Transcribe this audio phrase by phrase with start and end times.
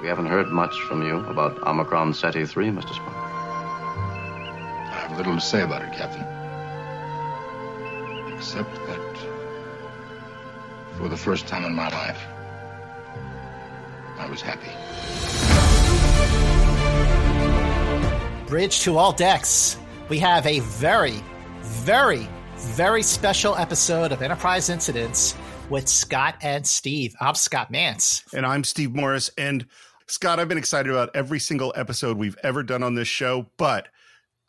[0.00, 2.84] We haven't heard much from you about Omicron Ceti 3, Mr.
[2.84, 3.14] Spock.
[4.88, 6.24] I have little to say about it, Captain.
[8.34, 9.16] Except that
[10.96, 12.18] for the first time in my life,
[14.18, 14.70] I was happy.
[18.48, 19.76] Bridge to all decks.
[20.08, 21.22] We have a very,
[21.60, 22.26] very,
[22.56, 25.36] very special episode of Enterprise Incidents
[25.68, 27.14] with Scott and Steve.
[27.20, 28.24] I'm Scott Mantz.
[28.32, 29.30] And I'm Steve Morris.
[29.38, 29.66] And
[30.10, 33.86] Scott, I've been excited about every single episode we've ever done on this show, but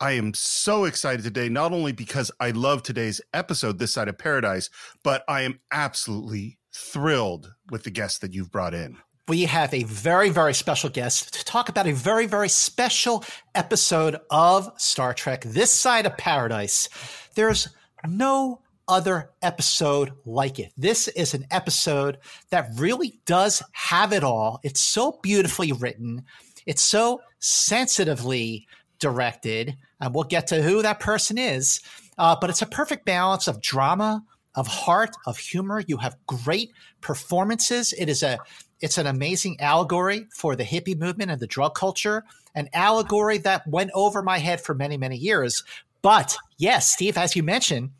[0.00, 4.18] I am so excited today, not only because I love today's episode, This Side of
[4.18, 4.70] Paradise,
[5.04, 8.98] but I am absolutely thrilled with the guests that you've brought in
[9.28, 14.16] we have a very, very special guest to talk about a very, very special episode
[14.30, 16.88] of Star Trek, This Side of Paradise.
[17.36, 17.68] There's
[18.06, 18.60] no
[18.92, 20.70] other episode like it.
[20.76, 22.18] This is an episode
[22.50, 24.60] that really does have it all.
[24.62, 26.24] It's so beautifully written,
[26.66, 31.80] it's so sensitively directed, and we'll get to who that person is.
[32.18, 34.22] Uh, but it's a perfect balance of drama,
[34.54, 35.82] of heart, of humor.
[35.86, 37.94] You have great performances.
[37.94, 38.38] It is a
[38.82, 42.24] it's an amazing allegory for the hippie movement and the drug culture,
[42.54, 45.64] an allegory that went over my head for many, many years.
[46.02, 47.92] But yes, Steve, as you mentioned,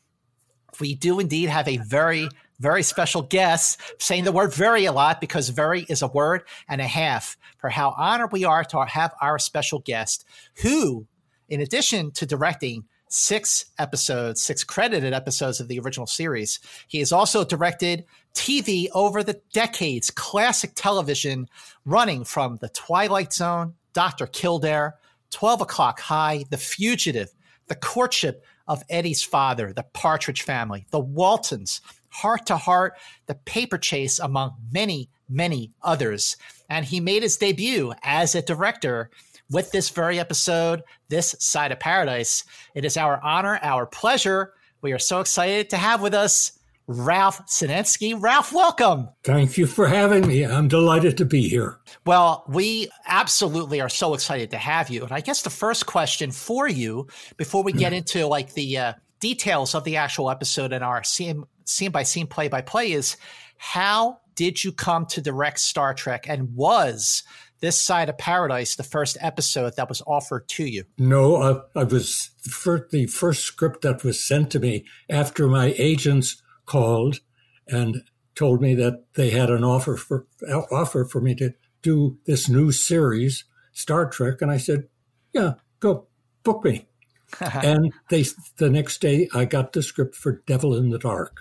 [0.81, 2.28] we do indeed have a very,
[2.61, 6.81] very special guest saying the word very a lot because very is a word and
[6.81, 10.25] a half for how honored we are to have our special guest
[10.62, 11.06] who,
[11.48, 16.61] in addition to directing six episodes, six credited episodes of the original series.
[16.89, 21.47] He has also directed TV over the decades, classic television
[21.84, 24.27] running from The Twilight Zone, Dr.
[24.27, 24.95] Kildare,
[25.31, 27.31] 12 O'Clock High, The Fugitive,
[27.67, 32.95] The Courtship of Eddie's Father, The Partridge Family, The Waltons, Heart to Heart,
[33.27, 36.39] The Paper Chase, among many, many others.
[36.70, 39.11] And he made his debut as a director
[39.51, 42.45] with this very episode, This Side of Paradise.
[42.75, 44.55] It is our honor, our pleasure.
[44.81, 46.52] We are so excited to have with us
[46.92, 48.20] Ralph Senensky.
[48.20, 49.08] Ralph, welcome.
[49.25, 50.45] Thank you for having me.
[50.45, 51.79] I'm delighted to be here.
[52.05, 55.02] Well, we absolutely are so excited to have you.
[55.02, 58.92] And I guess the first question for you, before we get into like the uh,
[59.20, 63.17] details of the actual episode and our scene, scene by scene, play by play, is
[63.57, 66.27] how did you come to direct Star Trek?
[66.29, 67.23] And was
[67.63, 71.85] this side of paradise the first episode that was offered to you no i, I
[71.85, 77.20] was for the first script that was sent to me after my agents called
[77.68, 78.02] and
[78.34, 80.27] told me that they had an offer for
[80.70, 81.52] offer for me to
[81.83, 84.88] do this new series star trek and i said
[85.34, 86.06] yeah go
[86.42, 86.86] book me
[87.40, 88.24] and they
[88.56, 91.40] the next day i got the script for devil in the dark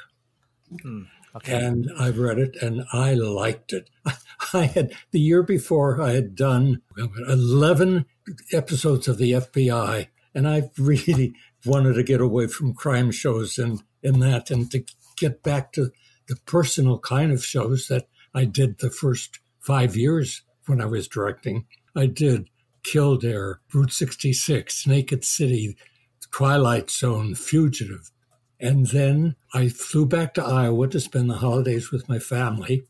[0.81, 1.03] hmm.
[1.33, 1.53] Okay.
[1.53, 3.89] And I read it and I liked it.
[4.53, 6.81] I had, the year before, I had done
[7.29, 8.05] 11
[8.51, 11.33] episodes of the FBI, and I really
[11.65, 14.83] wanted to get away from crime shows and, and that, and to
[15.21, 15.91] get back to
[16.27, 21.07] the personal kind of shows that I did the first five years when I was
[21.07, 21.65] directing.
[21.95, 22.49] I did
[22.83, 25.77] Kildare, Route 66, Naked City,
[26.31, 28.11] Twilight Zone, Fugitive,
[28.59, 32.85] and then I flew back to Iowa to spend the holidays with my family.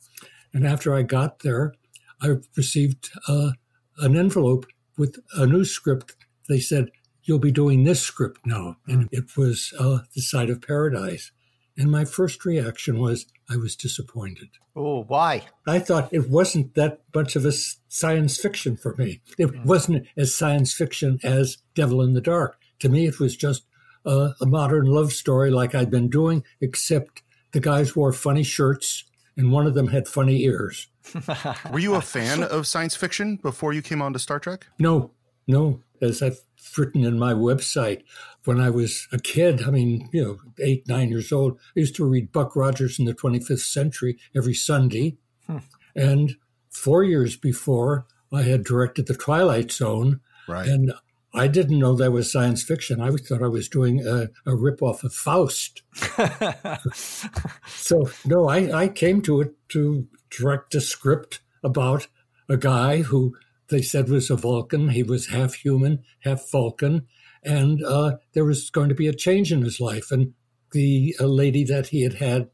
[0.53, 1.73] And after I got there,
[2.21, 3.51] I received uh,
[3.97, 4.65] an envelope
[4.97, 6.15] with a new script.
[6.47, 6.91] They said,
[7.23, 8.77] You'll be doing this script now.
[8.87, 11.31] And it was uh, The Side of Paradise.
[11.77, 14.49] And my first reaction was, I was disappointed.
[14.75, 15.43] Oh, why?
[15.67, 19.21] I thought it wasn't that much of a science fiction for me.
[19.37, 19.65] It mm.
[19.65, 22.57] wasn't as science fiction as Devil in the Dark.
[22.79, 23.63] To me, it was just
[24.05, 29.05] a, a modern love story like I'd been doing, except the guys wore funny shirts
[29.37, 30.87] and one of them had funny ears.
[31.71, 34.67] Were you a fan of science fiction before you came on to Star Trek?
[34.79, 35.11] No,
[35.51, 35.81] no.
[36.01, 36.39] As I've
[36.75, 38.01] written in my website,
[38.45, 41.95] when I was a kid, I mean, you know, eight, nine years old, I used
[41.97, 45.17] to read Buck Rogers in the 25th century every Sunday.
[45.45, 45.57] Hmm.
[45.95, 46.37] And
[46.69, 50.21] four years before, I had directed The Twilight Zone.
[50.47, 50.67] Right.
[50.67, 50.93] And
[51.33, 52.99] I didn't know that was science fiction.
[52.99, 55.81] I thought I was doing a, a ripoff of Faust.
[57.67, 62.07] so, no, I, I came to it to direct a script about
[62.49, 63.35] a guy who
[63.71, 64.89] they said was a Vulcan.
[64.89, 67.07] He was half human, half Vulcan.
[67.43, 70.11] And uh, there was going to be a change in his life.
[70.11, 70.33] And
[70.71, 72.49] the lady that he had had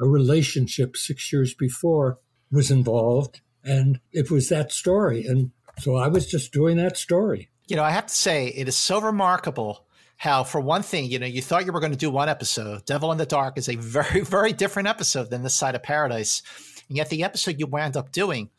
[0.00, 2.18] a relationship six years before
[2.50, 3.40] was involved.
[3.62, 5.24] And it was that story.
[5.24, 8.68] And so I was just doing that story you know, I have to say, it
[8.68, 9.86] is so remarkable
[10.16, 12.84] how, for one thing, you know, you thought you were going to do one episode.
[12.84, 16.42] Devil in the Dark is a very, very different episode than This Side of Paradise.
[16.88, 18.50] And yet, the episode you wound up doing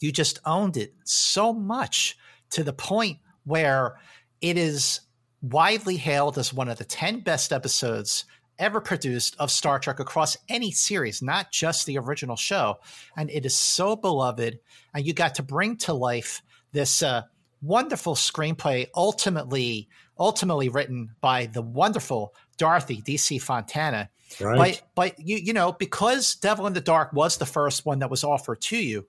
[0.00, 2.16] you just owned it so much
[2.50, 3.96] to the point where
[4.40, 5.00] it is
[5.42, 8.24] widely hailed as one of the 10 best episodes
[8.58, 12.78] ever produced of Star Trek across any series, not just the original show.
[13.16, 14.60] And it is so beloved.
[14.94, 16.42] And you got to bring to life
[16.72, 17.22] this uh,
[17.62, 19.88] wonderful screenplay, ultimately,
[20.18, 23.38] ultimately written by the wonderful Dorothy D.C.
[23.38, 24.10] Fontana.
[24.38, 24.80] Right.
[24.94, 28.10] But, but you, you know, because Devil in the Dark was the first one that
[28.10, 29.06] was offered to you,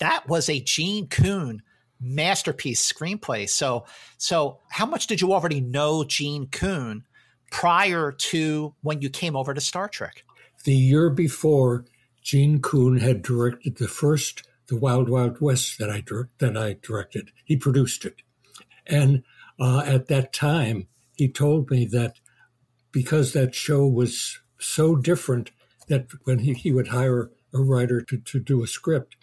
[0.00, 1.62] that was a Gene Coon
[2.00, 3.48] masterpiece screenplay.
[3.48, 3.86] So,
[4.18, 7.04] so how much did you already know Gene Coon
[7.50, 10.24] prior to when you came over to Star Trek?
[10.64, 11.84] The year before,
[12.22, 16.02] Gene Coon had directed the first The Wild Wild West that I
[16.38, 17.30] that I directed.
[17.44, 18.16] He produced it,
[18.86, 19.22] and
[19.60, 22.18] uh, at that time, he told me that
[22.92, 25.50] because that show was so different,
[25.88, 29.16] that when he, he would hire a writer to, to do a script,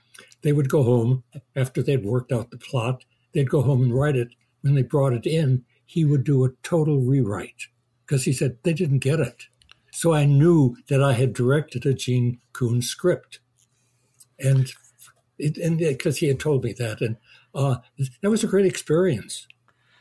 [0.43, 1.23] they would go home
[1.55, 3.05] after they'd worked out the plot.
[3.33, 4.29] They'd go home and write it.
[4.61, 7.67] When they brought it in, he would do a total rewrite
[8.05, 9.47] because he said they didn't get it.
[9.91, 13.39] So I knew that I had directed a Gene Coon script,
[14.39, 14.71] and
[15.37, 17.17] it, and because he had told me that, and
[17.53, 17.77] uh,
[18.21, 19.47] that was a great experience.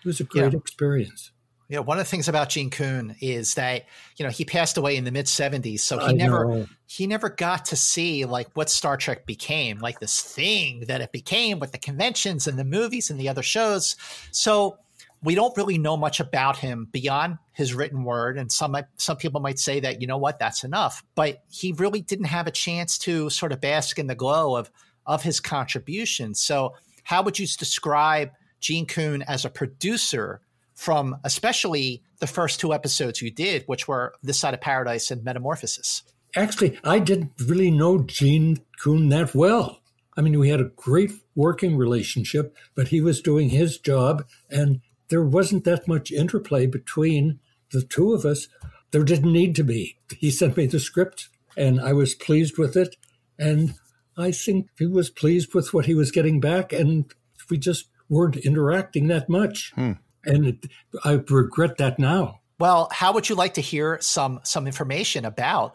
[0.00, 0.58] It was a great yeah.
[0.58, 1.30] experience.
[1.72, 3.86] Yeah, one of the things about Gene Coon is that
[4.18, 6.66] you know he passed away in the mid '70s, so he I never know.
[6.86, 11.12] he never got to see like what Star Trek became, like this thing that it
[11.12, 13.96] became with the conventions and the movies and the other shows.
[14.32, 14.76] So
[15.22, 19.40] we don't really know much about him beyond his written word, and some some people
[19.40, 22.98] might say that you know what that's enough, but he really didn't have a chance
[22.98, 24.70] to sort of bask in the glow of
[25.06, 26.34] of his contribution.
[26.34, 28.30] So, how would you describe
[28.60, 30.42] Gene Coon as a producer?
[30.74, 35.24] From especially the first two episodes you did, which were This Side of Paradise and
[35.24, 36.02] Metamorphosis?
[36.34, 39.80] Actually, I didn't really know Gene Coon that well.
[40.16, 44.80] I mean, we had a great working relationship, but he was doing his job, and
[45.08, 47.38] there wasn't that much interplay between
[47.70, 48.48] the two of us.
[48.90, 49.96] There didn't need to be.
[50.18, 52.96] He sent me the script, and I was pleased with it.
[53.38, 53.74] And
[54.16, 57.12] I think he was pleased with what he was getting back, and
[57.50, 59.72] we just weren't interacting that much.
[59.74, 59.92] Hmm
[60.24, 60.66] and it,
[61.04, 62.40] I regret that now.
[62.58, 65.74] Well, how would you like to hear some some information about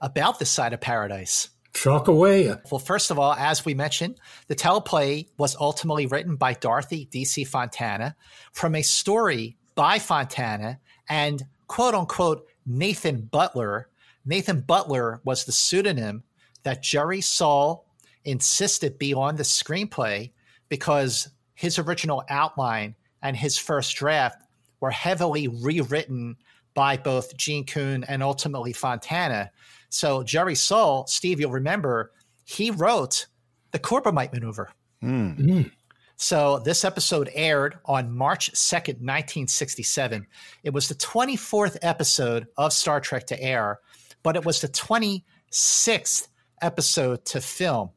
[0.00, 1.48] about this side of paradise?
[1.72, 2.54] Talk away.
[2.70, 7.44] Well, first of all, as we mentioned, the teleplay was ultimately written by Dorothy D.C.
[7.44, 8.16] Fontana
[8.52, 13.88] from a story by Fontana and quote unquote Nathan Butler.
[14.24, 16.22] Nathan Butler was the pseudonym
[16.62, 17.82] that Jerry Sohl
[18.24, 20.32] insisted be on the screenplay
[20.68, 22.94] because his original outline
[23.26, 24.40] and his first draft
[24.80, 26.36] were heavily rewritten
[26.74, 29.50] by both Gene Coon and ultimately Fontana.
[29.88, 32.12] So Jerry Sohl, Steve, you'll remember,
[32.44, 33.26] he wrote
[33.72, 34.70] the Corbomite maneuver.
[35.02, 35.38] Mm.
[35.38, 35.70] Mm.
[36.14, 40.26] So this episode aired on March 2nd, 1967.
[40.62, 43.80] It was the 24th episode of Star Trek to air,
[44.22, 46.28] but it was the 26th
[46.62, 47.90] episode to film.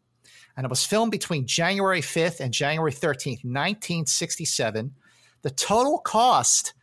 [0.58, 4.96] And it was filmed between January 5th and January 13th, 1967.
[5.42, 6.74] The total cost,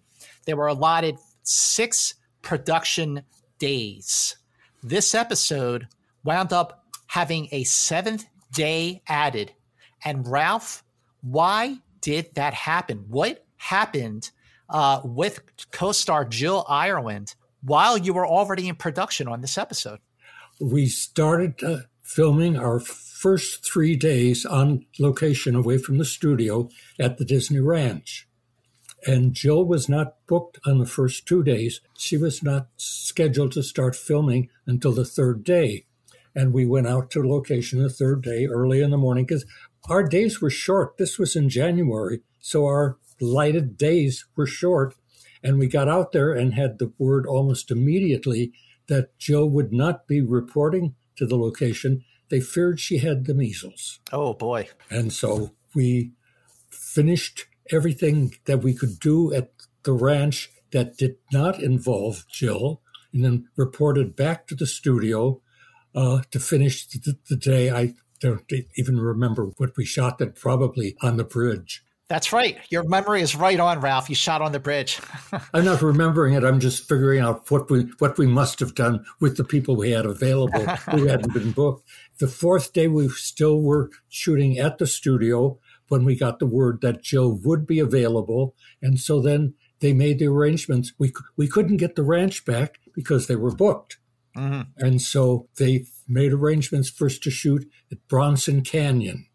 [0.46, 3.24] they were allotted six production
[3.60, 4.36] days.
[4.82, 5.88] This episode
[6.24, 9.52] wound up having a seventh day added.
[10.06, 10.84] And Ralph,
[11.22, 13.06] why did that happen?
[13.10, 14.32] What happened
[14.70, 15.42] uh, with
[15.72, 20.00] co star Jill Ireland while you were already in production on this episode?
[20.60, 26.70] We started uh, filming our first three days on location away from the studio
[27.00, 28.28] at the Disney Ranch.
[29.06, 31.82] And Jill was not booked on the first two days.
[31.98, 35.86] She was not scheduled to start filming until the third day.
[36.36, 39.46] And we went out to location the third day early in the morning because
[39.90, 40.98] our days were short.
[40.98, 42.22] This was in January.
[42.40, 44.96] So our lighted days were short.
[45.44, 48.54] And we got out there and had the word almost immediately
[48.88, 52.04] that Jill would not be reporting to the location.
[52.30, 54.00] They feared she had the measles.
[54.12, 54.70] Oh, boy.
[54.90, 56.12] And so we
[56.70, 59.52] finished everything that we could do at
[59.84, 62.82] the ranch that did not involve Jill
[63.14, 65.42] and then reported back to the studio
[65.96, 67.70] uh, to finish the, the, day.
[67.72, 71.84] I don't even remember what we shot that probably on the bridge.
[72.10, 72.60] That's right.
[72.70, 74.10] Your memory is right on, Ralph.
[74.10, 75.00] You shot on the bridge.
[75.54, 76.44] I'm not remembering it.
[76.44, 79.92] I'm just figuring out what we what we must have done with the people we
[79.92, 81.88] had available who hadn't been booked.
[82.20, 85.58] The fourth day, we still were shooting at the studio
[85.88, 90.20] when we got the word that Jill would be available, and so then they made
[90.20, 90.94] the arrangements.
[91.00, 93.98] We we couldn't get the ranch back because they were booked,
[94.36, 94.62] mm-hmm.
[94.78, 99.28] and so they made arrangements first to shoot at Bronson Canyon.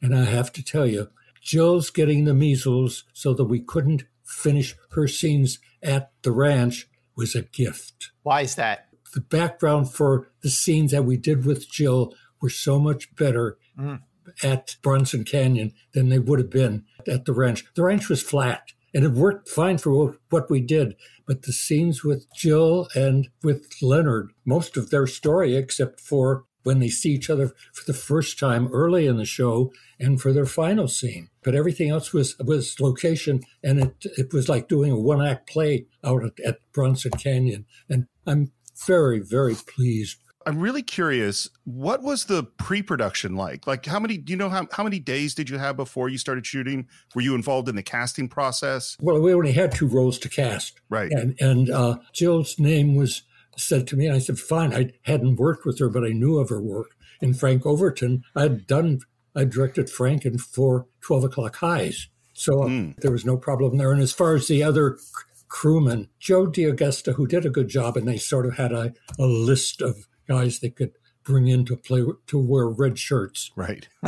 [0.00, 1.08] And I have to tell you,
[1.40, 7.34] Jill's getting the measles so that we couldn't finish her scenes at the ranch was
[7.34, 8.10] a gift.
[8.22, 8.88] Why is that?
[9.14, 14.00] The background for the scenes that we did with Jill were so much better mm.
[14.42, 17.64] at Bronson Canyon than they would have been at the ranch.
[17.74, 20.96] The ranch was flat and it worked fine for what we did.
[21.26, 26.78] But the scenes with Jill and with Leonard, most of their story, except for when
[26.78, 30.46] they see each other for the first time early in the show and for their
[30.46, 31.28] final scene.
[31.44, 35.46] But everything else was was location, and it it was like doing a one act
[35.46, 37.66] play out at, at Bronson Canyon.
[37.90, 38.52] And I'm
[38.86, 41.50] very very pleased I'm really curious.
[41.64, 43.66] What was the pre-production like?
[43.66, 44.16] Like, how many?
[44.16, 46.86] Do you know how how many days did you have before you started shooting?
[47.14, 48.96] Were you involved in the casting process?
[49.00, 51.10] Well, we only had two roles to cast, right?
[51.10, 53.22] And and uh, Jill's name was
[53.56, 56.38] said to me, and I said, "Fine." I hadn't worked with her, but I knew
[56.38, 56.92] of her work.
[57.20, 59.00] In Frank Overton, I'd done,
[59.34, 62.94] I directed Frank in four 12 o'clock highs, so mm.
[63.00, 63.90] there was no problem there.
[63.90, 64.98] And as far as the other
[65.48, 69.24] crewmen, Joe D'Agosta, who did a good job, and they sort of had a, a
[69.24, 70.92] list of guys they could
[71.24, 73.50] bring in to play to wear red shirts.
[73.56, 73.88] Right.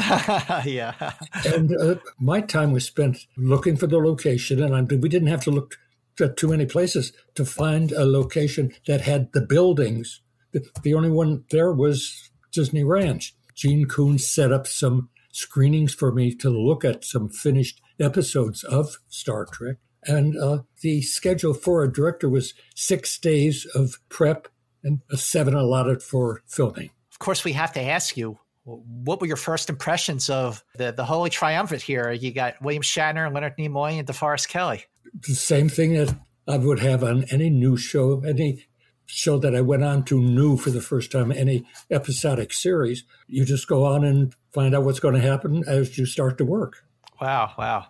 [0.64, 1.12] yeah.
[1.44, 5.44] and uh, my time was spent looking for the location, and I, we didn't have
[5.44, 5.76] to look
[6.20, 10.20] at too many places to find a location that had the buildings.
[10.52, 13.34] The, the only one there was Disney Ranch.
[13.54, 18.98] Gene Coon set up some screenings for me to look at some finished episodes of
[19.08, 19.76] Star Trek.
[20.04, 24.48] And uh, the schedule for a director was six days of prep
[24.84, 26.90] and a seven allotted for filming.
[27.12, 31.04] Of course, we have to ask you what were your first impressions of the, the
[31.04, 32.12] Holy Triumvirate here?
[32.12, 34.84] You got William Shatner, Leonard Nimoy, and DeForest Kelley.
[35.26, 36.14] The same thing that
[36.46, 38.66] I would have on any new show, any
[39.06, 43.04] show that I went on to new for the first time, any episodic series.
[43.26, 46.44] You just go on and find out what's going to happen as you start to
[46.44, 46.84] work.
[47.20, 47.86] Wow, wow.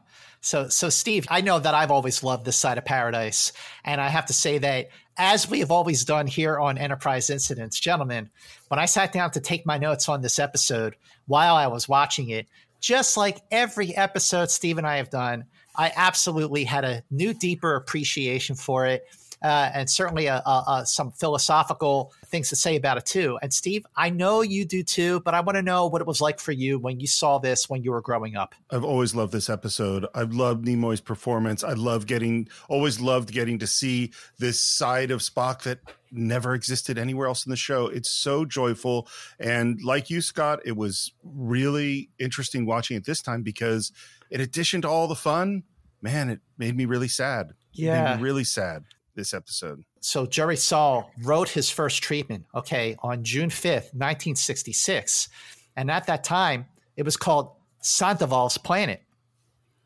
[0.49, 3.53] So, so Steve, I know that I've always loved this side of paradise,
[3.85, 4.89] and I have to say that
[5.19, 8.31] as we have always done here on Enterprise Incidents, gentlemen,
[8.69, 12.31] when I sat down to take my notes on this episode while I was watching
[12.31, 12.47] it,
[12.81, 15.45] just like every episode Steve and I have done,
[15.77, 19.05] I absolutely had a new, deeper appreciation for it
[19.43, 23.39] uh, and certainly a, a, a, some philosophical things to say about it too.
[23.43, 26.21] And Steve, I know you do too, but I want to know what it was
[26.21, 28.55] like for you when you saw this when you were growing up.
[28.71, 30.07] I've always loved this episode.
[30.15, 31.63] I've loved Nimoy's performance.
[31.63, 35.81] I love getting, always loved getting to see this side of Spock that
[36.11, 37.87] never existed anywhere else in the show.
[37.87, 39.09] It's so joyful.
[39.39, 43.93] And like you, Scott, it was really interesting watching it this time because
[44.31, 45.63] in addition to all the fun,
[46.03, 47.53] man, it made me really sad.
[47.73, 48.19] Yeah.
[48.21, 48.85] really sad
[49.19, 49.85] this episode.
[50.01, 55.29] So Jerry Sohl wrote his first treatment, okay, on June 5th, 1966.
[55.77, 59.03] And at that time, it was called Sandoval's Planet.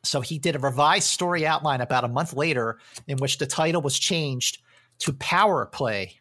[0.04, 3.82] So he did a revised story outline about a month later in which the title
[3.82, 4.58] was changed
[5.00, 6.18] to Power Play.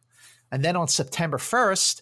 [0.51, 2.01] And then on September 1st,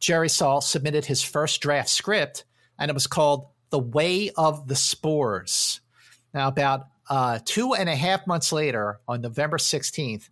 [0.00, 2.44] Jerry Sohl submitted his first draft script,
[2.78, 5.80] and it was called The Way of the Spores.
[6.34, 10.28] Now, about uh, two and a half months later, on November 16th,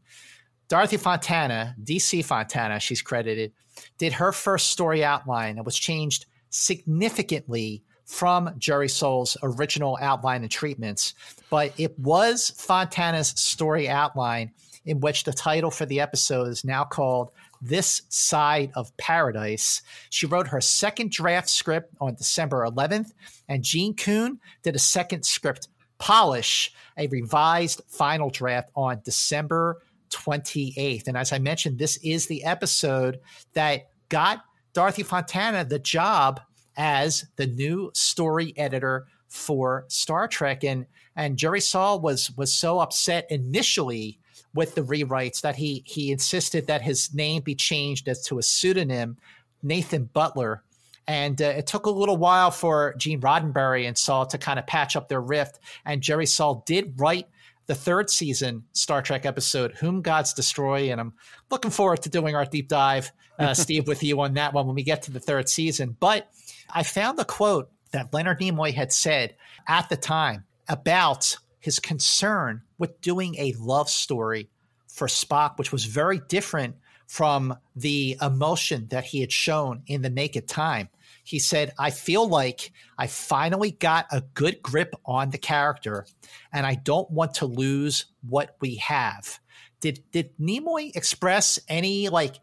[0.68, 3.52] Dorothy Fontana, DC Fontana, she's credited,
[3.98, 10.50] did her first story outline and was changed significantly from Jerry Sohl's original outline and
[10.50, 11.14] treatments.
[11.48, 14.52] But it was Fontana's story outline
[14.84, 19.82] in which the title for the episode is now called This Side of Paradise.
[20.08, 23.12] She wrote her second draft script on December 11th,
[23.48, 25.68] and Gene Coon did a second script
[26.00, 31.06] polish a revised final draft on December 28th.
[31.06, 33.20] And as I mentioned, this is the episode
[33.52, 34.42] that got
[34.72, 36.40] Dorothy Fontana the job
[36.76, 40.64] as the new story editor for Star Trek.
[40.64, 44.18] And and Jerry Sohl was was so upset initially
[44.54, 48.42] with the rewrites that he he insisted that his name be changed as to a
[48.42, 49.16] pseudonym,
[49.62, 50.64] Nathan Butler.
[51.10, 54.66] And uh, it took a little while for Gene Roddenberry and Sohl to kind of
[54.68, 55.58] patch up their rift.
[55.84, 57.26] And Jerry Sohl did write
[57.66, 60.92] the third season Star Trek episode, Whom Gods Destroy.
[60.92, 61.14] And I'm
[61.50, 64.76] looking forward to doing our deep dive, uh, Steve, with you on that one when
[64.76, 65.96] we get to the third season.
[65.98, 66.30] But
[66.72, 69.34] I found a quote that Leonard Nimoy had said
[69.66, 74.48] at the time about his concern with doing a love story
[74.86, 76.76] for Spock, which was very different
[77.08, 80.88] from the emotion that he had shown in The Naked Time.
[81.30, 86.04] He said, I feel like I finally got a good grip on the character
[86.52, 89.38] and I don't want to lose what we have.
[89.80, 92.34] Did did Nimoy express any like,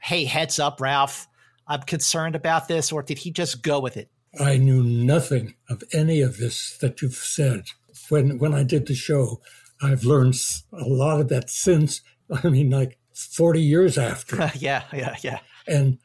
[0.00, 1.28] hey, heads up, Ralph,
[1.68, 4.10] I'm concerned about this, or did he just go with it?
[4.40, 7.66] I knew nothing of any of this that you've said.
[8.08, 9.40] When when I did the show,
[9.80, 10.34] I've learned
[10.72, 12.00] a lot of that since.
[12.42, 14.50] I mean, like 40 years after.
[14.56, 15.38] yeah, yeah, yeah.
[15.68, 15.98] And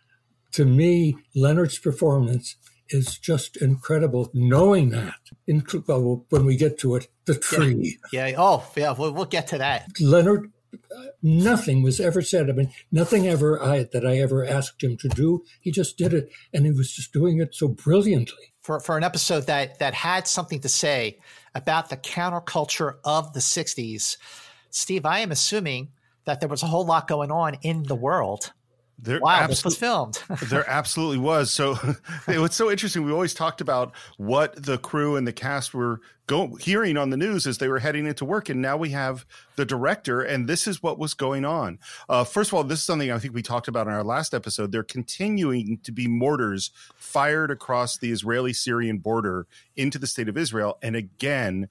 [0.57, 2.55] to me, Leonard's performance
[2.89, 4.31] is just incredible.
[4.33, 5.13] Knowing that,
[5.45, 7.99] in, well, when we get to it, the tree.
[8.11, 8.25] Yeah.
[8.25, 8.35] yeah.
[8.39, 8.95] Oh, yeah.
[8.97, 9.85] We'll, we'll get to that.
[10.01, 12.49] Leonard, uh, nothing was ever said.
[12.49, 15.43] I mean, nothing ever I, that I ever asked him to do.
[15.61, 18.53] He just did it, and he was just doing it so brilliantly.
[18.63, 21.19] For for an episode that that had something to say
[21.53, 24.17] about the counterculture of the '60s,
[24.71, 25.89] Steve, I am assuming
[26.25, 28.53] that there was a whole lot going on in the world
[29.00, 30.22] there wow, this was filmed.
[30.50, 31.51] there absolutely was.
[31.51, 31.77] So
[32.27, 33.06] it was so interesting.
[33.06, 37.18] We always talked about what the crew and the cast were go- hearing on the
[37.18, 39.25] news as they were heading into work, and now we have
[39.56, 41.77] the director, and this is what was going on.
[42.10, 44.34] Uh, first of all, this is something I think we talked about in our last
[44.34, 44.72] episode.
[44.72, 50.80] There continuing to be mortars fired across the Israeli-Syrian border into the state of Israel,
[50.82, 51.70] and again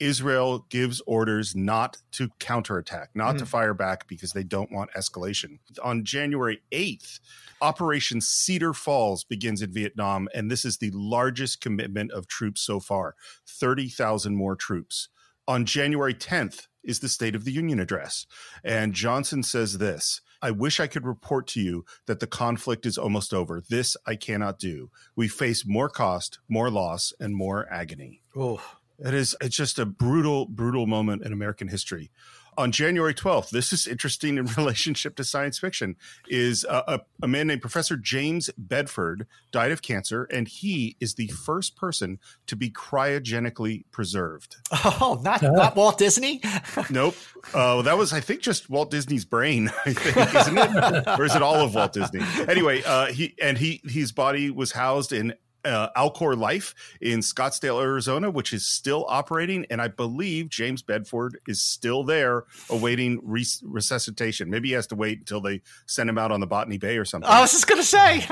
[0.00, 3.38] Israel gives orders not to counterattack, not mm.
[3.38, 5.58] to fire back because they don't want escalation.
[5.82, 7.20] On January 8th,
[7.60, 12.80] Operation Cedar Falls begins in Vietnam, and this is the largest commitment of troops so
[12.80, 13.14] far
[13.48, 15.08] 30,000 more troops.
[15.46, 18.26] On January 10th is the State of the Union address,
[18.62, 20.20] and Johnson says this.
[20.42, 23.62] I wish I could report to you that the conflict is almost over.
[23.66, 24.90] This I cannot do.
[25.16, 28.20] We face more cost, more loss, and more agony.
[28.36, 28.60] Oh,
[29.04, 32.10] it is it's just a brutal, brutal moment in American history.
[32.56, 35.96] On January 12th, this is interesting in relationship to science fiction,
[36.28, 41.14] is a, a, a, man named Professor James Bedford died of cancer, and he is
[41.14, 44.56] the first person to be cryogenically preserved.
[44.70, 46.40] Oh, not, not Walt Disney?
[46.90, 47.16] nope.
[47.52, 51.18] Uh, that was, I think, just Walt Disney's brain, I think, isn't it?
[51.18, 52.20] or is it all of Walt Disney?
[52.48, 57.82] Anyway, uh, he and he his body was housed in uh, Alcor Life in Scottsdale,
[57.82, 59.66] Arizona, which is still operating.
[59.70, 64.50] And I believe James Bedford is still there awaiting res- resuscitation.
[64.50, 67.04] Maybe he has to wait until they send him out on the Botany Bay or
[67.04, 67.30] something.
[67.30, 68.26] I was just going to say.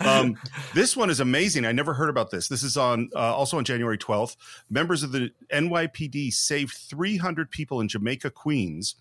[0.06, 0.36] um,
[0.74, 1.64] this one is amazing.
[1.64, 2.48] I never heard about this.
[2.48, 4.36] This is on uh, also on January 12th.
[4.68, 8.96] Members of the NYPD saved 300 people in Jamaica, Queens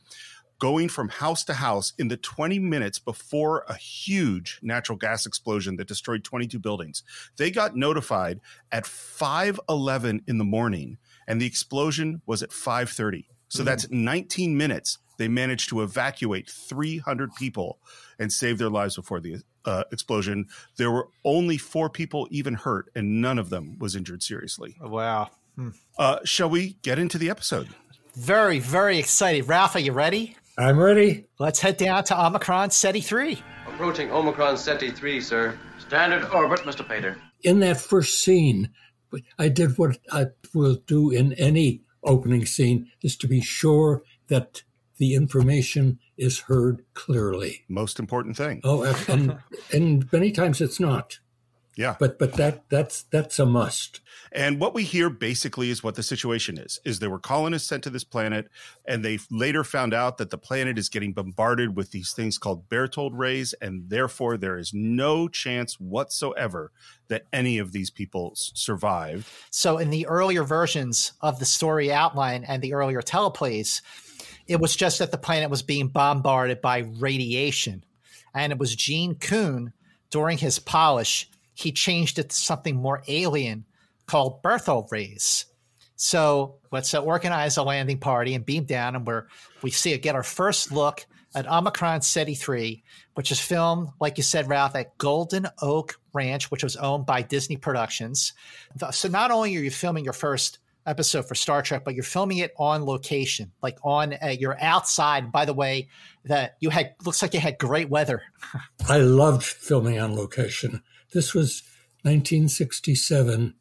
[0.59, 5.77] going from house to house in the 20 minutes before a huge natural gas explosion
[5.77, 7.03] that destroyed 22 buildings.
[7.37, 8.39] They got notified
[8.71, 13.25] at 5:11 in the morning and the explosion was at 5:30.
[13.47, 13.65] So mm-hmm.
[13.65, 14.99] that's 19 minutes.
[15.17, 17.79] They managed to evacuate 300 people
[18.17, 20.47] and save their lives before the uh, explosion.
[20.77, 24.77] There were only four people even hurt, and none of them was injured seriously.
[24.81, 25.29] Wow.
[25.55, 25.69] Hmm.
[25.97, 27.67] Uh, shall we get into the episode?
[28.15, 29.47] Very, very excited.
[29.47, 30.37] Ralph, are you ready?
[30.59, 31.25] I'm ready.
[31.39, 33.41] Let's head down to Omicron Ceti 3.
[33.67, 35.57] Approaching Omicron Ceti 3, sir.
[35.77, 36.85] Standard orbit, Mr.
[36.85, 37.15] Pater.
[37.43, 38.69] In that first scene,
[39.37, 44.63] I did what I will do in any opening scene is to be sure that
[44.97, 47.63] the information is heard clearly.
[47.69, 48.59] Most important thing.
[48.65, 49.37] Oh, and,
[49.71, 51.19] and many times it's not.
[51.79, 51.95] Yeah.
[51.97, 54.01] But but that that's that's a must.
[54.33, 56.81] And what we hear basically is what the situation is.
[56.83, 58.49] Is there were colonists sent to this planet
[58.85, 62.67] and they later found out that the planet is getting bombarded with these things called
[62.67, 66.73] Berthold rays and therefore there is no chance whatsoever
[67.07, 69.25] that any of these people survived.
[69.49, 73.81] So in the earlier versions of the story outline and the earlier teleplays,
[74.47, 77.85] it was just that the planet was being bombarded by radiation.
[78.35, 79.71] And it was Gene Coon
[80.09, 83.65] during his polish he changed it to something more alien
[84.05, 85.45] called Berthold rays.
[85.95, 89.27] So let's uh, organize a landing party and beam down, and we're
[89.61, 92.81] we see it get our first look at Omicron Ceti 3,
[93.13, 97.21] which is filmed, like you said, Ralph, at Golden Oak Ranch, which was owned by
[97.21, 98.33] Disney Productions.
[98.91, 102.39] So not only are you filming your first episode for Star Trek, but you're filming
[102.39, 105.31] it on location, like on uh, you're outside.
[105.31, 105.89] By the way,
[106.25, 108.23] that you had looks like you had great weather.
[108.87, 110.81] I loved filming on location.
[111.13, 111.63] This was
[112.03, 113.55] 1967.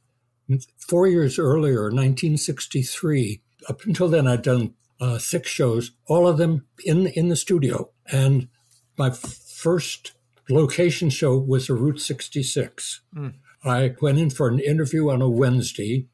[0.79, 3.43] Four years earlier, 1963.
[3.69, 7.91] Up until then, I'd done uh, six shows, all of them in in the studio.
[8.11, 8.49] And
[8.97, 10.13] my first
[10.49, 13.01] location show was a Route 66.
[13.15, 13.35] Mm.
[13.65, 16.07] I went in for an interview on a Wednesday,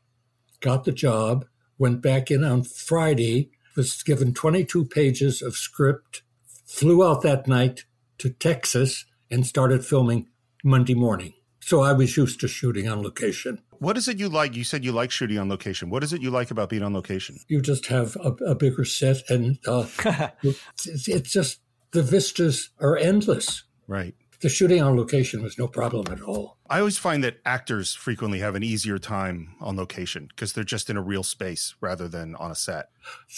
[0.61, 1.47] got the job.
[1.77, 6.23] went back in on Friday, was given 22 pages of script,
[6.65, 7.85] flew out that night
[8.19, 10.29] to Texas, and started filming
[10.65, 11.35] Monday morning.
[11.61, 13.61] So I was used to shooting on location.
[13.79, 14.57] What is it you like?
[14.57, 15.91] You said you like shooting on location.
[15.91, 17.39] What is it you like about being on location?
[17.49, 19.87] You just have a, a bigger set, and uh,
[20.43, 21.61] it's, it's just
[21.93, 23.65] the vistas are endless.
[23.87, 24.15] Right.
[24.41, 26.59] The shooting on location was no problem at all.
[26.69, 30.91] I always find that actors frequently have an easier time on location because they're just
[30.91, 32.91] in a real space rather than on a set.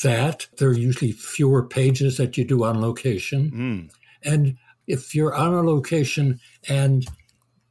[0.02, 3.50] That there are usually fewer pages that you do on location.
[3.52, 3.90] Mm.
[4.28, 7.06] And if you're on a location and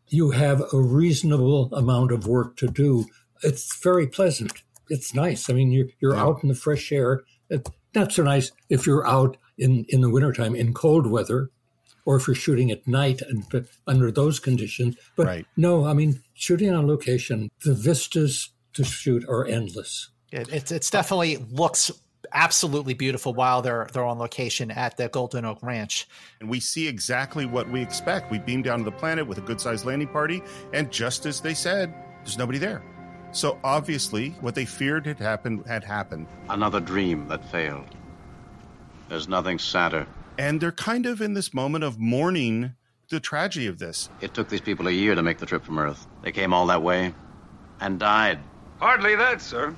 [0.10, 3.06] you have a reasonable amount of work to do,
[3.44, 4.52] it's very pleasant.
[4.90, 5.50] It's nice.
[5.50, 6.24] I mean, you're, you're Yeah.
[6.24, 7.24] out in the fresh air.
[7.50, 11.50] It's not so nice if you're out in, in the wintertime in cold weather
[12.06, 13.44] or if you're shooting at night and
[13.88, 14.96] under those conditions.
[15.16, 15.46] But Right.
[15.58, 20.10] no, I mean, shooting on location, the vistas to shoot are endless.
[20.32, 21.92] It, it's it's definitely looks
[22.34, 26.08] absolutely beautiful while they're they're on location at the Golden Oak Ranch.
[26.40, 28.32] And we see exactly what we expect.
[28.32, 30.42] We beam down to the planet with a good sized landing party,
[30.74, 32.84] and just as they said, there's nobody there.
[33.32, 36.28] So obviously, what they feared had happened had happened.
[36.50, 37.88] Another dream that failed.
[39.10, 40.08] There's nothing sadder.
[40.38, 42.74] And they're kind of in this moment of mourning
[43.10, 44.10] the tragedy of this.
[44.22, 46.08] It took these people a year to make the trip from Earth.
[46.24, 47.14] They came all that way
[47.80, 48.40] and died.
[48.80, 49.76] Hardly that, sir.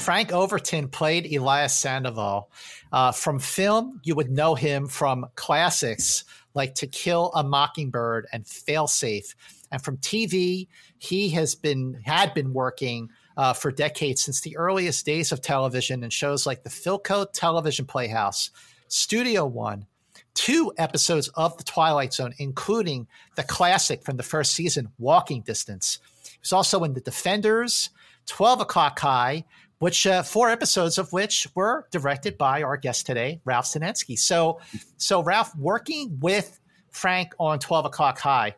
[0.00, 2.50] Frank Overton played Elias Sandoval.
[2.90, 8.44] Uh, from film, you would know him from classics like To Kill a Mockingbird and
[8.44, 9.34] Failsafe.
[9.70, 15.04] And from TV, he has been had been working uh, for decades since the earliest
[15.04, 18.50] days of television and shows like the Philco Television Playhouse,
[18.88, 19.84] Studio One,
[20.32, 25.98] two episodes of The Twilight Zone, including the classic from the first season, Walking Distance.
[26.24, 27.90] He was also in The Defenders,
[28.26, 29.44] 12 O'Clock High,
[29.80, 34.16] which uh, four episodes of which were directed by our guest today, Ralph Senensky.
[34.18, 34.60] So,
[34.98, 38.54] so Ralph, working with Frank on 12 O'Clock High,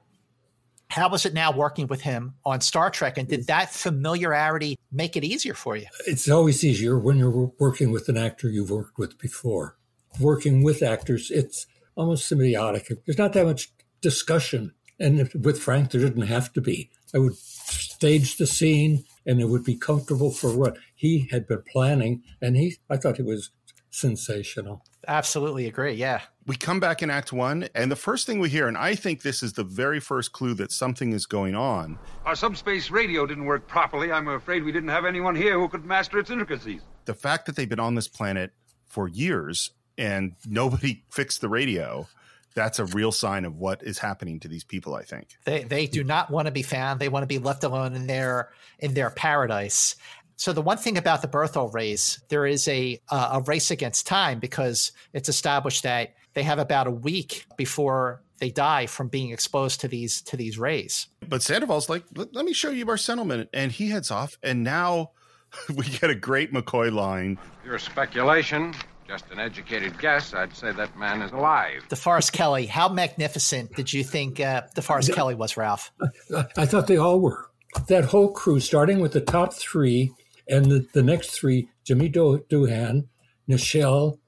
[0.89, 3.19] how was it now working with him on Star Trek?
[3.19, 5.87] And did that familiarity make it easier for you?
[6.07, 9.77] It's always easier when you're working with an actor you've worked with before.
[10.21, 12.95] Working with actors, it's almost symbiotic.
[13.07, 14.73] There's not that much discussion.
[14.99, 16.91] And with Frank, there didn't have to be.
[17.15, 21.63] I would stage the scene and it would be comfortable for what he had been
[21.71, 22.23] planning.
[22.41, 23.51] And he, I thought it was
[23.91, 24.85] sensational.
[25.07, 25.93] Absolutely agree.
[25.93, 26.21] Yeah.
[26.47, 29.23] We come back in Act One, and the first thing we hear, and I think
[29.23, 31.99] this is the very first clue that something is going on.
[32.25, 34.11] Our subspace radio didn't work properly.
[34.11, 36.83] I'm afraid we didn't have anyone here who could master its intricacies.
[37.05, 38.53] The fact that they've been on this planet
[38.87, 42.09] for years and nobody fixed the radio,
[42.55, 45.29] that's a real sign of what is happening to these people, I think.
[45.45, 47.01] They they do not want to be found.
[47.01, 49.97] They want to be left alone in their in their paradise.
[50.37, 54.07] So the one thing about the Berthold rays, there is a uh, a race against
[54.07, 59.31] time because it's established that they have about a week before they die from being
[59.31, 61.07] exposed to these to these rays.
[61.29, 63.51] But Sandoval's like, let, let me show you our settlement.
[63.53, 64.37] And he heads off.
[64.43, 65.13] And now
[65.75, 67.39] we get a great McCoy line.
[67.65, 68.75] your speculation,
[69.13, 70.33] just an educated guess.
[70.33, 71.85] I'd say that man is alive.
[71.91, 75.93] DeForest Kelley, how magnificent did you think uh, DeForest Kelley was, Ralph?
[76.35, 77.51] I, I thought they all were.
[77.89, 80.15] That whole crew, starting with the top three
[80.49, 83.09] and the, the next three, Jimmy Do- Doohan,
[83.47, 84.19] Nichelle,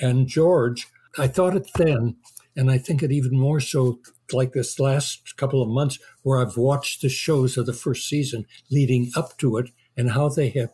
[0.00, 2.16] and George, I thought it then,
[2.56, 4.00] and I think it even more so
[4.32, 8.46] like this last couple of months where I've watched the shows of the first season
[8.68, 10.70] leading up to it and how they have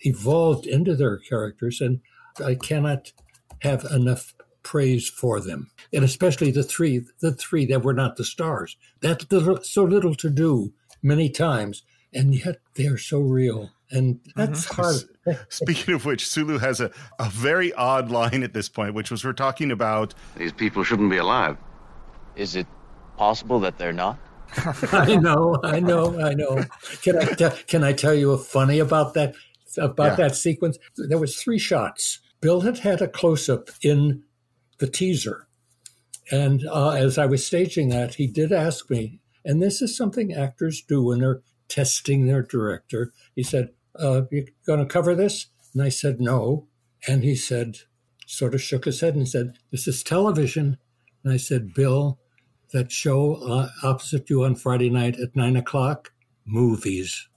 [0.00, 1.80] evolved into their characters.
[1.80, 2.00] And
[2.40, 3.12] I cannot
[3.60, 5.70] have enough praise for them.
[5.92, 8.76] And especially the three, the three that were not the stars.
[9.00, 10.72] That little, so little to do
[11.02, 13.70] many times, and yet they're so real.
[13.90, 14.82] And that's mm-hmm.
[14.82, 15.46] hard.
[15.48, 19.24] Speaking of which, Sulu has a, a very odd line at this point, which was
[19.24, 21.56] we're talking about These people shouldn't be alive.
[22.36, 22.66] Is it
[23.16, 24.18] possible that they're not?
[24.92, 26.64] I know, I know, I know.
[27.02, 29.34] Can I can I tell you a funny about that
[29.76, 30.28] about Yeah.
[30.28, 30.78] that sequence?
[30.96, 32.20] There was three shots.
[32.40, 34.22] Bill had had a close up in
[34.78, 35.48] the teaser,
[36.30, 40.32] and uh, as I was staging that, he did ask me, and this is something
[40.32, 43.12] actors do when they're testing their director.
[43.34, 46.66] He said, uh, "You going to cover this?" And I said, "No."
[47.06, 47.78] And he said,
[48.26, 50.78] sort of shook his head and said, "This is television."
[51.24, 52.18] And I said, "Bill."
[52.72, 56.12] that show uh, opposite you on Friday night at nine o'clock,
[56.44, 57.28] movies.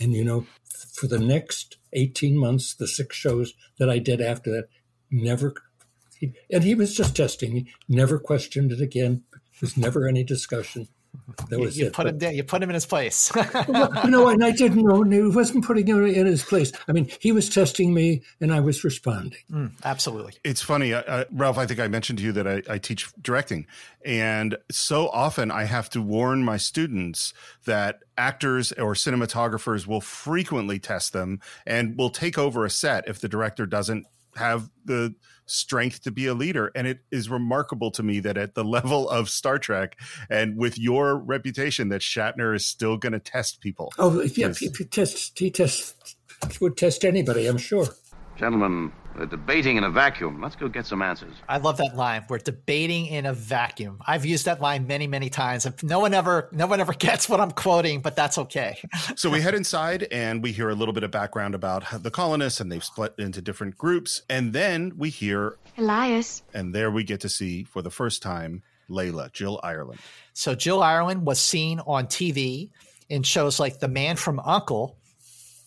[0.00, 0.46] And you know,
[0.92, 4.68] for the next 18 months, the six shows that I did after that,
[5.10, 5.54] never,
[6.50, 9.24] and he was just testing me, never questioned it again.
[9.60, 10.88] There's never any discussion.
[11.50, 11.92] That You, was you it.
[11.92, 12.32] put But- him there.
[12.32, 13.30] You put him in his place.
[13.68, 15.02] Well, no, and I didn't know.
[15.02, 16.72] He wasn't putting him in his place.
[16.88, 19.38] I mean, he was testing me, and I was responding.
[19.50, 20.34] Mm, absolutely.
[20.44, 21.58] It's funny, uh, uh, Ralph.
[21.58, 23.66] I think I mentioned to you that I, I teach directing,
[24.04, 27.34] and so often I have to warn my students
[27.66, 33.20] that actors or cinematographers will frequently test them and will take over a set if
[33.20, 35.14] the director doesn't have the
[35.46, 36.70] strength to be a leader.
[36.74, 39.98] And it is remarkable to me that at the level of Star Trek
[40.30, 43.92] and with your reputation, that Shatner is still going to test people.
[43.98, 45.32] Oh, if, yeah, he, he tests.
[45.36, 46.16] He tests.
[46.60, 47.86] Would test anybody, I'm sure.
[48.36, 50.40] Gentlemen, we're debating in a vacuum.
[50.40, 51.34] Let's go get some answers.
[51.48, 52.24] I love that line.
[52.28, 53.98] We're debating in a vacuum.
[54.06, 55.66] I've used that line many, many times.
[55.66, 58.78] If No one ever, no one ever gets what I'm quoting, but that's okay.
[59.16, 62.60] So we head inside and we hear a little bit of background about the colonists
[62.60, 64.22] and they've split into different groups.
[64.30, 66.42] And then we hear, Elias.
[66.54, 70.00] and there we get to see for the first time Leila, Jill Ireland.
[70.32, 72.70] So Jill Ireland was seen on TV
[73.08, 74.96] in shows like The Man from Uncle,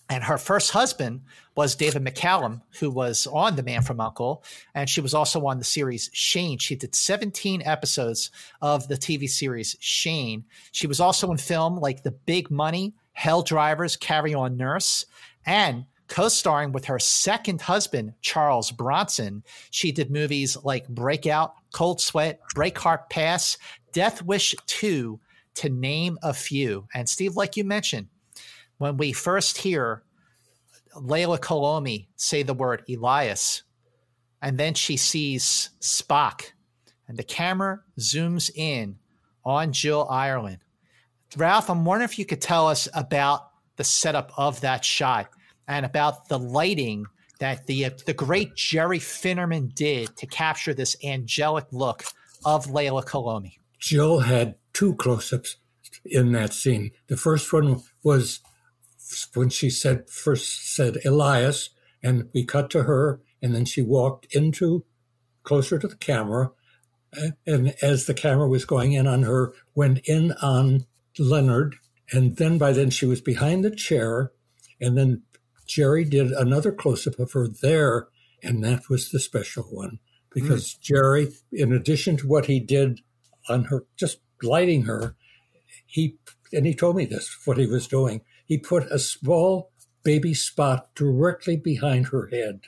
[0.10, 1.22] and her first husband
[1.56, 5.58] was David McCallum, who was on The Man from Uncle, and she was also on
[5.58, 6.58] the series Shane.
[6.58, 8.30] She did 17 episodes
[8.62, 10.46] of the TV series Shane.
[10.72, 15.06] She was also in film like The Big Money, Hell Drivers, Carry On Nurse,
[15.46, 19.44] and co-starring with her second husband Charles Bronson.
[19.72, 23.58] She did movies like Breakout, Cold Sweat, Breakheart Pass,
[23.92, 25.20] Death Wish 2
[25.56, 26.88] to name a few.
[26.94, 28.08] And Steve like you mentioned,
[28.78, 30.04] when we first hear
[30.96, 33.64] Leila Kalomi say the word Elias
[34.42, 36.52] and then she sees Spock
[37.08, 38.98] and the camera zooms in
[39.44, 40.60] on Jill Ireland.
[41.36, 45.30] Ralph, I'm wondering if you could tell us about the setup of that shot
[45.68, 47.06] and about the lighting
[47.40, 52.06] that the the great Jerry Finnerman did to capture this angelic look
[52.46, 53.58] of Leila Kalomi.
[53.80, 55.58] Jill had two close-ups
[56.06, 56.92] in that scene.
[57.08, 58.40] The first one was
[59.34, 61.70] when she said first said Elias,
[62.04, 64.86] and we cut to her, and then she walked into
[65.44, 66.52] closer to the camera,
[67.46, 70.86] and as the camera was going in on her, went in on
[71.18, 71.76] Leonard,
[72.12, 74.32] and then by then she was behind the chair,
[74.82, 75.24] and then
[75.66, 78.08] Jerry did another close-up of her there,
[78.44, 80.00] and that was the special one
[80.36, 80.80] because hmm.
[80.82, 83.00] Jerry, in addition to what he did
[83.50, 85.16] on her, just lighting her,
[85.86, 86.18] he
[86.54, 88.22] and he told me this what he was doing.
[88.46, 89.72] He put a small
[90.04, 92.62] baby spot directly behind her head.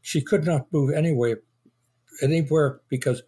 [0.00, 1.40] She could not move anywhere,
[2.22, 3.22] anywhere because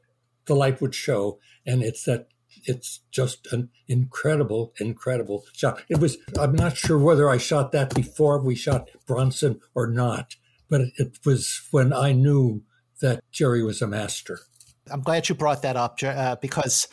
[0.46, 2.28] the light would show, and it's that
[2.64, 5.82] it's just an incredible, incredible shot.
[5.88, 6.16] It was.
[6.38, 10.36] I'm not sure whether I shot that before we shot Bronson or not,
[10.68, 12.62] but it was when I knew
[13.00, 14.40] that Jerry was a master.
[14.90, 16.88] I'm glad you brought that up uh, because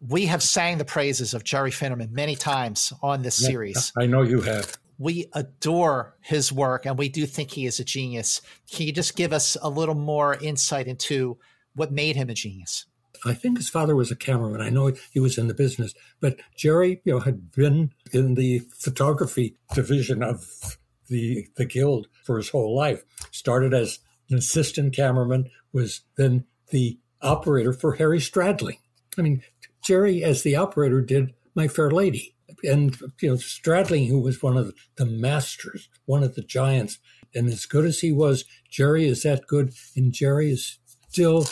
[0.00, 3.92] we have sang the praises of Jerry Finnerman many times on this series.
[3.96, 4.76] I know you have.
[4.98, 8.40] We adore his work and we do think he is a genius.
[8.70, 11.38] Can you just give us a little more insight into
[11.74, 12.86] what made him a genius?
[13.24, 14.60] I think his father was a cameraman.
[14.60, 18.60] I know he was in the business, but Jerry, you know, had been in the
[18.78, 20.78] photography division of
[21.08, 23.04] the the guild for his whole life.
[23.30, 28.78] Started as an assistant cameraman, was then the operator for Harry Stradling.
[29.18, 29.42] I mean,
[29.86, 34.56] Jerry, as the operator, did My Fair Lady, and you know, Stradling, who was one
[34.56, 36.98] of the masters, one of the giants,
[37.34, 41.46] and as good as he was, Jerry is that good, and Jerry is still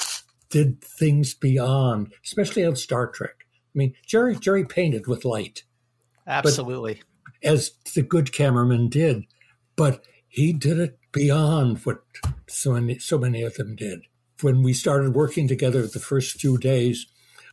[0.51, 3.45] did things beyond, especially on Star Trek.
[3.75, 5.65] I mean, Jerry Jerry painted with light,
[6.27, 7.03] Absolutely.
[7.43, 9.25] as the good cameraman did,
[9.77, 12.03] but he did it beyond what
[12.49, 14.01] so many so many of them did.
[14.41, 17.07] When we started working together the first few days,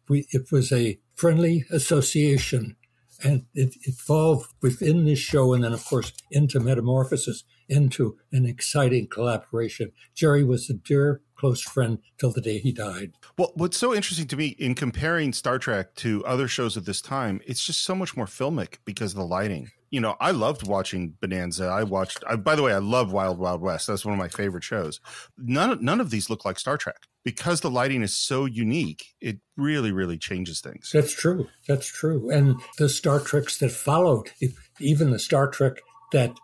[0.10, 2.76] we it was a friendly association
[3.24, 9.08] and it evolved within this show and then of course into metamorphosis into an exciting
[9.08, 9.92] collaboration.
[10.14, 14.28] Jerry was a dear close friend till the day he died Well, what's so interesting
[14.28, 17.96] to me in comparing Star Trek to other shows of this time, it's just so
[17.96, 19.72] much more filmic because of the lighting.
[19.90, 21.66] You know, I loved watching Bonanza.
[21.66, 22.24] I watched.
[22.30, 23.88] I, by the way, I love Wild Wild West.
[23.88, 25.02] That's one of my favorite shows.
[25.38, 29.08] None none of these look like Star Trek because the lighting is so unique.
[29.20, 30.92] It really, really changes things.
[30.94, 31.48] That's true.
[31.68, 32.30] That's true.
[32.30, 34.32] And the Star Treks that followed,
[34.80, 35.82] even the Star Trek
[36.14, 36.38] that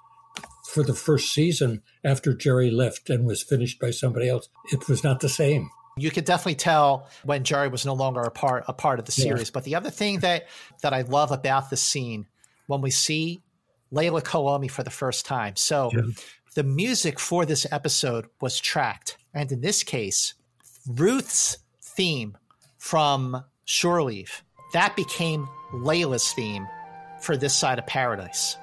[0.68, 5.04] for the first season after Jerry left and was finished by somebody else, it was
[5.04, 5.70] not the same.
[5.98, 9.12] You could definitely tell when Jerry was no longer a part a part of the
[9.12, 9.50] series.
[9.50, 10.48] But the other thing that
[10.82, 12.28] that I love about the scene
[12.68, 13.42] when we see
[13.92, 15.56] Leila Kalomi for the first time.
[15.56, 15.92] So
[16.56, 20.36] the music for this episode was tracked, and in this case,
[20.88, 22.38] Ruth's theme
[22.78, 26.68] from Shore Leave that became Leila's theme
[27.22, 28.58] for this side of paradise.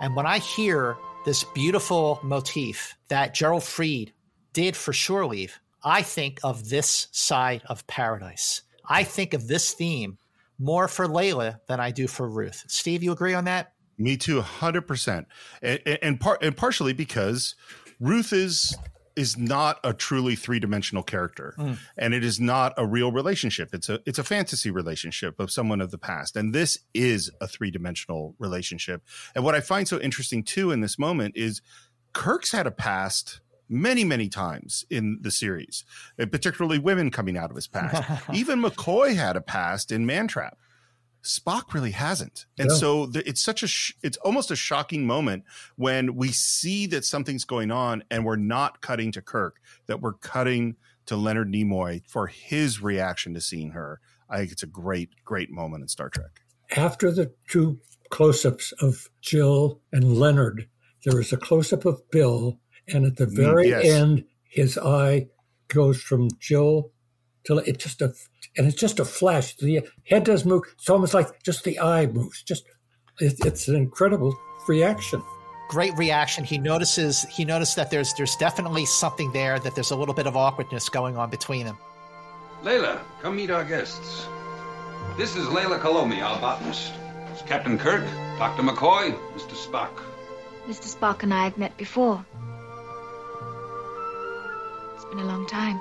[0.00, 4.12] And when I hear this beautiful motif that Gerald Fried
[4.52, 8.62] did for Shore Leave, I think of this side of paradise.
[8.88, 10.18] I think of this theme
[10.56, 12.62] more for Leila than I do for Ruth.
[12.68, 13.72] Steve, you agree on that?
[13.98, 15.26] Me too, hundred percent,
[15.60, 17.56] and and, part, and partially because
[17.98, 18.76] Ruth is
[19.16, 21.78] is not a truly three dimensional character, mm.
[21.96, 23.70] and it is not a real relationship.
[23.72, 27.48] It's a it's a fantasy relationship of someone of the past, and this is a
[27.48, 29.02] three dimensional relationship.
[29.34, 31.62] And what I find so interesting too in this moment is
[32.12, 35.84] Kirk's had a past many, many times in the series,
[36.16, 38.22] particularly women coming out of his past.
[38.32, 40.54] Even McCoy had a past in Mantrap.
[41.26, 42.46] Spock really hasn't.
[42.58, 42.76] And yeah.
[42.76, 45.44] so the, it's such a, sh- it's almost a shocking moment
[45.76, 50.14] when we see that something's going on and we're not cutting to Kirk, that we're
[50.14, 54.00] cutting to Leonard Nimoy for his reaction to seeing her.
[54.28, 56.42] I think it's a great, great moment in Star Trek.
[56.76, 60.68] After the two close ups of Jill and Leonard,
[61.04, 62.58] there is a close up of Bill.
[62.88, 63.84] And at the mm, very yes.
[63.84, 65.26] end, his eye
[65.68, 66.92] goes from Jill
[67.44, 68.12] to it just a
[68.56, 69.54] and it's just a flash.
[69.56, 70.62] The head does move.
[70.72, 72.42] It's almost like just the eye moves.
[72.42, 72.64] Just
[73.20, 74.36] it, it's an incredible
[74.68, 75.22] reaction.
[75.68, 76.44] Great reaction.
[76.44, 79.58] He notices he noticed that there's there's definitely something there.
[79.58, 81.78] That there's a little bit of awkwardness going on between them.
[82.62, 84.26] Leila, come meet our guests.
[85.16, 86.92] This is Leila Kalomi, our botanist.
[87.32, 88.04] It's Captain Kirk,
[88.38, 88.62] Dr.
[88.62, 89.52] McCoy, Mr.
[89.52, 89.90] Spock.
[90.66, 90.96] Mr.
[90.96, 92.24] Spock and I have met before.
[94.94, 95.80] It's been a long time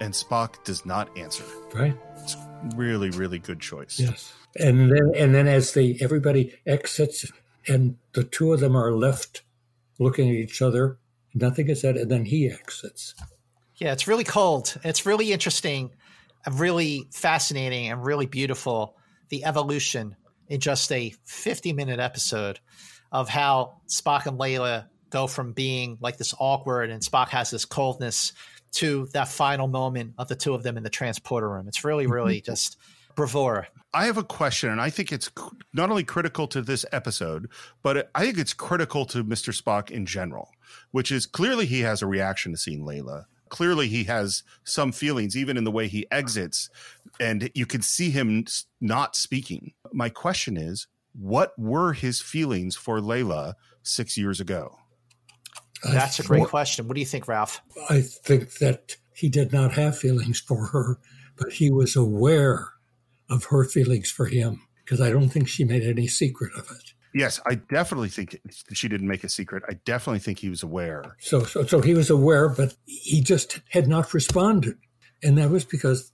[0.00, 1.44] and Spock does not answer.
[1.74, 1.96] Right.
[2.16, 2.36] It's
[2.74, 4.00] really, really good choice.
[4.00, 4.32] Yes.
[4.56, 7.30] And then and then as the everybody exits
[7.68, 9.42] and the two of them are left
[9.98, 10.98] looking at each other,
[11.34, 13.14] nothing is said, and then he exits.
[13.76, 14.76] Yeah, it's really cold.
[14.82, 15.90] It's really interesting,
[16.46, 18.96] uh, really fascinating, and really beautiful.
[19.28, 20.16] The evolution
[20.48, 22.58] in just a 50 minute episode
[23.12, 27.64] of how Spock and Leila go from being like this awkward and Spock has this
[27.64, 28.32] coldness
[28.72, 31.68] to that final moment of the two of them in the transporter room.
[31.68, 32.78] It's really, really just
[33.14, 33.66] bravura.
[33.92, 35.30] I have a question, and I think it's
[35.72, 37.48] not only critical to this episode,
[37.82, 39.52] but I think it's critical to Mr.
[39.52, 40.50] Spock in general,
[40.92, 43.26] which is clearly he has a reaction to seeing Leila.
[43.48, 46.70] Clearly, he has some feelings, even in the way he exits,
[47.18, 48.44] and you can see him
[48.80, 49.72] not speaking.
[49.92, 54.79] My question is, what were his feelings for Leila six years ago?
[55.82, 56.86] That's a great question.
[56.88, 57.60] What do you think, Ralph?
[57.88, 60.98] I think that he did not have feelings for her,
[61.36, 62.68] but he was aware
[63.28, 66.92] of her feelings for him because I don't think she made any secret of it.
[67.14, 68.40] Yes, I definitely think
[68.72, 69.64] she didn't make a secret.
[69.68, 71.16] I definitely think he was aware.
[71.18, 74.76] So, so, so he was aware, but he just had not responded,
[75.22, 76.12] and that was because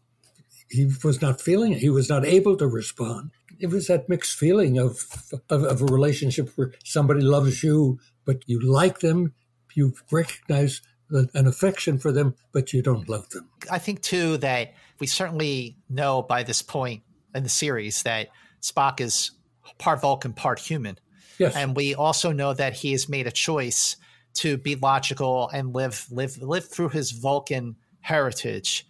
[0.71, 1.79] he was not feeling it.
[1.79, 3.31] He was not able to respond.
[3.61, 5.07] It was that mixed feeling of,
[5.51, 9.35] of, of a relationship where somebody loves you, but you like them,
[9.77, 13.49] you recognize an affection for them, but you don't love them.
[13.71, 17.03] I think too that we certainly know by this point
[17.35, 18.29] in the series that
[18.61, 19.31] Spock is
[19.79, 20.99] part Vulcan, part human.
[21.39, 21.55] Yes.
[21.55, 23.97] And we also know that he has made a choice
[24.35, 28.87] to be logical and live live live through his Vulcan heritage.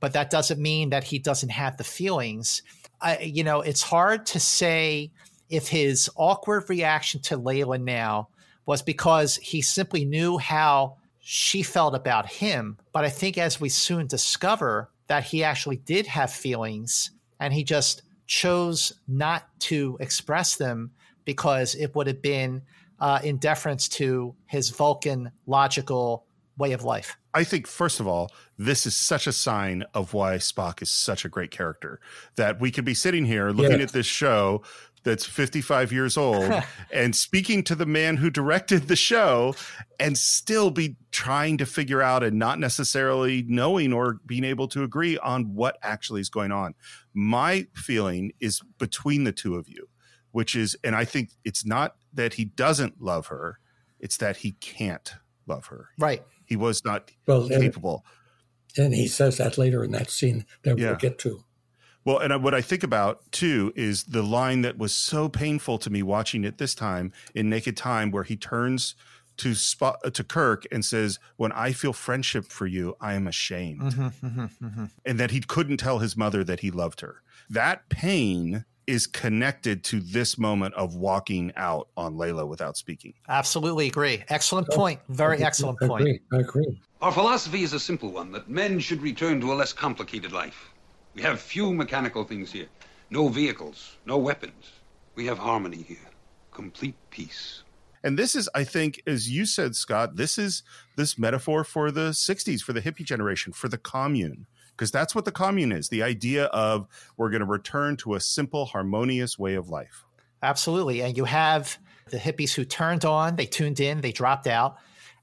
[0.00, 2.62] But that doesn't mean that he doesn't have the feelings.
[3.00, 5.12] I, you know, it's hard to say
[5.48, 8.28] if his awkward reaction to Leila now
[8.70, 12.78] was because he simply knew how she felt about him.
[12.92, 17.64] But I think as we soon discover that he actually did have feelings and he
[17.64, 20.92] just chose not to express them
[21.24, 22.62] because it would have been
[23.00, 26.24] uh, in deference to his Vulcan logical
[26.56, 27.16] way of life.
[27.34, 31.24] I think, first of all, this is such a sign of why Spock is such
[31.24, 32.00] a great character
[32.36, 34.62] that we could be sitting here looking at this show
[35.02, 36.52] that's 55 years old
[36.92, 39.54] and speaking to the man who directed the show
[39.98, 44.82] and still be trying to figure out and not necessarily knowing or being able to
[44.82, 46.74] agree on what actually is going on.
[47.14, 49.88] My feeling is between the two of you,
[50.32, 53.58] which is, and I think it's not that he doesn't love her,
[53.98, 55.14] it's that he can't
[55.46, 55.88] love her.
[55.98, 56.22] Right.
[56.44, 58.04] He was not well, capable.
[58.76, 60.88] And, and he says that later in that scene that yeah.
[60.88, 61.44] we'll get to.
[62.04, 65.90] Well, and what I think about too is the line that was so painful to
[65.90, 68.94] me watching it this time in Naked Time, where he turns
[69.38, 73.26] to spot uh, to Kirk and says, "When I feel friendship for you, I am
[73.26, 74.84] ashamed," mm-hmm, mm-hmm, mm-hmm.
[75.04, 77.22] and that he couldn't tell his mother that he loved her.
[77.48, 83.14] That pain is connected to this moment of walking out on Leila without speaking.
[83.28, 84.24] Absolutely agree.
[84.28, 85.00] Excellent point.
[85.08, 86.06] Very excellent point.
[86.06, 86.20] I agree.
[86.32, 86.80] I agree.
[87.00, 90.70] Our philosophy is a simple one: that men should return to a less complicated life.
[91.20, 92.68] We have few mechanical things here.
[93.10, 94.80] No vehicles, no weapons.
[95.16, 96.08] We have harmony here.
[96.50, 97.62] Complete peace.
[98.02, 100.62] And this is, I think, as you said, Scott, this is
[100.96, 105.26] this metaphor for the 60s, for the hippie generation, for the commune, because that's what
[105.26, 109.56] the commune is the idea of we're going to return to a simple, harmonious way
[109.56, 110.06] of life.
[110.42, 111.02] Absolutely.
[111.02, 114.78] And you have the hippies who turned on, they tuned in, they dropped out,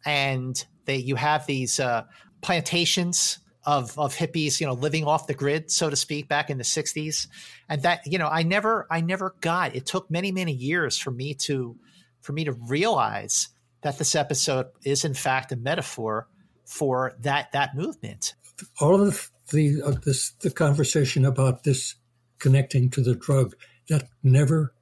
[0.06, 2.04] and they you have these uh,
[2.42, 6.58] plantations of of hippies, you know, living off the grid, so to speak, back in
[6.58, 7.28] the '60s,
[7.70, 9.76] and that you know, I never, I never got.
[9.76, 11.76] It took many, many years for me to
[12.22, 13.50] for me to realize
[13.82, 16.28] that this episode is in fact a metaphor
[16.66, 18.34] for that that movement.
[18.80, 21.96] All of the uh, this the conversation about this
[22.40, 23.54] connecting to the drug
[23.90, 24.74] that never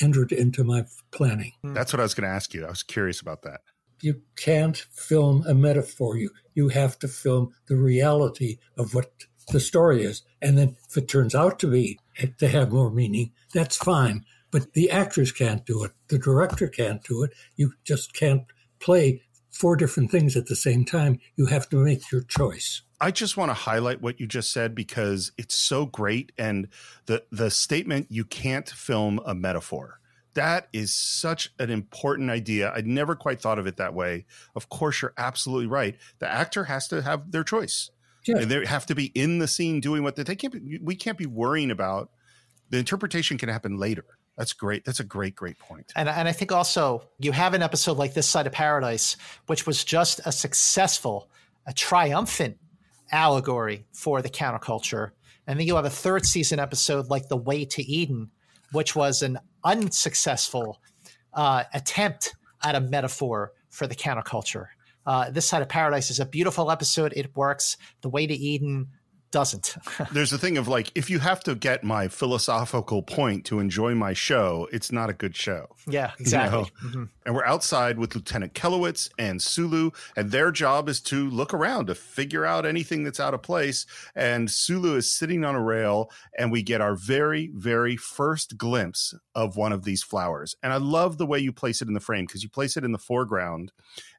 [0.00, 1.52] entered into my planning.
[1.62, 2.66] That's what I was going to ask you.
[2.66, 3.60] I was curious about that.
[4.02, 6.16] You can't film a metaphor.
[6.16, 9.10] You you have to film the reality of what
[9.48, 11.98] the story is, and then if it turns out to be
[12.38, 14.24] to have more meaning, that's fine.
[14.50, 15.92] But the actors can't do it.
[16.08, 17.32] The director can't do it.
[17.56, 18.42] You just can't
[18.80, 21.20] play four different things at the same time.
[21.36, 22.82] You have to make your choice.
[23.00, 26.68] I just want to highlight what you just said because it's so great and
[27.06, 30.00] the the statement you can't film a metaphor.
[30.34, 32.72] That is such an important idea.
[32.74, 34.24] I'd never quite thought of it that way.
[34.54, 35.96] Of course you're absolutely right.
[36.20, 37.90] The actor has to have their choice.
[38.26, 38.38] Yeah.
[38.38, 40.94] And they have to be in the scene doing what they, they can't be, we
[40.94, 42.10] can't be worrying about
[42.70, 44.04] the interpretation can happen later.
[44.36, 44.84] That's great.
[44.84, 45.92] That's a great, great point.
[45.94, 49.16] And, and I think also you have an episode like This Side of Paradise,
[49.46, 51.28] which was just a successful,
[51.66, 52.56] a triumphant
[53.10, 55.10] allegory for the counterculture.
[55.46, 58.30] And then you have a third season episode like The Way to Eden,
[58.70, 60.80] which was an unsuccessful
[61.34, 64.66] uh, attempt at a metaphor for the counterculture.
[65.04, 67.12] Uh, this Side of Paradise is a beautiful episode.
[67.16, 67.76] It works.
[68.02, 68.88] The Way to Eden
[69.32, 69.76] doesn't.
[70.12, 73.94] There's a thing of like, if you have to get my philosophical point to enjoy
[73.94, 75.74] my show, it's not a good show.
[75.88, 76.58] Yeah, exactly.
[76.58, 76.88] You know?
[76.88, 77.04] mm-hmm.
[77.24, 81.86] And we're outside with Lieutenant Kelowitz and Sulu, and their job is to look around
[81.86, 83.86] to figure out anything that's out of place.
[84.14, 89.14] And Sulu is sitting on a rail, and we get our very, very first glimpse
[89.34, 90.54] of one of these flowers.
[90.62, 92.84] And I love the way you place it in the frame because you place it
[92.84, 93.72] in the foreground,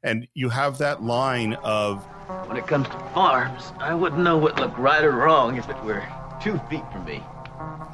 [0.04, 2.04] and you have that line of
[2.46, 5.82] When it comes to farms, I wouldn't know what looked right or wrong if it
[5.82, 6.06] were
[6.40, 7.22] two feet from me.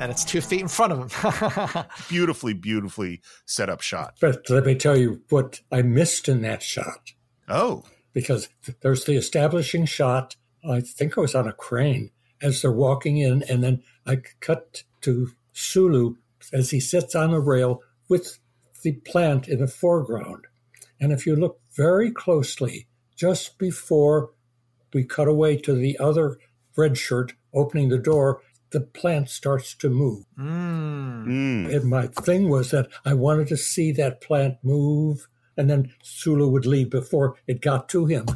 [0.01, 1.85] And it's two feet in front of him.
[2.09, 4.15] beautifully, beautifully set up shot.
[4.21, 7.13] But let me tell you what I missed in that shot.
[7.49, 7.85] Oh.
[8.13, 8.49] Because
[8.81, 10.37] there's the establishing shot.
[10.69, 12.11] I think I was on a crane
[12.43, 16.17] as they're walking in, and then I cut to Sulu
[16.53, 18.39] as he sits on a rail with
[18.83, 20.47] the plant in the foreground.
[21.01, 22.87] And if you look very closely,
[23.17, 24.31] just before
[24.93, 26.39] we cut away to the other
[26.77, 30.25] red shirt opening the door, the plant starts to move.
[30.39, 31.75] Mm.
[31.75, 35.27] And my thing was that I wanted to see that plant move,
[35.57, 38.27] and then Sulu would leave before it got to him.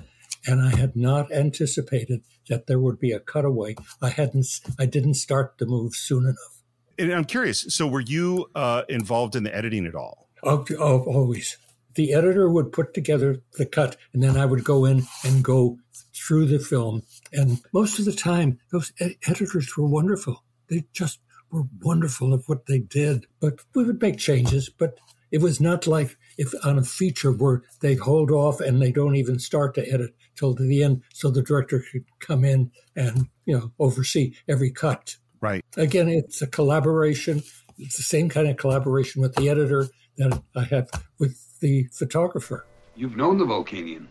[0.47, 3.77] And I had not anticipated that there would be a cutaway.
[4.03, 4.47] I hadn't.
[4.79, 6.63] I didn't start the move soon enough.
[6.99, 7.65] And I'm curious.
[7.69, 10.29] So, were you uh, involved in the editing at all?
[10.43, 11.57] Oh, oh, always.
[11.95, 15.79] The editor would put together the cut, and then I would go in and go
[16.15, 17.03] through the film.
[17.33, 20.43] And most of the time, those ed- editors were wonderful.
[20.69, 21.21] They just
[21.51, 23.27] were wonderful of what they did.
[23.41, 24.69] But we would make changes.
[24.69, 24.99] But
[25.31, 29.17] it was not like if on a feature where they hold off and they don't
[29.17, 33.57] even start to edit till the end, so the director could come in and you
[33.57, 35.17] know oversee every cut.
[35.41, 35.65] Right.
[35.77, 37.43] Again, it's a collaboration.
[37.79, 40.89] It's the same kind of collaboration with the editor that I have
[41.19, 42.67] with the photographer.
[42.95, 44.09] You've known the Vulcanian.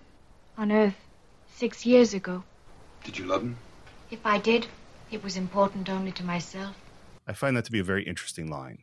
[0.58, 0.96] On Earth,
[1.56, 2.44] six years ago.
[3.04, 3.58] Did you love him?
[4.10, 4.66] If I did,
[5.12, 6.76] it was important only to myself.
[7.28, 8.80] I find that to be a very interesting line.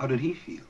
[0.00, 0.64] How did he feel?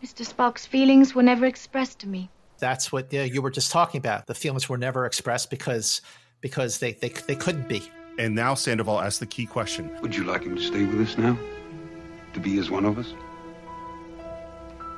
[0.00, 0.24] Mr.
[0.24, 2.30] Spock's feelings were never expressed to me.
[2.60, 4.28] That's what uh, you were just talking about.
[4.28, 6.02] The feelings were never expressed because
[6.40, 7.82] because they, they, they couldn't be.
[8.16, 11.18] And now Sandoval asks the key question Would you like him to stay with us
[11.18, 11.36] now?
[12.34, 13.12] To be as one of us?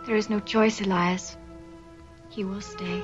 [0.07, 1.39] There is no choice, Elias.
[2.35, 3.01] He will stay.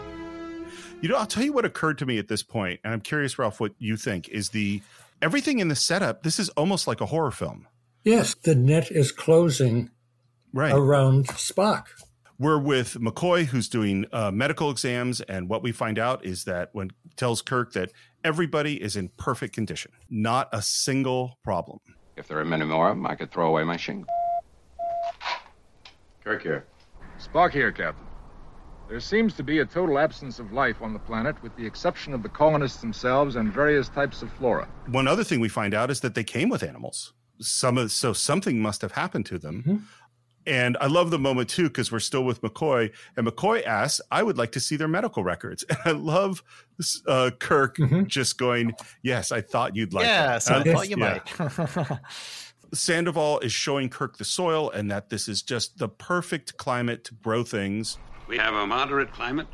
[1.00, 3.38] You know, I'll tell you what occurred to me at this point, and I'm curious,
[3.38, 4.82] Ralph, what you think is the
[5.22, 6.24] everything in the setup.
[6.24, 7.68] This is almost like a horror film.
[8.02, 9.90] Yes, the net is closing
[10.52, 11.86] right around Spock.
[12.40, 16.70] We're with McCoy, who's doing uh, medical exams, and what we find out is that
[16.72, 17.92] when tells Kirk that
[18.24, 21.78] everybody is in perfect condition, not a single problem.
[22.16, 24.12] If there are many more of them, I could throw away my shingle.
[26.24, 26.66] Kirk here.
[27.20, 28.09] Spock here, Captain.
[28.90, 32.12] There seems to be a total absence of life on the planet, with the exception
[32.12, 34.68] of the colonists themselves and various types of flora.
[34.88, 37.12] One other thing we find out is that they came with animals.
[37.40, 39.62] some of so something must have happened to them.
[39.62, 39.76] Mm-hmm.
[40.46, 44.24] And I love the moment too because we're still with McCoy, and McCoy asks, "I
[44.24, 46.42] would like to see their medical records." And I love
[47.06, 48.06] uh, Kirk Mm-hmm.
[48.06, 51.20] just going, "Yes, I thought you'd like yeah, that." so I thought you yeah.
[51.38, 51.98] might.
[52.74, 57.14] Sandoval is showing Kirk the soil, and that this is just the perfect climate to
[57.14, 57.98] grow things.
[58.30, 59.48] We have a moderate climate,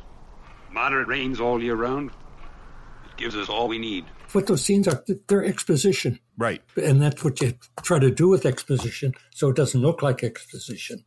[0.71, 2.11] moderate rains all year round.
[2.11, 4.05] It gives us all we need.
[4.33, 6.19] What those scenes are, they're exposition.
[6.37, 6.61] Right.
[6.75, 11.03] And that's what you try to do with exposition, so it doesn't look like exposition.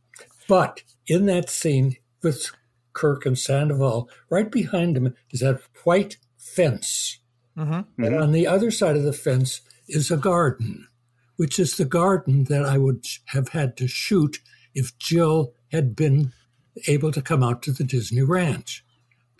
[0.49, 2.51] But in that scene with
[2.91, 7.21] Kirk and Sandoval, right behind them is that white fence.
[7.57, 8.03] Mm-hmm.
[8.03, 10.89] And on the other side of the fence is a garden,
[11.37, 14.41] which is the garden that I would have had to shoot
[14.75, 16.33] if Jill had been
[16.87, 18.85] able to come out to the Disney Ranch.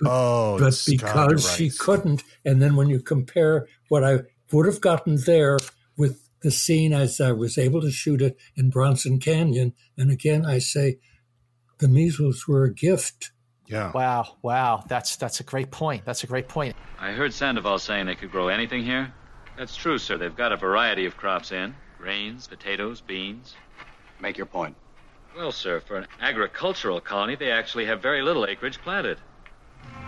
[0.03, 1.79] Oh, but because she right.
[1.79, 4.21] couldn't, and then when you compare what I
[4.51, 5.59] would have gotten there
[5.95, 10.45] with the scene as I was able to shoot it in Bronson Canyon, and again
[10.45, 10.97] I say
[11.77, 13.31] the measles were a gift.
[13.67, 13.91] Yeah.
[13.93, 16.03] Wow, wow, that's that's a great point.
[16.03, 16.75] That's a great point.
[16.99, 19.13] I heard Sandoval saying they could grow anything here.
[19.57, 20.17] That's true, sir.
[20.17, 23.55] They've got a variety of crops in grains, potatoes, beans.
[24.19, 24.75] Make your point.
[25.35, 29.17] Well, sir, for an agricultural colony, they actually have very little acreage planted.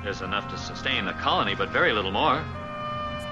[0.03, 2.43] There's enough to sustain the colony, but very little more.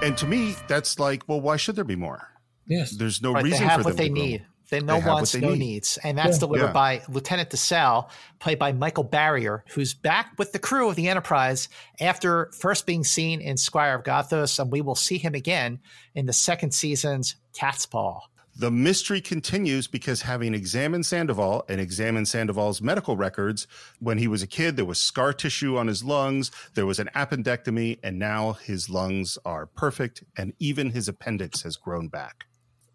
[0.01, 2.29] And to me, that's like, well, why should there be more?
[2.65, 2.91] Yes.
[2.91, 4.39] There's no Right, reason they have for what them they to need.
[4.41, 4.47] more.
[4.69, 5.59] They no They wants, they no need.
[5.59, 6.39] needs, and that's Yeah.
[6.39, 6.71] delivered Yeah.
[6.71, 11.67] by Lieutenant DeSalle, played by Michael Barrier, who's back with the crew of the Enterprise
[11.99, 15.79] after first being seen in Squire of Gothos, and we will see him again
[16.15, 18.21] in the second season's Cat's Paw.
[18.55, 23.65] The mystery continues because having examined Sandoval and examined Sandoval's medical records,
[23.99, 27.09] when he was a kid, there was scar tissue on his lungs, there was an
[27.15, 32.45] appendectomy, and now his lungs are perfect, and even his appendix has grown back.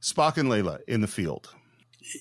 [0.01, 1.49] Spock and Leila in the field,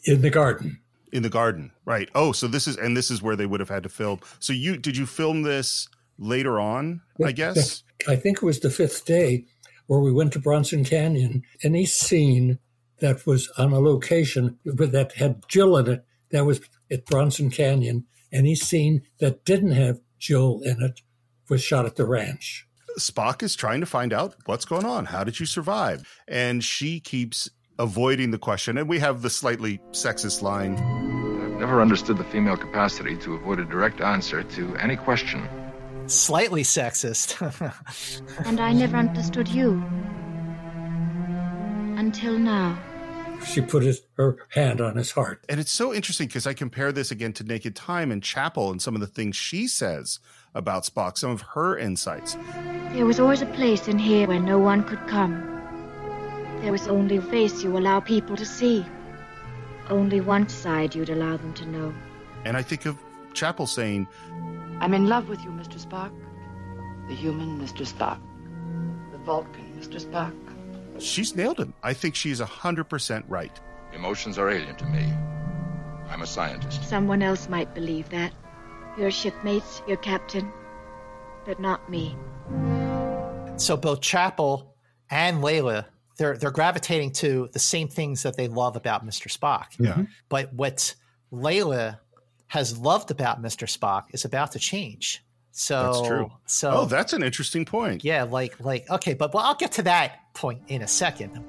[0.06, 0.80] In the garden.
[1.12, 2.10] in the garden, right?
[2.16, 4.22] Oh, so this is, and this is where they would have had to film.
[4.40, 7.02] So you did you film this later on?
[7.24, 7.84] I guess.
[8.08, 9.46] I think it was the fifth day
[9.88, 11.44] where we went to Bronson Canyon.
[11.64, 12.58] Any scene
[13.00, 17.50] that was on a location with- that had Jill in it, that was at Bronson
[17.50, 18.06] Canyon.
[18.32, 21.02] Any scene that didn't have Jill in it
[21.50, 22.68] was shot at the ranch.
[23.00, 25.06] Spock is trying to find out what's going on.
[25.06, 26.08] How did you survive?
[26.28, 28.78] And she keeps avoiding the question.
[28.78, 30.78] And we have the slightly sexist line.
[30.78, 35.48] I've never understood the female capacity to avoid a direct answer to any question.
[36.08, 37.36] Slightly sexist.
[38.46, 39.84] And I never understood you.
[41.96, 42.78] Until now.
[43.46, 45.44] She put his, her hand on his heart.
[45.50, 48.82] And it's so interesting because I compare this again to Naked Time and Chapel and
[48.82, 50.20] some of the things she says
[50.54, 52.38] about Spock, some of her insights.
[52.94, 55.42] There was always a place in here where no one could come.
[56.62, 58.86] There was only a face you allow people to see.
[59.90, 61.94] Only one side you'd allow them to know.
[62.46, 62.98] And I think of
[63.34, 64.08] Chapel saying,
[64.80, 65.80] I'm in love with you, Mr.
[65.80, 66.12] Spock.
[67.08, 67.86] The human, Mr.
[67.86, 68.20] Spock.
[69.12, 70.02] The Vulcan, Mr.
[70.02, 70.34] Spock.
[71.00, 71.74] She's nailed him.
[71.84, 73.60] I think she's 100% right.
[73.94, 75.12] Emotions are alien to me.
[76.10, 76.88] I'm a scientist.
[76.88, 78.34] Someone else might believe that.
[78.98, 80.52] Your shipmates, your captain.
[81.46, 82.16] But not me.
[83.58, 84.76] so both Chapel
[85.10, 85.86] and Leila,
[86.18, 89.28] they're they're gravitating to the same things that they love about Mr.
[89.32, 89.68] Spock.
[89.80, 89.92] Yeah.
[89.92, 90.04] Mm-hmm.
[90.30, 90.96] But what
[91.32, 92.00] Leila
[92.48, 93.68] has loved about Mr.
[93.68, 95.24] Spock is about to change.
[95.52, 96.32] So That's true.
[96.46, 98.04] So oh, that's an interesting point.
[98.04, 101.44] yeah, like like okay, but well, I'll get to that point in a second.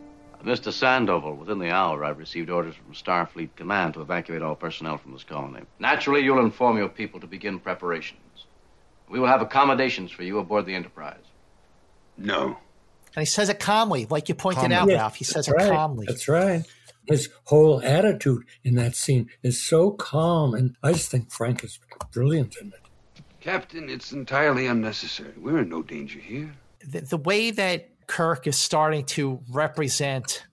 [0.45, 0.73] Mr.
[0.73, 5.13] Sandoval, within the hour, I've received orders from Starfleet Command to evacuate all personnel from
[5.13, 5.63] this colony.
[5.81, 8.21] Naturally, you'll inform your people to begin preparations.
[9.09, 11.19] We will have accommodations for you aboard the Enterprise.
[12.17, 12.59] No.
[13.15, 14.77] And he says it calmly, like you pointed Calmly.
[14.77, 15.17] out, Yeah, Ralph.
[15.17, 15.73] He says that's it right.
[15.73, 16.07] calmly.
[16.07, 16.65] That's right.
[17.09, 21.79] His whole attitude in that scene is so calm, and I just think Frank is
[22.13, 23.23] brilliant in it.
[23.41, 25.33] Captain, it's entirely unnecessary.
[25.37, 26.53] We're in no danger here.
[26.87, 30.45] the, the way that Kirk is starting to represent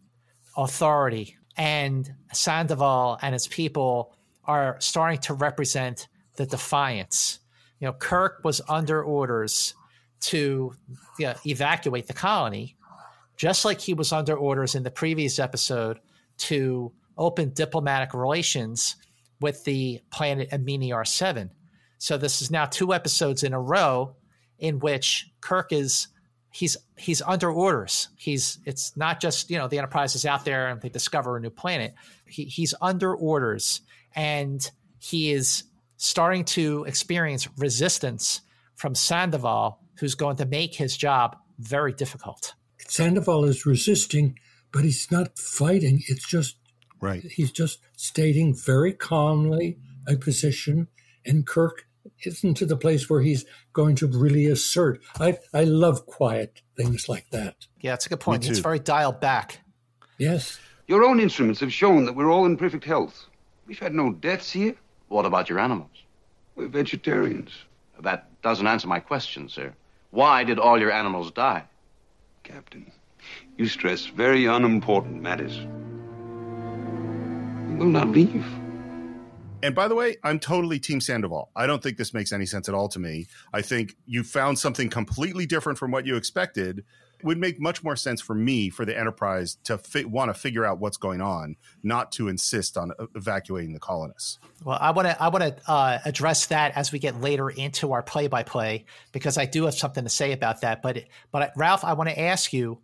[0.57, 7.39] authority and Sandoval and his people are starting to represent the defiance.
[7.79, 9.73] You know, Kirk was under orders
[10.21, 10.73] to
[11.19, 12.75] you know, evacuate the colony,
[13.37, 15.99] just like he was under orders in the previous episode
[16.37, 18.95] to open diplomatic relations
[19.41, 21.51] with the planet Amini 7.
[21.97, 24.15] So this is now two episodes in a row
[24.59, 26.07] in which Kirk is
[26.53, 28.09] he's he's under orders.
[28.15, 31.41] He's it's not just you know the Enterprise is out there and they discover a
[31.41, 31.93] new planet.
[32.27, 33.81] He, he's under orders
[34.15, 35.63] and he is
[35.97, 38.41] starting to experience resistance
[38.75, 42.53] from Sandoval, who's going to make his job very difficult.
[42.87, 44.37] Sandoval is resisting,
[44.71, 46.03] but he's not fighting.
[46.07, 46.57] It's just
[47.03, 47.21] Right.
[47.23, 49.77] He's just stating very calmly
[50.07, 50.87] a position,
[51.25, 51.85] and Kirk
[52.27, 55.01] isn't to the place where he's going to really assert.
[55.19, 57.67] I, I love quiet things like that.
[57.81, 58.47] Yeah, it's a good point.
[58.47, 59.59] It's very dialed back.
[60.17, 60.59] Yes.
[60.87, 63.25] Your own instruments have shown that we're all in perfect health.
[63.65, 64.75] We've had no deaths here.
[65.07, 65.91] What about your animals?
[66.55, 67.51] We're vegetarians.
[68.01, 69.73] That doesn't answer my question, sir.
[70.11, 71.63] Why did all your animals die?
[72.43, 72.91] Captain,
[73.57, 75.57] you stress very unimportant matters.
[77.69, 78.45] We will not leave.
[79.63, 81.49] And by the way, I'm totally Team Sandoval.
[81.55, 83.27] I don't think this makes any sense at all to me.
[83.53, 86.83] I think you found something completely different from what you expected.
[87.19, 90.33] It would make much more sense for me, for the Enterprise, to fi- want to
[90.33, 94.37] figure out what's going on, not to insist on uh, evacuating the colonists.
[94.65, 97.93] Well, I want to I want to uh, address that as we get later into
[97.93, 98.83] our play by play
[99.13, 100.81] because I do have something to say about that.
[100.81, 102.79] But but Ralph, I want to ask you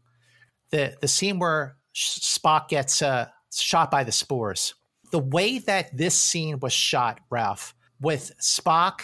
[0.72, 4.76] the the scene where Spock gets uh, shot by the spores.
[5.12, 9.01] The way that this scene was shot, Ralph, with Spock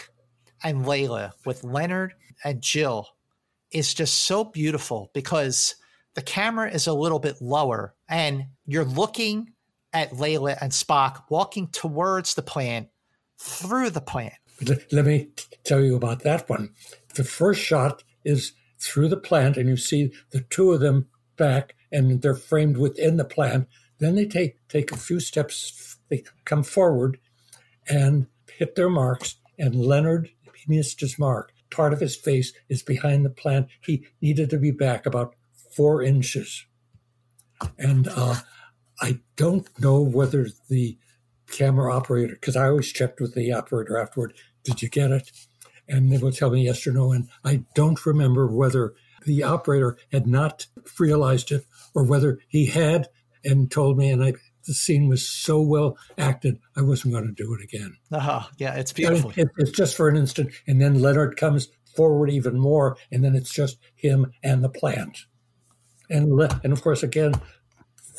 [0.64, 3.08] and Leila, with Leonard and Jill,
[3.72, 5.76] is just so beautiful because
[6.14, 9.52] the camera is a little bit lower and you're looking
[9.94, 12.90] at Leila and Spock walking towards the plant
[13.38, 14.34] through the plant.
[14.92, 15.30] Let, me
[15.64, 16.74] tell you about that one.
[17.16, 21.76] The first shot is through the plant, and you see the two of them back,
[21.92, 23.68] and they're framed within the plant.
[24.00, 25.95] Then they take take a few steps.
[26.10, 27.20] They come forward
[27.88, 30.30] and hit their marks, and Leonard
[30.68, 31.52] missed his mark.
[31.70, 33.68] Part of his face is behind the plant.
[33.82, 35.36] He needed to be back about
[35.76, 36.66] four inches,
[37.78, 38.36] and uh,
[39.02, 40.98] I don't know whether the
[41.52, 44.34] camera operator, because I always checked with the operator afterward,
[44.64, 45.32] did you get it?
[45.88, 47.12] And they will tell me yes or no.
[47.12, 48.96] And I don't remember whether
[49.26, 50.68] the operator had not
[51.00, 53.10] realized it or whether he had
[53.44, 54.10] and told me.
[54.10, 54.34] And I,
[54.66, 57.98] the scene was so well acted, I wasn't going to do it again.
[58.12, 58.44] Uh-huh.
[58.58, 59.32] Yeah, it's beautiful.
[59.36, 60.52] It, it's just for an instant.
[60.68, 62.98] And then Leonard comes forward even more.
[63.12, 65.20] And then it's just him and the plant.
[66.10, 67.34] And, Le- and of course, again,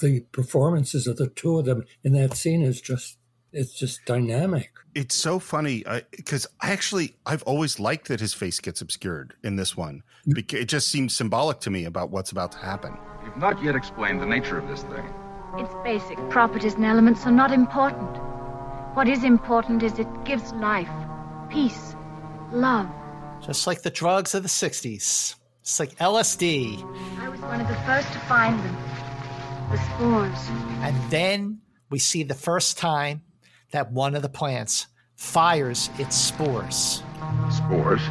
[0.01, 3.18] the performances of the two of them in that scene is just
[3.53, 4.70] it's just dynamic.
[4.94, 9.57] It's so funny because I, actually I've always liked that his face gets obscured in
[9.57, 10.03] this one.
[10.26, 12.99] Because it just seems symbolic to me about what's about to happen.
[13.24, 15.09] You've not yet explained the nature of this thing.
[15.59, 18.19] Its basic properties and elements are not important.
[18.95, 20.91] What is important is it gives life,
[21.49, 21.97] peace,
[22.53, 22.91] love.
[23.41, 25.35] Just like the drugs of the 60s.
[25.63, 26.83] It's like LSD.
[27.19, 28.77] I was one of the first to find them.
[29.71, 30.49] The spores.
[30.83, 33.23] And then we see the first time
[33.71, 37.03] that one of the plants fires its spores.
[37.51, 38.03] Spores?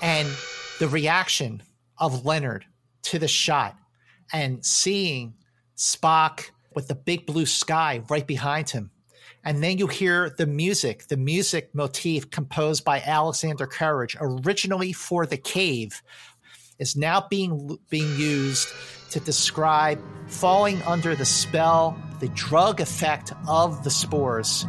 [0.00, 0.28] And
[0.78, 1.62] the reaction
[1.98, 2.64] of Leonard
[3.02, 3.76] to the shot
[4.32, 5.34] and seeing
[5.76, 8.90] Spock with the big blue sky right behind him.
[9.44, 15.26] And then you hear the music, the music motif composed by Alexander Courage, originally for
[15.26, 16.02] the cave,
[16.78, 18.68] is now being being used
[19.10, 24.66] to describe falling under the spell, the drug effect of the spores.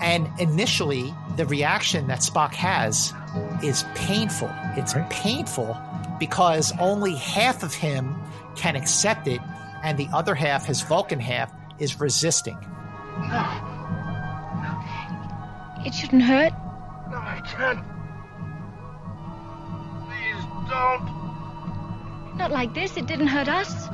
[0.00, 3.14] And initially, the reaction that Spock has
[3.62, 4.50] is painful.
[4.76, 5.76] It's painful
[6.18, 8.14] because only half of him
[8.56, 9.40] can accept it,
[9.82, 12.58] and the other half, his Vulcan half, is resisting.
[15.84, 16.52] It shouldn't hurt.
[17.10, 17.84] No, I can't.
[20.06, 22.36] Please don't.
[22.36, 22.96] Not like this.
[22.96, 23.88] It didn't hurt us.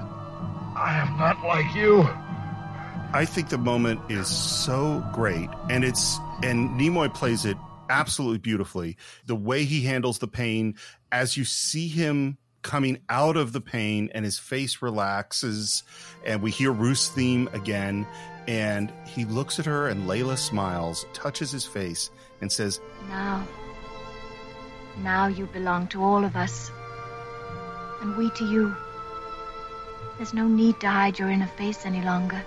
[0.74, 2.08] I am not like you.
[3.14, 7.58] I think the moment is so great, and it's and Nimoy plays it
[7.90, 8.96] absolutely beautifully.
[9.26, 10.76] The way he handles the pain,
[11.12, 15.82] as you see him coming out of the pain, and his face relaxes,
[16.24, 18.06] and we hear Ruth's theme again,
[18.46, 22.10] and he looks at her, and Leila smiles, touches his face,
[22.40, 23.46] and says, Now,
[25.02, 26.70] now you belong to all of us,
[28.00, 28.74] and we to you.
[30.16, 32.42] There's no need to hide your inner face any longer.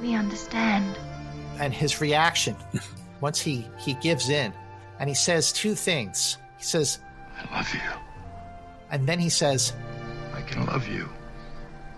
[0.00, 0.98] We understand.
[1.58, 2.56] And his reaction,
[3.20, 4.52] once he, he gives in,
[4.98, 6.38] and he says two things.
[6.58, 6.98] He says,
[7.36, 7.80] I love you.
[8.92, 9.72] And then he says,
[10.34, 11.08] I can love you.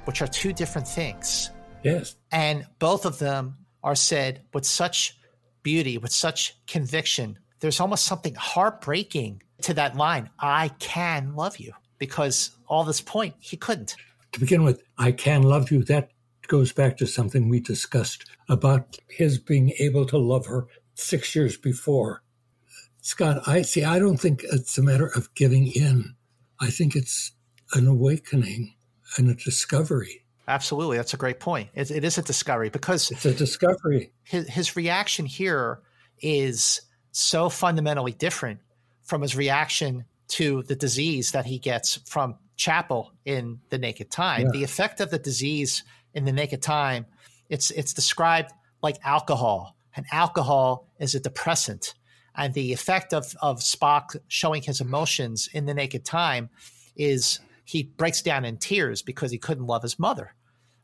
[0.06, 1.50] Which are two different things.
[1.82, 2.16] Yes.
[2.32, 5.18] And both of them are said with such
[5.62, 7.38] beauty, with such conviction.
[7.60, 13.34] There's almost something heartbreaking to that line I can love you, because all this point,
[13.40, 13.96] he couldn't.
[14.32, 15.82] To begin with, I can love you.
[15.84, 16.10] That
[16.46, 21.56] goes back to something we discussed about his being able to love her six years
[21.56, 22.22] before.
[23.00, 26.13] Scott, I see, I don't think it's a matter of giving in.
[26.60, 27.32] I think it's
[27.72, 28.74] an awakening
[29.16, 30.24] and a discovery.
[30.46, 31.70] Absolutely, that's a great point.
[31.74, 34.12] It, it is a discovery because it's a discovery.
[34.24, 35.80] His his reaction here
[36.20, 36.82] is
[37.12, 38.60] so fundamentally different
[39.02, 44.42] from his reaction to the disease that he gets from Chapel in The Naked Time.
[44.42, 44.50] Yeah.
[44.52, 45.82] The effect of the disease
[46.12, 47.06] in The Naked Time,
[47.48, 48.52] it's it's described
[48.82, 51.94] like alcohol, and alcohol is a depressant.
[52.36, 56.50] And the effect of, of Spock showing his emotions in The Naked Time
[56.96, 60.34] is he breaks down in tears because he couldn't love his mother.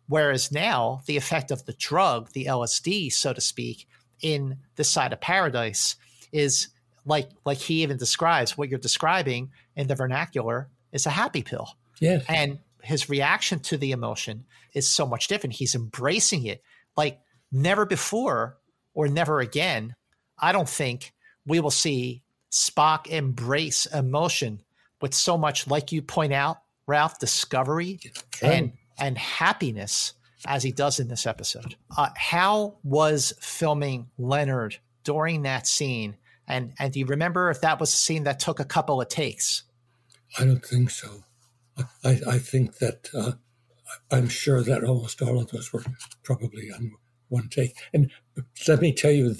[0.06, 3.86] Whereas now, the effect of the drug, the LSD, so to speak,
[4.20, 5.96] in this side of paradise
[6.32, 6.68] is
[7.04, 11.76] like like he even describes what you're describing in the vernacular is a happy pill.
[12.00, 12.24] Yes.
[12.28, 14.44] And his reaction to the emotion
[14.74, 15.54] is so much different.
[15.54, 16.62] He's embracing it
[16.96, 17.20] like
[17.52, 18.58] never before
[18.94, 19.94] or never again.
[20.38, 21.12] I don't think
[21.46, 24.62] we will see Spock embrace emotion
[25.00, 28.00] with so much, like you point out, Ralph, discovery
[28.42, 30.14] and and happiness
[30.46, 31.76] as he does in this episode.
[31.96, 36.16] Uh, how was filming Leonard during that scene?
[36.48, 39.08] And and do you remember if that was a scene that took a couple of
[39.08, 39.62] takes?
[40.38, 41.24] I don't think so.
[42.04, 43.32] I, I think that uh,
[44.10, 45.84] I'm sure that almost all of those were
[46.22, 46.92] probably on
[47.28, 47.76] one take.
[47.92, 48.10] And
[48.68, 49.36] let me tell you,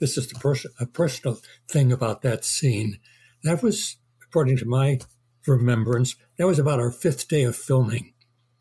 [0.00, 2.98] this is the pers- a personal thing about that scene.
[3.42, 4.98] That was, according to my
[5.46, 8.14] remembrance, that was about our fifth day of filming.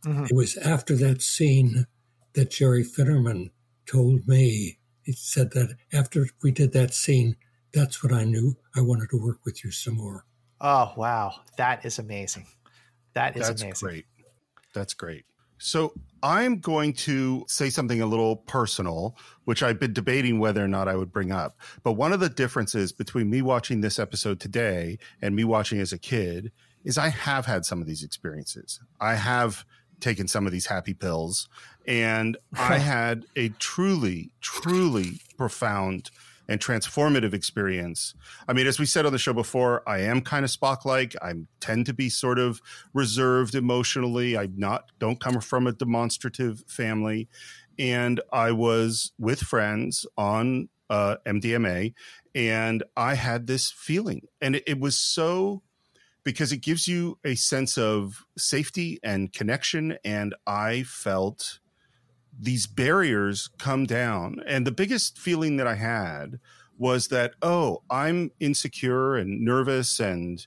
[0.05, 0.25] Mm-hmm.
[0.25, 1.87] It was after that scene
[2.33, 3.51] that Jerry Finnerman
[3.85, 4.79] told me.
[5.03, 7.37] He said that after we did that scene,
[7.73, 10.25] that's when I knew I wanted to work with you some more.
[10.59, 12.47] Oh wow, that is amazing.
[13.13, 13.87] That is That's amazing.
[13.87, 14.05] great.
[14.73, 15.25] That's great.
[15.57, 15.93] So
[16.23, 20.87] I'm going to say something a little personal, which I've been debating whether or not
[20.87, 21.59] I would bring up.
[21.83, 25.93] But one of the differences between me watching this episode today and me watching as
[25.93, 26.51] a kid
[26.83, 28.79] is I have had some of these experiences.
[28.99, 29.65] I have
[29.99, 31.49] taken some of these happy pills
[31.87, 36.11] and I had a truly, truly profound
[36.47, 38.13] and transformative experience.
[38.47, 41.15] I mean, as we said on the show before, I am kind of Spock like.
[41.21, 42.61] I tend to be sort of
[42.93, 44.37] reserved emotionally.
[44.37, 47.27] I not don't come from a demonstrative family,
[47.77, 51.93] and I was with friends on uh, MDMA,
[52.33, 55.63] and I had this feeling, and it, it was so
[56.23, 61.59] because it gives you a sense of safety and connection, and I felt
[62.39, 64.41] these barriers come down.
[64.47, 66.39] And the biggest feeling that I had
[66.77, 70.45] was that, oh, I'm insecure and nervous and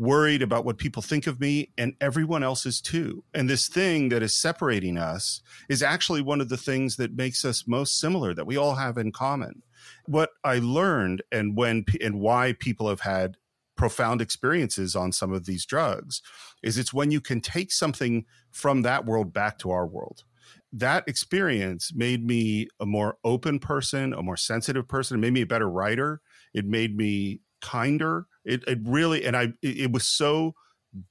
[0.00, 3.22] worried about what people think of me, and everyone else is too.
[3.34, 7.44] And this thing that is separating us is actually one of the things that makes
[7.44, 9.62] us most similar, that we all have in common.
[10.06, 13.36] What I learned and when and why people have had
[13.76, 16.22] profound experiences on some of these drugs
[16.62, 20.24] is it's when you can take something from that world back to our world
[20.72, 25.16] that experience made me a more open person, a more sensitive person.
[25.16, 26.20] It made me a better writer.
[26.54, 28.26] It made me kinder.
[28.44, 30.54] It, it really, and I, it, it was so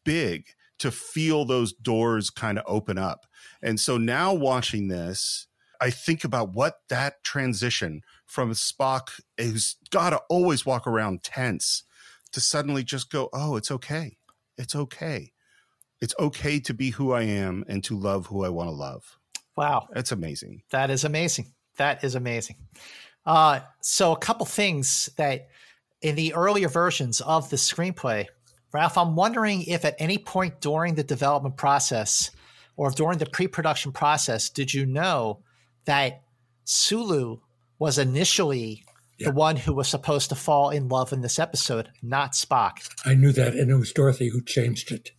[0.05, 0.45] big
[0.79, 3.25] to feel those doors kind of open up.
[3.61, 5.47] And so now watching this,
[5.81, 11.83] I think about what that transition from Spock, who's got to always walk around tense,
[12.31, 14.17] to suddenly just go, oh, it's okay.
[14.57, 15.31] It's okay.
[16.01, 19.18] It's okay to be who I am and to love who I want to love.
[19.59, 19.89] Wow.
[19.93, 20.61] That's amazing.
[20.69, 21.47] That is amazing.
[21.75, 22.55] That is amazing.
[23.25, 25.49] Uh, so, a couple things that
[26.01, 28.27] in the earlier versions of the screenplay,
[28.71, 32.31] Ralph, I'm wondering if at any point during the development process
[32.77, 35.39] or during the pre production process, did you know
[35.83, 36.21] that
[36.63, 37.39] Sulu
[37.79, 38.85] was initially
[39.17, 39.27] yeah.
[39.27, 42.77] the one who was supposed to fall in love in this episode, not Spock?
[43.05, 45.11] I knew that, and it was Dorothy who changed it.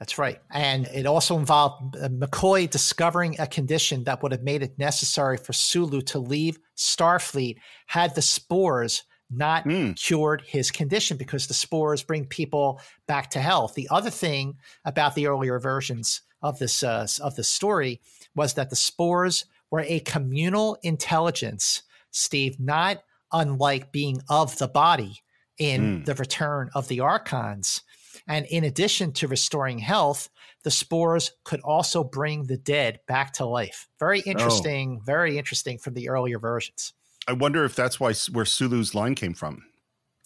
[0.00, 0.40] That's right.
[0.50, 5.36] And it also involved uh, McCoy discovering a condition that would have made it necessary
[5.36, 9.94] for Sulu to leave Starfleet had the spores not mm.
[9.96, 13.74] cured his condition because the spores bring people back to health.
[13.74, 18.00] The other thing about the earlier versions of this uh, of the story
[18.34, 25.22] was that the spores were a communal intelligence, Steve, not unlike being of the body
[25.58, 26.04] in mm.
[26.06, 27.82] the Return of the Archons.
[28.28, 30.28] And in addition to restoring health,
[30.62, 33.88] the spores could also bring the dead back to life.
[33.98, 34.30] Very oh.
[34.30, 35.04] interesting, oh.
[35.04, 36.92] very interesting from the earlier versions.
[37.28, 39.62] I wonder if that's why where Sulu's line came from.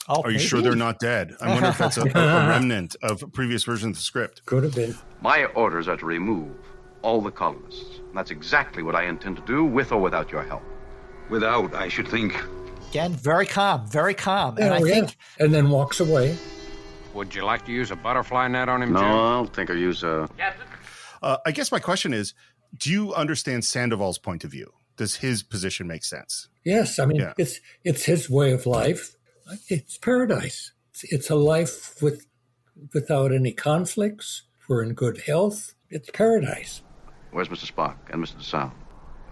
[0.08, 0.46] Oh, Are you maybe.
[0.46, 1.34] sure they're not dead?
[1.40, 2.04] I wonder if that's a, a,
[2.48, 4.44] remnant of previous versions of the script.
[4.44, 4.94] Could have been.
[5.22, 6.54] My orders are to remove
[7.04, 7.98] all the colonists.
[7.98, 10.62] And that's exactly what I intend to do, with or without your help.
[11.30, 12.34] Without, I should think.
[12.90, 14.56] Again, very calm, very calm.
[14.58, 14.94] and oh, I yeah.
[14.94, 15.16] think.
[15.38, 16.36] And then walks away.
[17.14, 19.08] Would you like to use a butterfly net on him, no, Jim?
[19.08, 20.28] No, I'll think I'll use a.
[20.36, 20.66] Captain?
[21.22, 22.34] Uh, I guess my question is
[22.76, 24.72] do you understand Sandoval's point of view?
[24.96, 26.48] Does his position make sense?
[26.64, 27.32] Yes, I mean Yeah.
[27.38, 29.16] it's it's his way of life.
[29.68, 30.72] It's paradise.
[30.90, 32.26] It's, it's a life with
[32.92, 34.42] without any conflicts.
[34.68, 35.74] We're in good health.
[35.90, 36.82] It's paradise.
[37.30, 37.70] Where's Mr.
[37.70, 38.36] Spock and Mr.
[38.36, 38.72] DeSalle?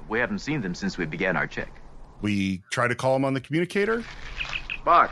[0.08, 1.72] We haven't seen them since we began our check.
[2.20, 4.04] We try to call him on the communicator.
[4.84, 5.10] Spock.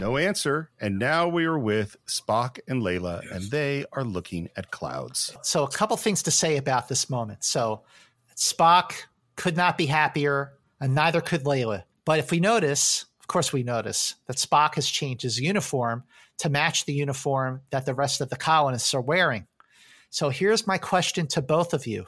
[0.00, 0.70] No answer.
[0.80, 5.36] And now we are with Spock and Leila, and they are looking at clouds.
[5.42, 7.44] So, a couple things to say about this moment.
[7.44, 7.82] So,
[8.36, 8.94] Spock
[9.36, 11.84] could not be happier, and neither could Leila.
[12.04, 16.04] But if we notice, of course, we notice that Spock has changed his uniform
[16.38, 19.46] to match the uniform that the rest of the colonists are wearing.
[20.10, 22.06] So, here's my question to both of you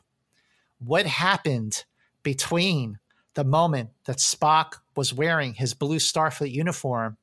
[0.78, 1.84] What happened
[2.22, 2.98] between
[3.34, 7.16] the moment that Spock was wearing his blue Starfleet uniform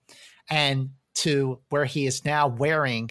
[0.52, 3.10] and to where he is now wearing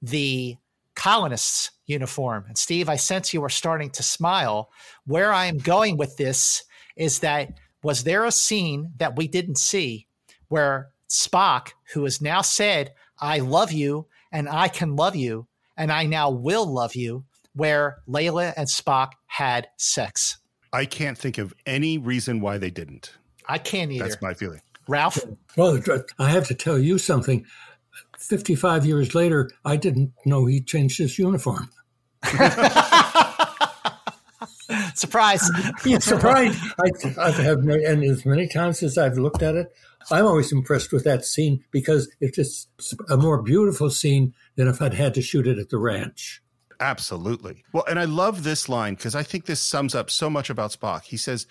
[0.00, 0.56] the
[0.94, 2.44] colonists uniform.
[2.46, 4.70] And Steve, I sense you are starting to smile.
[5.06, 6.62] Where I am going with this
[6.94, 10.06] is that was there a scene that we didn't see
[10.48, 15.90] where Spock, who has now said, I love you and I can love you and
[15.90, 17.24] I now will love you,
[17.54, 20.38] where Leila and Spock had sex?
[20.72, 23.12] I can't think of any reason why they didn't.
[23.48, 24.04] I can't either.
[24.08, 24.60] That's my feeling.
[24.88, 25.18] Ralph?
[25.56, 25.80] Well,
[26.18, 27.46] I have to tell you something.
[28.18, 31.70] 55 years later, I didn't know he changed his uniform.
[34.94, 35.50] Surprise.
[35.84, 36.56] yeah, surprise.
[36.78, 39.74] I, I've had, and as many times as I've looked at it,
[40.10, 42.68] I'm always impressed with that scene because it's just
[43.08, 46.42] a more beautiful scene than if I'd had to shoot it at the ranch.
[46.80, 47.64] Absolutely.
[47.72, 50.72] Well, and I love this line because I think this sums up so much about
[50.72, 51.04] Spock.
[51.04, 51.46] He says,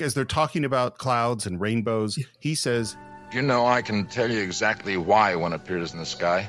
[0.00, 2.96] as they're talking about clouds and rainbows, he says,
[3.32, 6.48] You know, I can tell you exactly why one appears in the sky.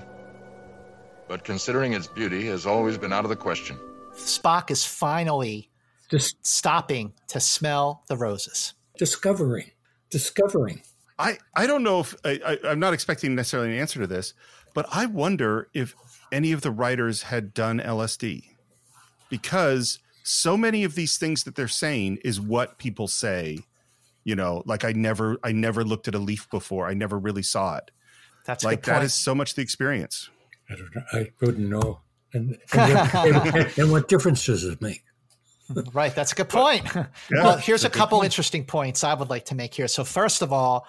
[1.27, 3.77] But considering its beauty has always been out of the question.
[4.15, 5.69] Spock is finally
[6.09, 8.73] just stopping to smell the roses.
[8.97, 9.71] Discovering,
[10.09, 10.83] discovering.
[11.17, 14.33] I, I don't know if I, I, I'm not expecting necessarily an answer to this,
[14.73, 15.95] but I wonder if
[16.31, 18.43] any of the writers had done LSD
[19.29, 23.59] because so many of these things that they're saying is what people say.
[24.23, 26.87] You know, like I never, I never looked at a leaf before.
[26.87, 27.91] I never really saw it.
[28.45, 30.29] That's like that is so much the experience.
[30.69, 31.01] I don't know.
[31.11, 31.99] I wouldn't know.
[32.33, 35.03] And, and, what, and, and what difference does it make?
[35.93, 36.87] Right, that's a good point.
[37.31, 39.87] well, here's a couple interesting points I would like to make here.
[39.87, 40.87] So, first of all,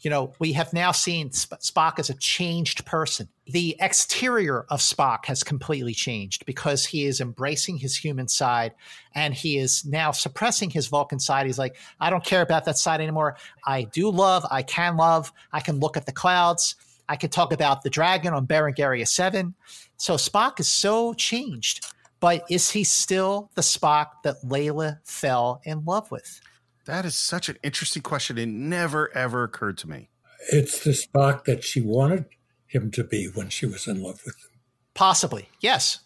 [0.00, 3.28] you know, we have now seen Sp- Spock as a changed person.
[3.46, 8.72] The exterior of Spock has completely changed because he is embracing his human side
[9.14, 11.46] and he is now suppressing his Vulcan side.
[11.46, 13.36] He's like, I don't care about that side anymore.
[13.66, 16.76] I do love, I can love, I can look at the clouds.
[17.08, 19.52] I can talk about the dragon on Berengaria 7.
[19.96, 21.84] So Spock is so changed.
[22.20, 26.40] But is he still the Spock that Leila fell in love with?
[26.86, 28.38] That is such an interesting question.
[28.38, 30.08] It never ever occurred to me.
[30.50, 32.24] It's the Spock that she wanted
[32.66, 34.60] him to be when she was in love with him.
[34.94, 36.00] Possibly, yes.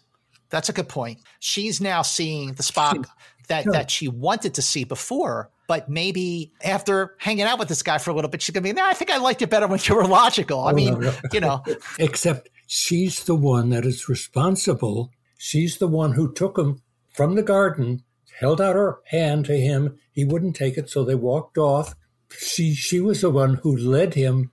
[0.49, 1.19] That's a good point.
[1.39, 3.05] She's now seeing the Spock
[3.47, 7.97] that, that she wanted to see before, but maybe after hanging out with this guy
[7.97, 9.79] for a little bit, she's gonna be, nah, I think I liked you better when
[9.83, 10.61] you were logical.
[10.61, 11.13] I Oh, mean, no, no.
[11.33, 11.63] you know,
[11.99, 15.11] Except she's the one that is responsible.
[15.37, 16.81] She's the one who took him
[17.13, 18.03] from the garden,
[18.39, 19.97] held out her hand to him.
[20.11, 21.95] He wouldn't take it, so they walked off.
[22.37, 24.51] She she was the one who led him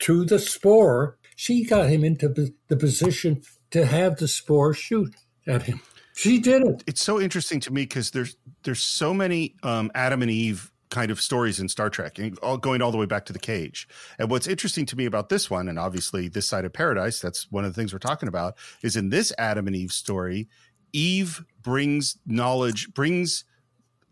[0.00, 1.18] to the spore.
[1.36, 2.28] She got him into
[2.68, 5.14] the position to have the spore shoot
[5.46, 5.80] at him.
[6.16, 6.84] She did it.
[6.86, 11.10] It's so interesting to me because there's there's so many um, Adam and Eve kind
[11.10, 13.88] of stories in Star Trek, and all going all the way back to the cage.
[14.18, 17.50] And what's interesting to me about this one, and obviously this side of paradise, that's
[17.50, 20.48] one of the things we're talking about, is in this Adam and Eve story,
[20.92, 23.44] Eve brings knowledge, brings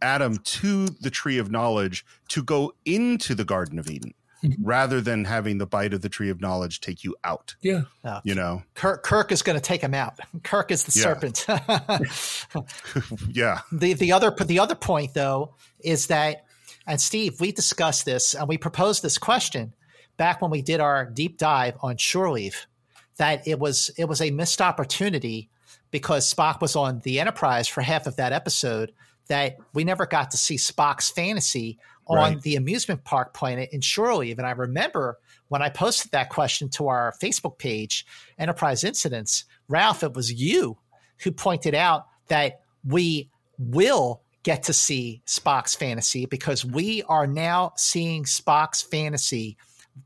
[0.01, 4.15] Adam to the tree of knowledge to go into the Garden of Eden.
[4.43, 4.65] Mm-hmm.
[4.65, 7.83] Rather than having the bite of the tree of knowledge take you out, Yeah.
[8.03, 8.21] No.
[8.25, 10.19] you know, Kirk, Kirk is going to take him out.
[10.43, 11.03] Kirk is the Yeah.
[11.05, 11.47] serpent.
[13.33, 16.45] yeah, the the other the other point though is that
[16.89, 19.75] and Steve, we discussed this and we proposed this question
[20.17, 22.67] back when we did our deep dive on shore leave
[23.19, 25.49] that it was it was a missed opportunity
[25.93, 28.93] because Spock was on the Enterprise for half of that episode
[29.29, 31.79] that we never got to see Spock's fantasy
[32.09, 32.41] on Right.
[32.43, 34.39] the amusement park planet in shore leave.
[34.39, 35.19] And I remember
[35.49, 38.05] when I posted that question to our Facebook page,
[38.37, 40.79] Enterprise Incidents, Ralph, it was you
[41.23, 47.73] who pointed out that we will get to see Spock's fantasy because we are now
[47.77, 49.57] seeing Spock's fantasy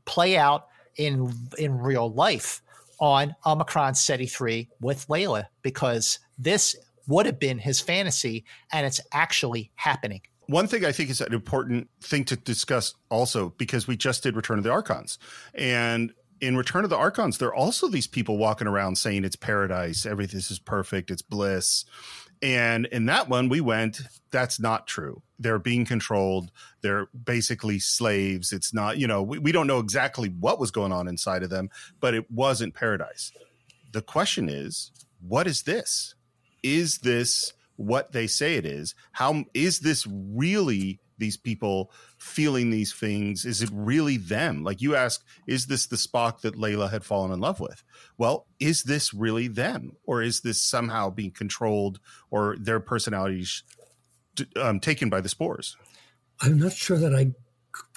[0.05, 2.61] play out in in real life
[2.99, 6.75] on Omicron Ceti 3 with Leila because this
[7.07, 10.21] would have been his fantasy, and it's actually happening.
[10.47, 14.35] One thing I think is an important thing to discuss also because we just did
[14.35, 15.19] Return of the Archons.
[15.53, 19.35] And in Return of the Archons, there are also these people walking around saying it's
[19.35, 21.85] paradise, everything is perfect, it's bliss.
[22.41, 25.21] And in that one, we went, that's not true.
[25.39, 26.51] They're being controlled.
[26.81, 28.51] They're basically slaves.
[28.51, 31.49] It's not, you know, we, we don't know exactly what was going on inside of
[31.49, 31.69] them,
[31.99, 33.31] but it wasn't paradise.
[33.91, 36.15] The question is, what is this?
[36.63, 38.95] Is this what they say it is?
[39.11, 43.45] How is this really these people feeling these things?
[43.45, 44.63] Is it really them?
[44.63, 47.83] Like you ask, is this the Spock that Leila had fallen in love with?
[48.17, 49.93] Well, is this really them?
[50.03, 53.63] Or is this somehow being controlled or their personalities
[54.55, 55.77] um, taken by the spores?
[56.41, 57.33] I'm not sure that I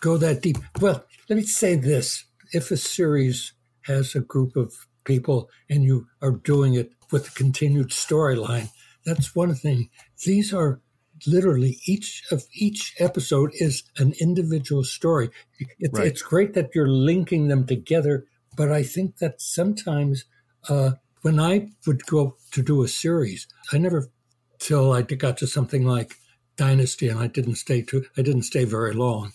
[0.01, 0.59] go that deep.
[0.81, 2.25] Well, let me say this.
[2.53, 4.75] If a series has a group of
[5.05, 8.71] people and you are doing it with a continued storyline,
[9.05, 9.89] that's one thing.
[10.25, 10.81] These are
[11.27, 15.31] literally each of each episode is an individual story.
[15.79, 16.07] It's, right.
[16.07, 18.27] it's great that you're linking them together,
[18.57, 20.25] but I think that sometimes
[20.69, 24.11] uh, when I would go to do a series, I never
[24.59, 26.17] till I got to something like
[26.61, 28.05] Dynasty, and I didn't stay too.
[28.19, 29.33] I didn't stay very long,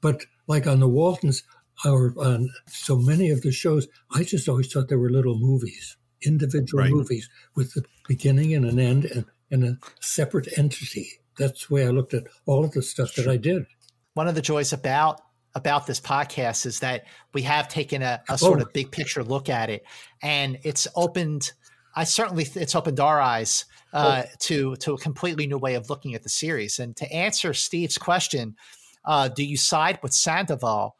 [0.00, 1.42] but like on the Waltons
[1.84, 5.98] or on so many of the shows, I just always thought they were little movies,
[6.22, 6.90] individual right.
[6.90, 11.08] movies with the beginning and an end and, and a separate entity
[11.38, 13.66] that's the way I looked at all of the stuff that I did.
[14.14, 15.20] One of the joys about
[15.54, 17.04] about this podcast is that
[17.34, 18.62] we have taken a, a sort oh.
[18.62, 19.84] of big picture look at it,
[20.22, 21.52] and it's opened.
[21.94, 26.14] I certainly it's opened our eyes uh, to to a completely new way of looking
[26.14, 26.78] at the series.
[26.78, 28.56] And to answer Steve's question,
[29.04, 30.96] uh, do you side with Sandoval?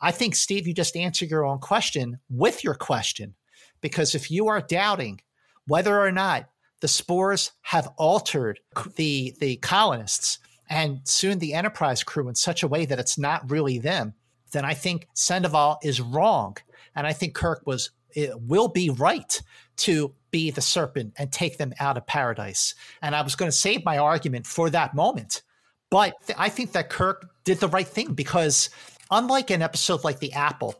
[0.00, 3.34] I think Steve, you just answer your own question with your question,
[3.80, 5.20] because if you are doubting
[5.66, 6.48] whether or not
[6.80, 8.58] the spores have altered
[8.96, 13.48] the the colonists and soon the Enterprise crew in such a way that it's not
[13.50, 14.14] really them,
[14.50, 16.56] then I think Sandoval is wrong,
[16.96, 19.40] and I think Kirk was will be right
[19.78, 22.74] to be the serpent and take them out of paradise.
[23.00, 25.42] And I was going to save my argument for that moment,
[25.90, 28.70] but th- I think that Kirk did the right thing because
[29.10, 30.74] unlike an episode like the Apple,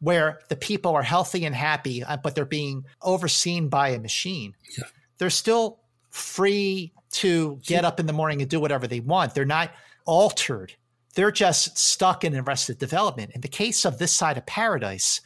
[0.00, 4.54] where the people are healthy and happy, uh, but they're being overseen by a machine.
[4.76, 4.84] Yeah
[5.22, 5.78] they're still
[6.10, 9.36] free to get up in the morning and do whatever they want.
[9.36, 9.70] They're not
[10.04, 10.74] altered.
[11.14, 13.30] They're just stuck in arrested development.
[13.32, 15.20] In the case of this side of paradise,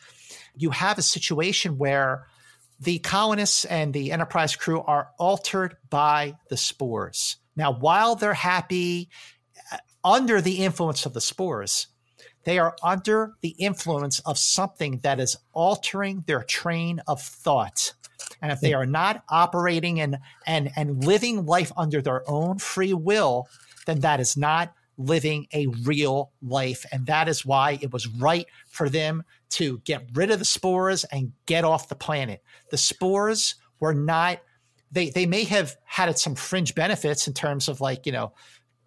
[0.57, 2.27] you have a situation where
[2.81, 7.37] the colonists and the Enterprise crew are altered by the spores.
[7.55, 9.09] Now, while they're happy
[9.73, 11.87] uh, under the influence of the spores,
[12.45, 17.93] they are under the influence of something that is altering their train of thought.
[18.41, 22.95] And if they are not operating and and and living life under their own free
[22.95, 23.49] will,
[23.87, 26.85] then that is not living a real life.
[26.93, 31.05] And that is why it was right for them to get rid of the spores
[31.05, 32.43] and get off the planet.
[32.71, 34.41] The spores were not
[34.93, 38.33] they they may have had some fringe benefits in terms of like, you know,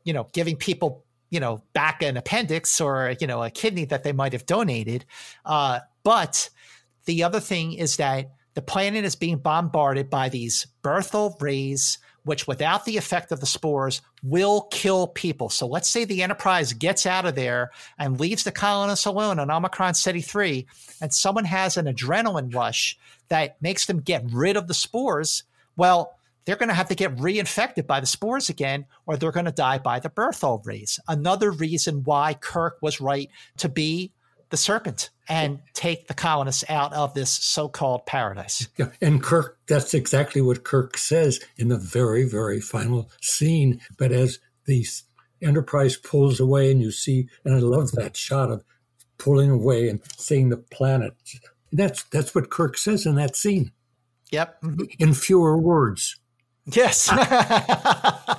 [0.03, 4.03] you know, giving people you know back an appendix or you know a kidney that
[4.03, 5.05] they might have donated
[5.45, 6.49] uh, but
[7.05, 12.47] the other thing is that the planet is being bombarded by these Berthold rays, which,
[12.47, 15.49] without the effect of the spores, will kill people.
[15.49, 19.51] So let's say the Enterprise gets out of there and leaves the colonists alone on
[19.51, 20.65] Omicron Ceti 3,
[21.01, 22.97] and someone has an adrenaline rush
[23.30, 25.43] that makes them get rid of the spores.
[25.76, 26.15] Well,
[26.45, 29.51] they're going to have to get reinfected by the spores again, or they're going to
[29.51, 30.99] die by the Berthold rays.
[31.07, 34.11] Another reason why Kirk was right to be
[34.50, 38.68] the serpent and take the colonists out of this so-called paradise.
[38.78, 43.80] Yeah, and Kirk, that's exactly what Kirk says in the very, very final scene.
[43.97, 44.86] But as the
[45.41, 48.64] Enterprise pulls away, and you see, and I love that shot of
[49.18, 51.14] pulling away and seeing the planet.
[51.72, 53.72] That's that's what Kirk says in that scene.
[54.32, 54.64] Yep.
[54.97, 56.20] In fewer words.
[56.66, 57.10] Yes.
[57.12, 58.36] uh,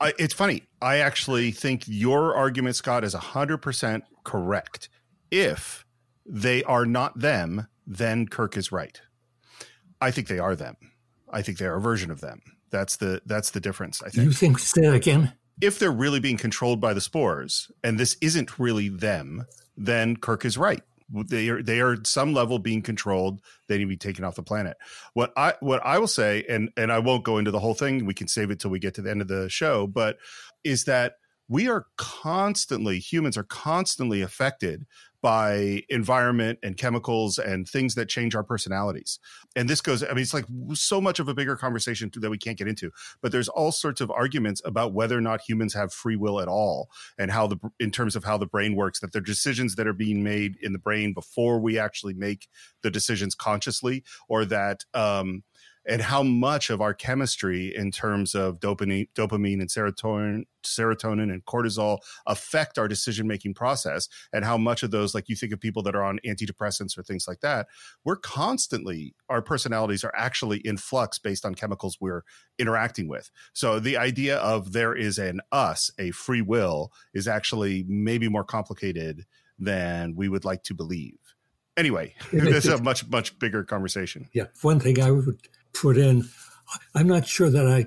[0.00, 0.62] I, it's funny.
[0.80, 4.88] I actually think your argument, Scott, is 100% correct.
[5.30, 5.84] If
[6.24, 9.00] they are not them, then Kirk is right.
[10.00, 10.76] I think they are them.
[11.30, 12.40] I think they are a version of them.
[12.70, 14.02] That's the that's the difference.
[14.02, 14.24] I think.
[14.24, 15.32] You think say that again?
[15.60, 19.44] If they're really being controlled by the spores, and this isn't really them,
[19.76, 20.82] then Kirk is right.
[21.12, 23.40] They are they are some level being controlled.
[23.68, 24.76] They need to be taken off the planet.
[25.14, 28.06] What I what I will say, and and I won't go into the whole thing.
[28.06, 29.86] We can save it till we get to the end of the show.
[29.86, 30.18] But
[30.64, 31.14] is that
[31.48, 34.86] we are constantly humans are constantly affected
[35.22, 39.18] by environment and chemicals and things that change our personalities.
[39.54, 42.38] And this goes, I mean, it's like so much of a bigger conversation that we
[42.38, 42.90] can't get into,
[43.22, 46.48] but there's all sorts of arguments about whether or not humans have free will at
[46.48, 49.74] all and how the, in terms of how the brain works, that there are decisions
[49.76, 52.48] that are being made in the brain before we actually make
[52.82, 55.42] the decisions consciously or that, um,
[55.86, 61.44] and how much of our chemistry in terms of dopamine, dopamine and serotonin, serotonin and
[61.46, 65.60] cortisol affect our decision making process, and how much of those, like you think of
[65.60, 67.66] people that are on antidepressants or things like that,
[68.04, 72.22] we're constantly our personalities are actually in flux based on chemicals we're
[72.58, 73.30] interacting with.
[73.52, 78.44] So the idea of there is an us, a free will, is actually maybe more
[78.44, 79.24] complicated
[79.58, 81.18] than we would like to believe.
[81.76, 84.28] Anyway, this is a much much bigger conversation.
[84.32, 85.38] Yeah, one thing I would
[85.72, 86.28] put in.
[86.94, 87.86] I'm not sure that I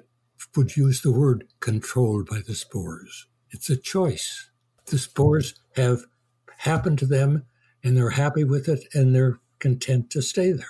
[0.55, 3.27] would use the word controlled by the spores.
[3.51, 4.49] It's a choice.
[4.85, 6.01] The spores have
[6.57, 7.45] happened to them
[7.83, 10.67] and they're happy with it and they're content to stay there,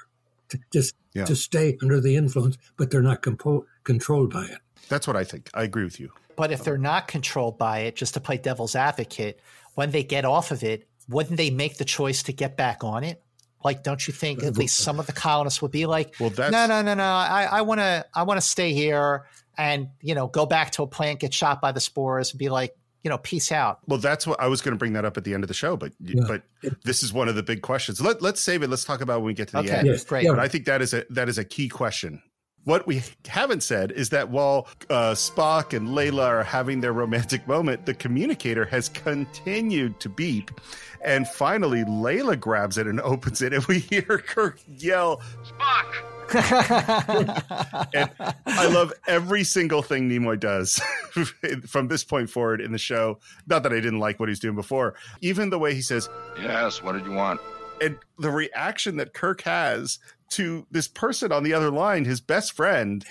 [0.50, 1.26] to, just Yeah.
[1.26, 4.60] to stay under the influence, but they're not compo- controlled by it.
[4.90, 5.50] That's what I think.
[5.54, 6.12] I agree with you.
[6.36, 9.40] But if they're not controlled by it, just to play devil's advocate,
[9.76, 13.04] when they get off of it, wouldn't they make the choice to get back on
[13.04, 13.23] it?
[13.64, 16.52] Like, don't you think at least some of the colonists would be like, well, that's-
[16.52, 19.26] no, no, no, no, I, I want to, I want to stay here
[19.58, 22.50] and you know go back to a plant, get shot by the spores, and be
[22.50, 23.80] like, you know, peace out.
[23.88, 25.54] Well, that's what I was going to bring that up at the end of the
[25.54, 25.92] show, but
[26.28, 26.42] but
[26.84, 28.02] this is one of the big questions.
[28.02, 28.70] Let let's save it.
[28.70, 29.88] Let's talk about when we get to the Okay, end.
[29.88, 30.28] Yes, great.
[30.28, 32.22] But I think that is a that is a key question.
[32.66, 37.46] What we haven't said is that while uh, Spock and Leila are having their romantic
[37.48, 40.50] moment, the communicator has continued to beep,
[41.04, 46.10] and finally Leila grabs it and opens it, and we hear Kirk yell, Spock!
[47.94, 48.12] and
[48.46, 50.80] I love every single thing Nimoy does
[51.68, 53.20] from this point forward in the show.
[53.46, 56.10] Not that I didn't like what he's doing before, even the way he says,
[56.42, 57.42] Yes, what did you want?
[57.82, 60.00] and the reaction that Kirk has
[60.36, 63.06] to this person on the other line, his best friend,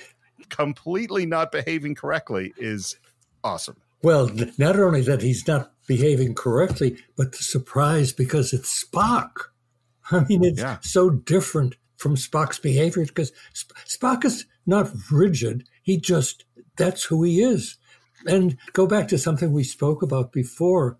[0.48, 2.96] completely not behaving correctly is
[3.44, 3.76] awesome.
[4.02, 9.30] Well, not only that he's not behaving correctly, but the surprise because it's Spock.
[10.10, 10.78] I mean, it's Yeah.
[10.80, 15.64] so different from Spock's behavior because Sp- Spock is not rigid.
[15.82, 16.44] He just,
[16.76, 17.76] that's who he is.
[18.26, 20.98] And go back to something we spoke about before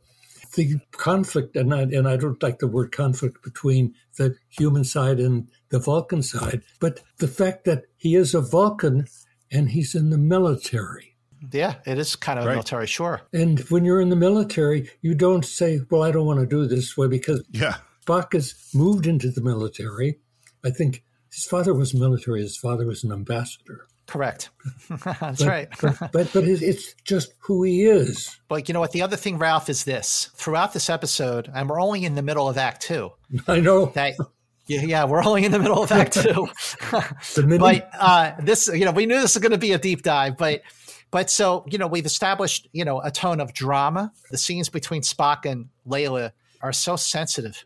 [0.54, 5.18] the conflict, and I, and I don't like the word conflict between the human side
[5.18, 9.06] and the Vulcan side, but the fact that he is a Vulcan
[9.50, 11.16] and he's in the military.
[11.52, 12.52] Yeah, it is kind of Right.
[12.52, 13.22] military, sure.
[13.32, 16.66] And when you're in the military, you don't say, "Well, I don't want to do
[16.66, 20.20] this way," because yeah, Spock has moved into the military.
[20.64, 21.02] I think
[21.32, 22.42] his father was military.
[22.42, 23.88] His father was an ambassador.
[24.06, 24.50] Correct.
[25.04, 25.68] That's But- right.
[25.80, 28.38] but but, but it's just who he is.
[28.48, 28.92] But you know what?
[28.92, 30.30] The other thing, Ralph, is this.
[30.36, 33.10] Throughout this episode, and we're only in the middle of Act Two.
[33.48, 33.86] I know.
[33.94, 34.14] That
[34.66, 36.48] yeah, yeah, we're only in the middle of Act Two.
[37.58, 40.36] But uh, this, you know, we knew this was going to be a deep dive,
[40.36, 40.62] but
[41.10, 44.12] but so you know, we've established you know a tone of drama.
[44.30, 47.64] The scenes between Spock and Leila are so sensitive,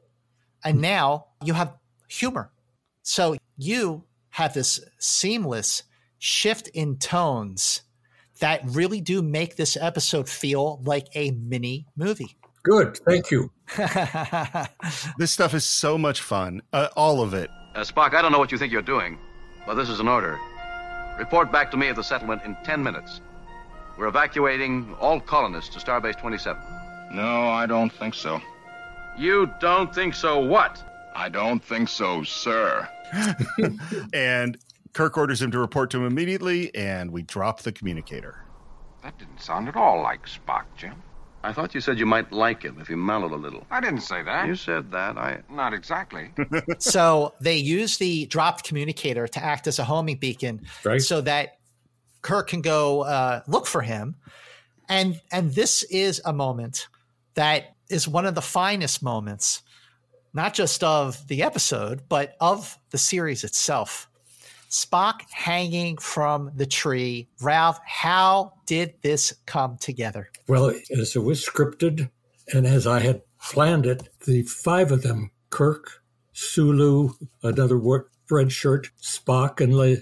[0.65, 1.75] and now you have
[2.09, 2.51] humor.
[3.03, 5.83] So you have this seamless
[6.19, 7.83] shift in tones
[8.41, 12.37] that really do make this episode feel like a mini movie.
[12.67, 13.51] Good, thank you.
[15.19, 16.63] This stuff is so much fun.
[16.73, 17.49] Uh, all of it.
[17.77, 19.19] Uh, Spock, I don't know what you think you're doing,
[19.67, 20.37] but this is an order.
[21.17, 23.21] Report back to me at the settlement in 10 minutes.
[23.97, 26.61] We're evacuating all colonists to Starbase 27.
[27.13, 28.41] No, I don't think so.
[29.17, 30.83] You don't think so what?
[31.15, 32.89] I don't think so, sir.
[34.13, 34.59] and
[34.93, 38.45] Kirk orders him to report to him immediately, and we drop the communicator.
[39.05, 40.95] That didn't sound at all like Spock, Jim.
[41.47, 43.65] I thought you said you might like him if he mellowed a little.
[43.71, 44.49] I didn't say that.
[44.49, 45.17] You said that.
[45.17, 45.43] I.
[45.49, 46.33] Not exactly.
[46.79, 51.01] so they use the dropped communicator to act as a homing beacon Right.
[51.01, 51.59] so that
[52.23, 54.17] Kirk can go uh, look for him.
[54.89, 56.89] And and this is a moment
[57.35, 59.63] that is one of the finest moments,
[60.35, 64.09] not just of the episode, but of the series itself.
[64.71, 67.29] Spock hanging from the tree.
[67.41, 70.31] Ralph, how did this come together?
[70.49, 72.11] Well, as it was scripted
[72.53, 76.03] and as I had planned it, the five of them Kirk,
[76.33, 77.11] Sulu,
[77.43, 77.81] another
[78.31, 79.97] red shirt, Spock, and, Le-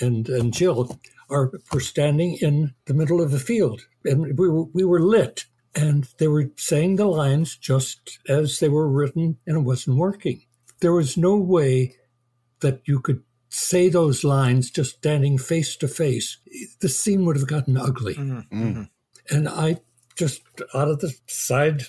[0.00, 0.98] and, and Jill
[1.30, 3.82] are were standing in the middle of the field.
[4.04, 5.44] And we were, we were lit.
[5.74, 10.42] And they were saying the lines just as they were written, and it wasn't working.
[10.80, 11.94] There was no way
[12.60, 13.22] that you could
[13.58, 16.38] say those lines just standing face to face.
[16.80, 18.14] The scene would have gotten ugly.
[18.14, 18.62] Mm-hmm.
[18.62, 18.82] Mm-hmm.
[19.36, 19.80] And I
[20.16, 20.42] just
[20.74, 21.82] out of the side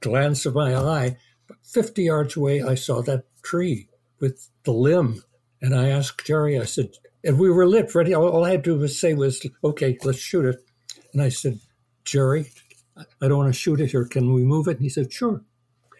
[0.00, 1.16] glance of my eye,
[1.62, 3.88] 50 yards away, I saw that tree
[4.20, 5.22] with the limb.
[5.60, 6.90] And I asked Jerry, I said,
[7.24, 8.14] and we were lit, ready.
[8.14, 10.64] All I had to say was, okay, let's shoot it.
[11.12, 11.60] And I said,
[12.04, 12.50] Jerry,
[12.96, 14.04] I don't want to shoot it here.
[14.04, 14.78] Can we move it?
[14.78, 15.42] And he said, sure.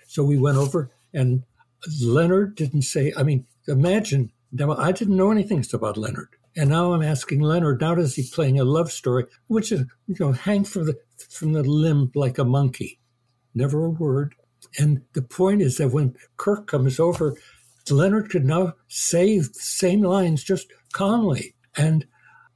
[0.08, 1.44] So we went over, and
[2.02, 6.28] Leonard didn't say, I mean, imagine, I didn't know anything about Leonard.
[6.54, 10.16] And now I'm asking Leonard, now does he playing a love story, which is, you
[10.20, 10.98] know, hang from the,
[11.30, 12.98] from the limb like a monkey.
[13.54, 14.34] Never a word.
[14.78, 17.36] And the point is that when Kirk comes over,
[17.90, 21.54] Leonard could now say the same lines just calmly.
[21.76, 22.06] And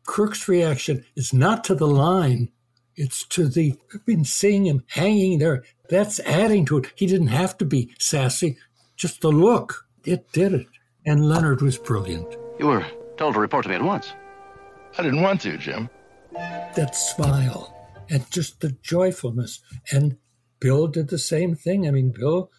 [0.06, 2.50] Kirk's reaction is not to the line,
[2.94, 5.64] it's to the, I've been seeing him hanging there.
[5.88, 6.92] That's adding to it.
[6.94, 8.56] He didn't have to be sassy,
[8.96, 9.86] just the look.
[10.04, 10.66] It did it.
[11.06, 12.36] And Leonard was brilliant.
[12.58, 12.84] You were
[13.16, 14.12] told to report to me at once.
[14.98, 15.88] I didn't want to, Jim.
[16.32, 17.72] That smile
[18.10, 19.60] and just the joyfulness.
[19.92, 20.16] And
[20.60, 21.86] Bill did the same thing.
[21.86, 22.50] I mean, Bill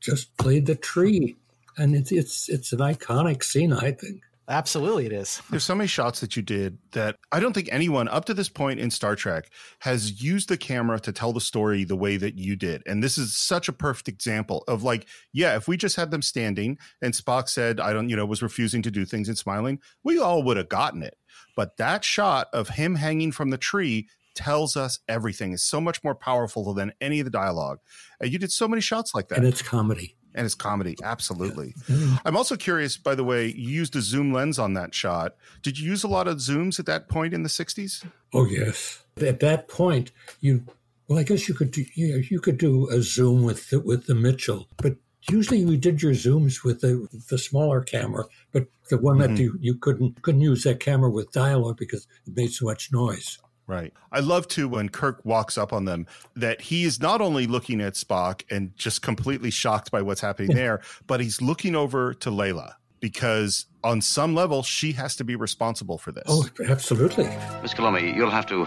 [0.00, 1.36] just played the tree.
[1.76, 4.22] And it's it's it's an iconic scene, I think.
[4.52, 5.40] Absolutely, it is.
[5.50, 8.50] There's so many shots that you did that I don't think anyone up to this
[8.50, 9.50] point in Star Trek
[9.80, 12.82] has used the camera to tell the story the way that you did.
[12.86, 16.20] And this is such a perfect example of like, yeah, if we just had them
[16.20, 19.80] standing and Spock said, I don't, you know, was refusing to do things and smiling,
[20.04, 21.16] we all would have gotten it.
[21.56, 25.52] But that shot of him hanging from the tree tells us everything.
[25.52, 27.78] is so much more powerful than any of the dialogue.
[28.20, 29.38] And you did so many shots like that.
[29.38, 31.74] And it's comedy and it's comedy absolutely.
[31.88, 32.16] Mm-hmm.
[32.24, 35.34] i'm also curious by the way you used a zoom lens on that shot.
[35.62, 39.02] Did you use a lot of zooms at that point in the 60s oh yes.
[39.20, 40.64] At that point you
[41.08, 43.80] well i guess you could do you, know, you could do a zoom with the,
[43.80, 44.96] with the mitchell but
[45.30, 49.34] usually we did your zooms with the the smaller camera but the one mm-hmm.
[49.34, 52.92] that you, you couldn't couldn't use that camera with dialogue because it made so much
[52.92, 53.92] noise Right.
[54.10, 57.80] I love to when Kirk walks up on them that he is not only looking
[57.80, 62.30] at Spock and just completely shocked by what's happening there, but he's looking over to
[62.30, 66.24] Leila because on some level she has to be responsible for this.
[66.26, 67.24] Oh, absolutely.
[67.62, 68.66] Miss Kalomi, you'll have to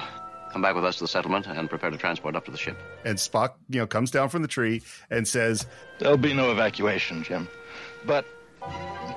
[0.51, 2.77] come back with us to the settlement and prepare to transport up to the ship.
[3.03, 5.67] And Spock, you know, comes down from the tree and says,
[5.99, 7.49] "There'll be no evacuation, Jim.
[8.05, 8.25] But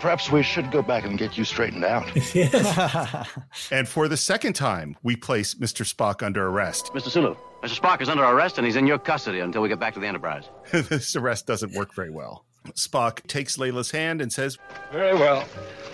[0.00, 2.06] Perhaps we should go back and get you straightened out.
[3.72, 5.84] and for the second time, we place Mr.
[5.84, 6.92] Spock under arrest.
[6.94, 7.08] Mr.
[7.08, 7.80] Sulu, Mr.
[7.80, 10.06] Spock is under arrest and he's in your custody until we get back to the
[10.06, 10.44] Enterprise.
[10.70, 12.44] this arrest doesn't work very well.
[12.74, 14.58] Spock takes Leila's hand and says,
[14.92, 15.44] Very well.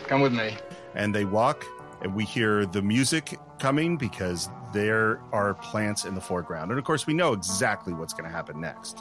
[0.06, 0.56] Come with me.
[0.94, 1.64] And they walk,
[2.02, 6.70] and we hear the music coming because there are plants in the foreground.
[6.70, 8.98] And of course, we know exactly what's going to happen next.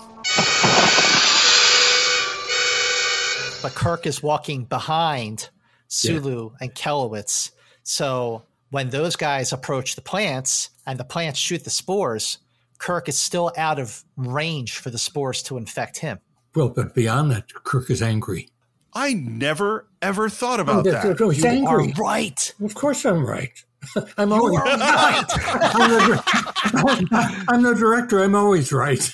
[3.63, 5.49] But Kirk is walking behind
[5.87, 6.57] Sulu yeah.
[6.61, 7.51] and Kelowitz.
[7.81, 12.39] So when those guys approach the plants and the plants shoot the spores,
[12.77, 16.19] Kirk is still out of range for the spores to infect him.
[16.53, 18.49] Well, but beyond that, Kirk is angry.
[18.93, 21.19] I never ever thought about oh, that.
[21.19, 21.93] No, he's you angry.
[21.93, 22.53] Are right.
[22.61, 23.63] Of course, I'm right.
[24.17, 25.25] I'm always right.
[25.73, 28.23] I'm, the, I'm the director.
[28.23, 29.13] I'm always right.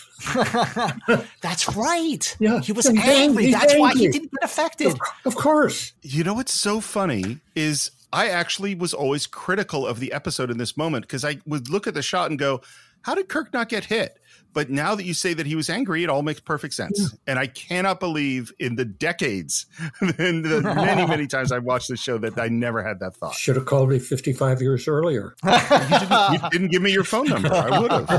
[1.41, 2.35] That's right.
[2.39, 3.03] Yeah, he was angry.
[3.03, 3.51] angry.
[3.51, 3.79] That's angry.
[3.79, 4.87] why he didn't get affected.
[4.87, 5.93] Of, of course.
[6.01, 10.57] You know what's so funny is I actually was always critical of the episode in
[10.57, 12.61] this moment because I would look at the shot and go,
[13.03, 14.19] "How did Kirk not get hit?"
[14.53, 16.99] But now that you say that he was angry, it all makes perfect sense.
[16.99, 17.17] Yeah.
[17.27, 19.65] And I cannot believe in the decades,
[20.01, 23.35] in the many, many times I've watched the show that I never had that thought.
[23.35, 25.35] Should have called me 55 years earlier.
[25.43, 27.53] you, didn't, you, didn't, give me your phone number.
[27.53, 28.09] I would have.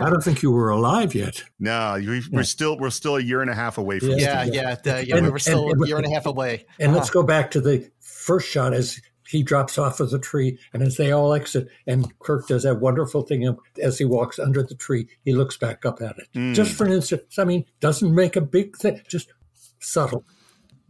[0.00, 1.42] I don't think you were alive yet.
[1.58, 4.10] No, we, are still we're still a year and a half away from.
[4.10, 4.98] Yeah, yeah, yeah.
[5.00, 6.66] yeah and, we were still and, a year and a half away.
[6.78, 6.98] And uh-huh.
[6.98, 9.00] let's go back to the first shot as
[9.30, 12.80] he drops off of the tree, and as they all exit, and Kirk does that
[12.80, 16.28] wonderful thing as he walks under the tree, he looks back up at it.
[16.34, 16.54] Mm.
[16.54, 17.22] Just for an instant.
[17.38, 19.32] I mean, doesn't make a big thing, just
[19.78, 20.24] subtle.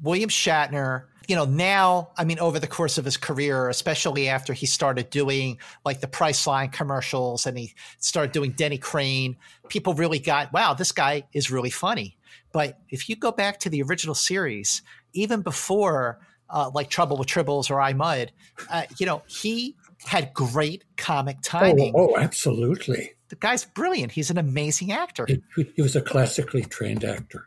[0.03, 4.53] William Shatner, you know, now, I mean, over the course of his career, especially after
[4.55, 9.37] he started doing like the Priceline commercials and he started doing Denny Crane,
[9.69, 12.17] people really got, wow, this guy is really funny.
[12.53, 16.19] But if you go back to the original series, even before
[16.53, 18.33] uh, like Trouble with Tribbles or I Mudd,
[18.71, 21.93] uh, you know, he had great comic timing.
[21.97, 23.13] Oh, oh, absolutely.
[23.29, 24.13] The guy's brilliant.
[24.13, 25.27] He's an amazing actor.
[25.27, 25.43] He,
[25.77, 27.47] he, was a classically trained actor,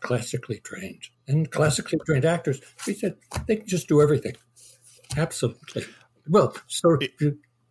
[0.00, 1.02] classically trained.
[1.26, 3.16] And classically trained actors, he said,
[3.46, 4.36] they can just do everything.
[5.16, 5.84] Absolutely.
[6.28, 7.12] Well, so it,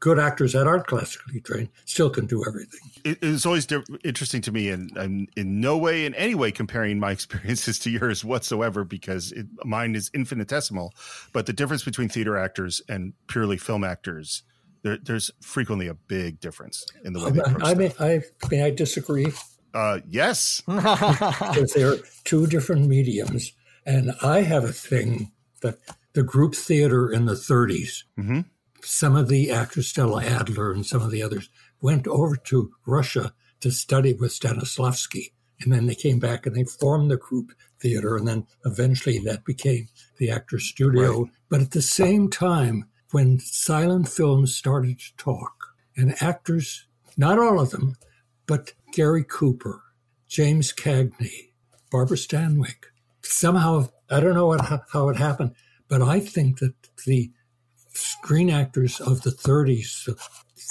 [0.06, 2.80] good actors that aren't classically trained still can do everything.
[3.04, 3.68] It is always
[4.04, 7.90] interesting to me, and I'm in no way, in any way, comparing my experiences to
[7.90, 10.94] yours whatsoever, because it, mine is infinitesimal.
[11.34, 14.44] But the difference between theater actors and purely film actors
[14.84, 18.22] there, there's frequently a big difference in the way they approach I, may, I,
[18.52, 19.34] may I disagree?
[19.74, 20.62] Uh, yes.
[20.68, 23.54] because there are two different mediums.
[23.88, 25.80] And I have a thing that
[26.14, 28.42] the group theater in the 30s, mm-hmm.
[28.86, 31.50] Some of the actors, Stella Adler and some of the others,
[31.82, 35.32] went over to Russia to study with Stanislavski.
[35.62, 38.18] And then they came back and they formed the group theater.
[38.18, 39.88] And then eventually that became
[40.18, 41.24] the Actors Studio.
[41.24, 41.32] Right.
[41.50, 45.54] But at the same time, when silent films started to talk,
[45.98, 46.88] and actors,
[47.18, 47.96] not all of them,
[48.48, 49.82] but Gary Cooper,
[50.28, 51.54] James Cagney,
[51.92, 52.86] Barbara Stanwyck,
[53.22, 55.56] somehow, I don't know what, how it happened,
[55.88, 56.74] but I think that
[57.06, 57.32] the
[57.96, 60.10] screen actors of the 30s,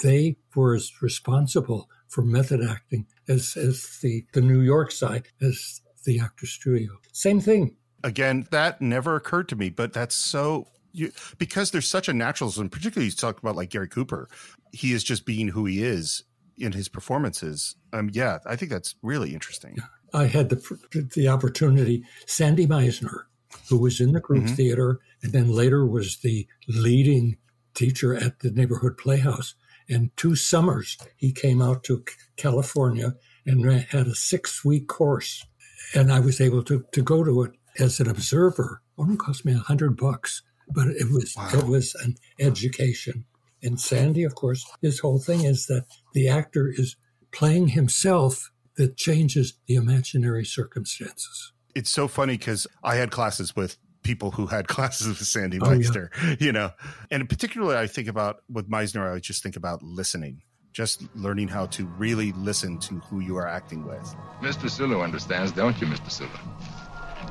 [0.03, 5.81] they were as responsible for method acting as, as the, the New York side, as
[6.05, 6.91] the actor studio.
[7.11, 7.75] Same thing.
[8.03, 12.69] Again, that never occurred to me, but that's so you, because there's such a naturalism,
[12.69, 14.29] particularly you talk about like Gary Cooper,
[14.71, 16.23] he is just being who he is
[16.57, 17.75] in his performances.
[17.91, 19.77] Um, yeah, I think that's really interesting.
[20.13, 22.05] I had the the opportunity.
[22.25, 23.23] Sandy Meisner,
[23.69, 24.55] who was in the group mm-hmm.
[24.55, 27.37] theater and then later was the leading
[27.73, 29.55] teacher at the neighborhood playhouse.
[29.87, 32.03] And two summers he came out to
[32.37, 33.15] California
[33.45, 35.45] and had a six week course,
[35.93, 38.81] and I was able to to go to it as an observer.
[38.97, 41.49] It only cost me a hundred bucks, but it was wow.
[41.53, 43.25] it was an education.
[43.61, 46.95] And Sandy, of course, his whole thing is that the actor is
[47.31, 51.53] playing himself that changes the imaginary circumstances.
[51.75, 56.09] It's so funny because I had classes with people who had classes with Sandy Meisner,
[56.15, 56.35] oh, yeah.
[56.39, 56.71] you know,
[57.11, 60.41] and particularly I think about with Meisner, I just think about listening,
[60.71, 64.15] just learning how to really listen to who you are acting with.
[64.41, 64.69] Mr.
[64.69, 66.09] Sulu understands, don't you, Mr.
[66.09, 66.29] Sulu?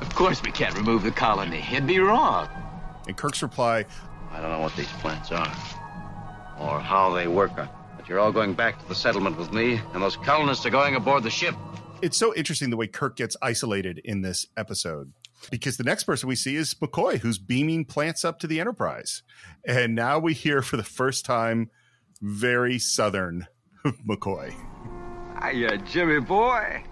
[0.01, 1.65] Of course we can't remove the colony.
[1.71, 2.47] It'd be wrong.
[3.07, 3.85] And Kirk's reply,
[4.31, 5.55] I don't know what these plants are
[6.59, 10.03] or how they work, but you're all going back to the settlement with me, and
[10.03, 11.55] those colonists are going aboard the ship.
[12.05, 15.11] It's so interesting the way Kirk gets isolated in this episode
[15.49, 19.23] because the next person we see is McCoy, who's beaming plants up to the Enterprise.
[19.67, 21.71] And now we hear for the first time
[22.21, 23.47] very southern
[24.07, 24.53] McCoy.
[25.41, 26.83] Hiya, Jimmy boy.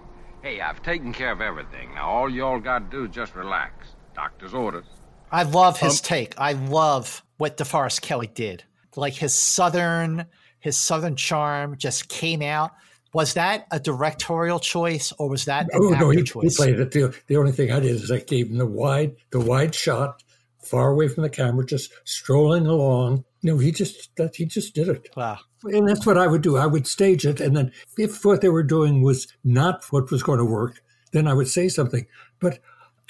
[0.42, 1.94] Hey, I've taken care of everything.
[1.94, 3.90] Now all y'all got to do is just relax.
[4.16, 4.86] Doctor's orders.
[5.30, 6.34] I love his um, take.
[6.38, 8.64] I love what DeForest Kelley did.
[8.96, 10.26] Like his southern,
[10.58, 12.72] his southern charm just came out.
[13.14, 16.56] Was that a directorial choice or was that oh, no, he, choice?
[16.56, 16.90] He played it.
[16.90, 20.24] The, the only thing I did is I gave him the wide, the wide shot,
[20.58, 23.24] far away from the camera, just strolling along.
[23.44, 25.10] No, he just that he just did it.
[25.16, 25.38] Wow.
[25.62, 26.56] And that's what I would do.
[26.56, 30.22] I would stage it, and then if what they were doing was not what was
[30.22, 30.82] going to work,
[31.12, 32.06] then I would say something.
[32.40, 32.58] But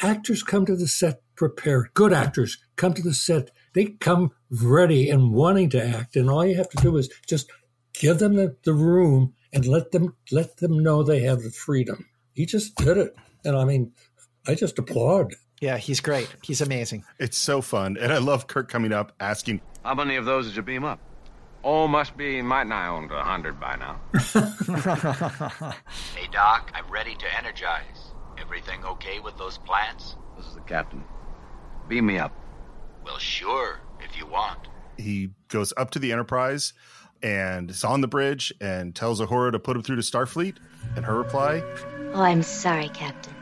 [0.02, 1.89] actors come to the set prepared.
[1.94, 3.51] Good actors come to the set.
[3.72, 7.51] They come ready and wanting to act, and all you have to do is just
[7.94, 12.06] give them the, the room and let them let them know they have the freedom.
[12.35, 13.93] He just did it, and I mean,
[14.47, 15.35] I just applaud.
[15.60, 16.28] Yeah, he's great.
[16.43, 17.05] He's amazing.
[17.18, 20.56] It's so fun, and I love Kirk coming up asking, "How many of those did
[20.56, 21.01] you beam up?"
[21.62, 23.98] Oh, must be might nigh on to a hundred by now.
[26.14, 28.12] hey, Doc, I'm ready to energize.
[28.39, 30.16] Everything okay with those plants?
[30.36, 31.02] This is the captain.
[31.89, 32.32] Beam me up.
[33.02, 34.68] Well, sure, if you want.
[34.98, 36.74] He goes up to the Enterprise
[37.24, 40.56] and is on the bridge and tells Uhura to put him through to Starfleet.
[40.94, 41.62] And her reply,
[42.12, 43.34] Oh, I'm sorry, Captain.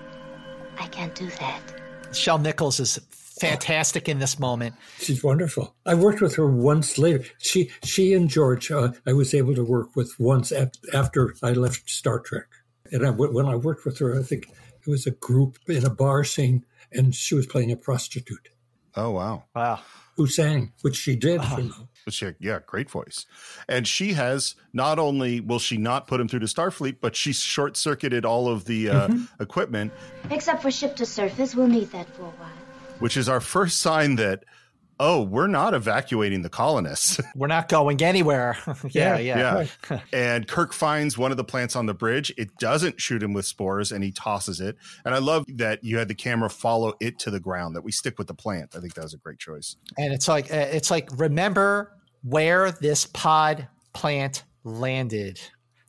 [0.78, 1.60] I can't do that.
[2.04, 4.74] Nichelle Nichols is fantastic in this moment.
[4.98, 5.74] She's wonderful.
[5.84, 7.24] I worked with her once later.
[7.38, 10.52] She she and George, uh, I was able to work with once
[10.92, 12.46] after I left Star Trek.
[12.92, 15.90] And I, when I worked with her, I think it was a group in a
[15.90, 18.48] bar scene, and she was playing a prostitute.
[18.94, 19.44] Oh wow!
[19.56, 19.80] Wow.
[20.16, 21.40] Who sang, which she did.
[21.40, 21.84] Uh-huh.
[22.08, 23.26] She, yeah, great voice.
[23.68, 27.40] And she has not only will she not put him through to Starfleet, but she's
[27.40, 29.42] short circuited all of the uh, mm-hmm.
[29.42, 29.92] equipment.
[30.30, 32.50] Except for ship to surface, we'll need that for a while.
[32.98, 34.44] Which is our first sign that
[35.04, 37.20] oh, we're not evacuating the colonists.
[37.34, 38.56] We're not going anywhere.
[38.90, 39.66] yeah, yeah.
[39.90, 40.00] yeah.
[40.12, 42.32] and Kirk finds one of the plants on the bridge.
[42.38, 44.76] It doesn't shoot him with spores and he tosses it.
[45.04, 47.90] And I love that you had the camera follow it to the ground, that we
[47.90, 48.76] stick with the plant.
[48.76, 49.74] I think that was a great choice.
[49.98, 55.40] And it's like, uh, it's like, remember where this pod plant landed.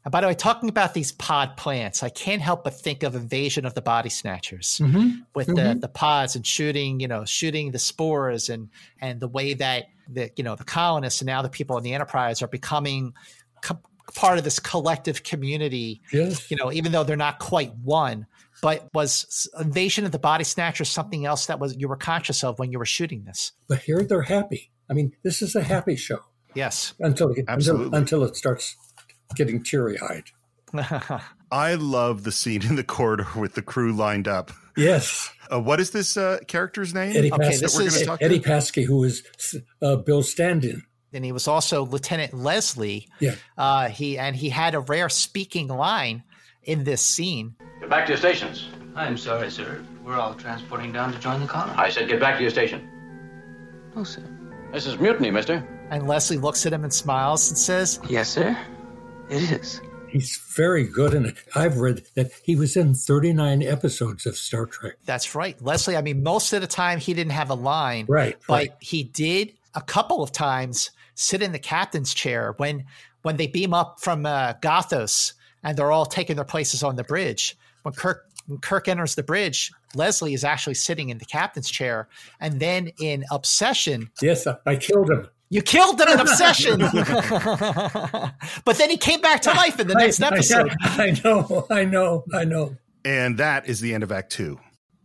[0.06, 3.16] And by the way, talking about these pod plants, I can't help but think of
[3.16, 5.22] Invasion of the Body Snatchers mm-hmm.
[5.34, 5.76] with mm-hmm.
[5.76, 8.70] the the pods and shooting, you know, shooting the spores and
[9.00, 11.94] and the way that the you know the colonists and now the people in the
[11.94, 13.14] Enterprise are becoming
[13.62, 13.80] co-
[14.14, 16.02] part of this collective community.
[16.12, 16.52] Yes.
[16.52, 18.28] You know, even though they're not quite one.
[18.62, 22.60] But was Invasion of the Body Snatchers something else that was you were conscious of
[22.60, 23.52] when you were shooting this?
[23.68, 24.72] But here they're happy.
[24.90, 26.20] I mean, this is a happy show.
[26.54, 26.94] Yes.
[27.00, 28.78] Until until, until it starts
[29.36, 30.24] getting teary eyed.
[31.52, 34.52] I love the scene in the corridor with the crew lined up.
[34.76, 35.30] Yes.
[35.52, 37.16] Uh, what is this uh, character's name?
[37.16, 38.50] Eddie, Okay, Paskey, this is- Eddie to?
[38.50, 39.24] Paskey, who is
[39.82, 40.84] uh, Bill Standin.
[41.14, 43.08] and he was also Lieutenant Leslie.
[43.20, 43.36] Yeah.
[43.56, 46.24] Uh, he and he had a rare speaking line
[46.64, 47.56] in this scene.
[47.82, 48.68] Get back to your stations.
[48.96, 49.84] I'm sorry, sir.
[50.04, 51.74] We're all transporting down to join the colony.
[51.78, 52.90] I said get back to your station.
[53.96, 54.24] No, sir.
[54.72, 55.64] This is mutiny, mister.
[55.92, 58.58] And Leslie looks at him and smiles and says, Yes, sir.
[59.34, 59.82] It is.
[60.08, 61.38] He's very good in it.
[61.56, 64.94] I've read that he was in 39 episodes of Star Trek.
[65.06, 65.60] That's right.
[65.60, 68.06] Leslie, I mean, most of the time he didn't have a line.
[68.08, 68.72] Right, But right.
[68.80, 72.86] he did a couple of times sit in the captain's chair when
[73.24, 75.34] when they beam up from uh, Gothos
[75.64, 77.58] and they're all taking their places on the bridge.
[77.82, 82.08] When Kirk when Kirk enters the bridge, Leslie is actually sitting in the captain's chair.
[82.40, 85.28] And then in Obsession, Yes, I, I killed him.
[85.54, 86.80] You killed him in Obsession.
[88.66, 90.74] but then he came back to life in the next I, I- episode.
[90.82, 92.76] I, know, I know, I know.
[93.06, 94.60] And that is the end of Act Two.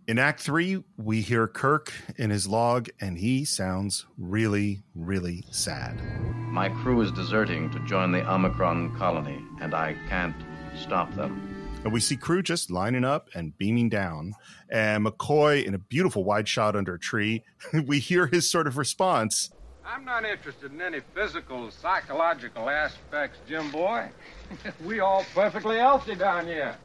[0.07, 6.01] In Act Three, we hear Kirk in his log, and he sounds really, really sad.
[6.47, 10.35] My crew is deserting to join the Omicron colony, and I can't
[10.75, 11.59] stop them.
[11.85, 14.33] And we see crew just lining up and beaming down.
[14.71, 17.45] And McCoy in a beautiful wide shot under a tree.
[17.87, 19.51] we hear his sort of response.
[19.91, 24.11] I'm not interested in any physical, psychological aspects, Jim boy.
[24.85, 26.77] we all perfectly healthy down here.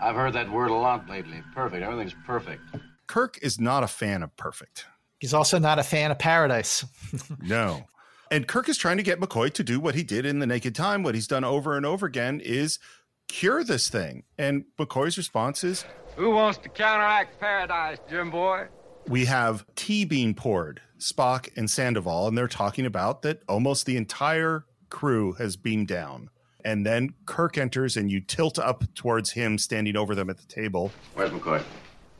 [0.00, 1.42] I've heard that word a lot lately.
[1.54, 1.82] Perfect.
[1.82, 2.62] Everything's perfect.
[3.06, 4.84] Kirk is not a fan of perfect.
[5.18, 6.84] He's also not a fan of Paradise.
[7.42, 7.84] No.
[8.30, 10.72] And Kirk is trying to get McCoy to do what he did in The Naked
[10.72, 11.02] Time.
[11.02, 12.78] What he's done over and over again is
[13.26, 14.22] cure this thing.
[14.38, 15.84] And McCoy's response is
[16.14, 18.68] Who wants to counteract paradise, Jim boy?
[19.10, 23.96] We have tea being poured, Spock and Sandoval, and they're talking about that almost the
[23.96, 26.30] entire crew has beamed down.
[26.64, 30.46] And then Kirk enters and you tilt up towards him standing over them at the
[30.46, 31.60] table, Where's McCoy?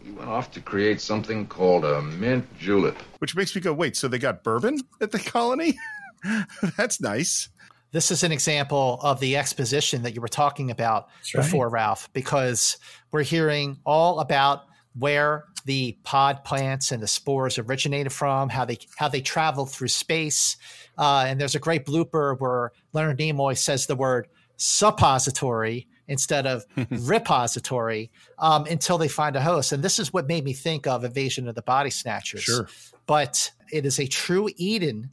[0.03, 2.97] He went off to create something called a mint julep.
[3.19, 5.79] which makes me go, wait, so they got bourbon at the colony?
[6.77, 7.51] That's nice.
[7.93, 11.45] this is an example of the exposition that you were talking about right.
[11.45, 12.79] before, Ralph, because
[13.13, 14.65] we're hearing all about
[14.99, 19.89] where the pod plants and the spores originated from, how they how they traveled through
[19.89, 20.57] space,
[20.99, 26.65] uh, and there's a great blooper where Leonard Nimoy says the word suppository instead of
[26.91, 31.05] repository um, until they find a host, and this is what made me think of
[31.05, 32.43] Invasion of the Body Snatchers.
[32.43, 32.69] Sure.
[33.07, 35.11] but it is a true Eden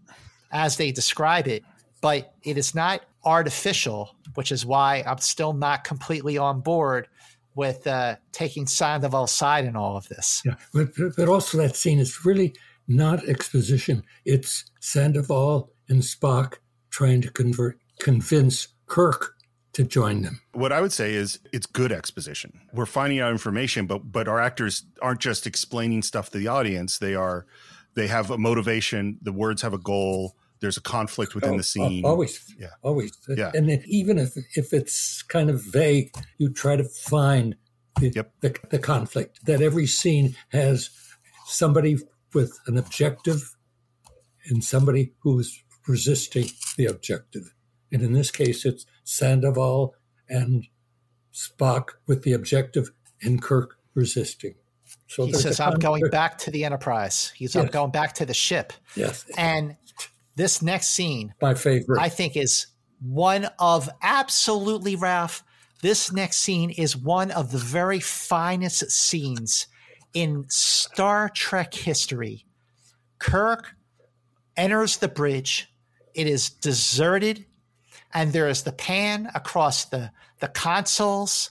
[0.51, 1.63] as they describe it,
[2.01, 7.09] but it is not artificial, which is why I'm still not completely on board
[7.57, 10.43] with uh, taking Sandoval's side in all of this.
[10.45, 12.53] Yeah, but, but also that scene is really
[12.88, 14.03] not exposition.
[14.25, 16.57] It's Sandoval and Spock
[16.91, 19.34] trying to convert, convince Kirk
[19.73, 20.39] to join them.
[20.53, 22.61] What I would say is it's good exposition.
[22.73, 26.99] We're finding out information, but but our actors aren't just explaining stuff to the audience.
[26.99, 27.45] They are
[27.95, 31.59] they have a motivation, the words have a goal, there's a conflict within Oh, the
[31.59, 32.05] oh, scene.
[32.05, 32.67] al- Always, Yeah.
[32.81, 33.11] always.
[33.29, 33.51] Yeah.
[33.53, 37.55] And then even if if it's kind of vague, you try to find
[37.99, 38.09] the,
[38.41, 39.45] the, the conflict.
[39.45, 40.89] That every scene has
[41.45, 41.97] somebody
[42.34, 43.55] with an objective
[44.49, 47.53] and somebody who is resisting the objective.
[47.91, 49.95] And in this case, it's Sandoval
[50.29, 50.67] and
[51.34, 54.55] Spock with the objective and Kirk resisting.
[55.07, 57.31] So he says, I'm going back to the Enterprise.
[57.35, 58.73] He's I'm going back to the ship.
[58.95, 59.25] Yes.
[59.38, 59.75] And
[60.38, 61.99] this next scene, My favorite.
[61.99, 62.68] I think, is
[63.01, 65.43] one of absolutely, Ralph.
[65.81, 69.68] This next scene is one of the very finest scenes
[70.14, 72.45] in Star Trek history.
[73.19, 73.72] Kirk
[74.55, 75.68] enters the bridge.
[76.14, 77.45] It is deserted,
[78.14, 81.49] and there is the pan across the, the consoles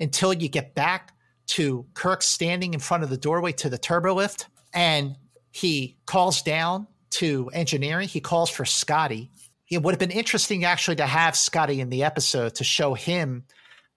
[0.00, 1.12] until you get back
[1.48, 4.46] to Kirk standing in front of the doorway to the turbolift.
[4.72, 5.16] And
[5.50, 6.86] he calls down
[7.18, 8.08] to engineering.
[8.08, 9.30] He calls for Scotty.
[9.70, 13.44] It would have been interesting actually to have Scotty in the episode to show him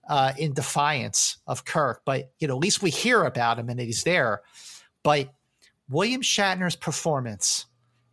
[0.08, 2.02] uh, in defiance of Kirk.
[2.06, 4.42] But you know, at least we hear about him and he's there.
[5.04, 5.30] But
[5.90, 7.66] William Shatner's performance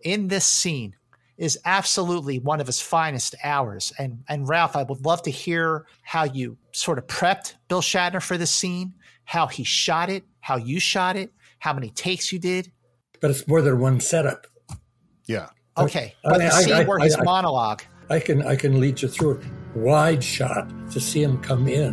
[0.03, 0.95] in this scene
[1.39, 3.93] is absolutely one of his finest hours.
[3.99, 8.23] And and Ralph, I would love to hear how you sort of prepped Bill Shatner
[8.23, 12.39] for this scene, how he shot it, how you shot it, how many takes you
[12.39, 12.73] did.
[13.21, 14.47] but it's more than one setup.
[15.27, 15.49] Yeah.
[15.79, 17.83] Okay, I- but the I- scene I- where I- his I- monologue.
[18.09, 19.45] I can I can lead you through it.
[19.75, 21.93] Wide shot to see him come in,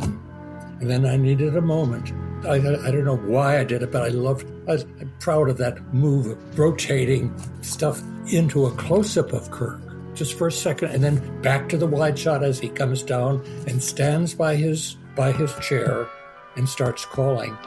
[0.80, 2.14] and then I needed a moment.
[2.48, 4.46] I, I don't know why I did it, but I loved.
[4.70, 8.02] I, I'm proud of that move, of rotating stuff
[8.32, 9.82] into a close up of Kirk,
[10.14, 13.44] just for a second, and then back to the wide shot as he comes down
[13.68, 16.08] and stands by his by his chair
[16.56, 17.58] and starts calling.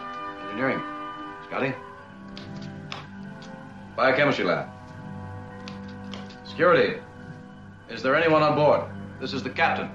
[0.51, 0.80] Engineering.
[1.48, 1.74] Scotty?
[3.97, 4.68] Biochemistry lab.
[6.56, 6.98] Security.
[7.90, 8.84] Is there anyone on board?
[9.20, 9.90] This is the captain.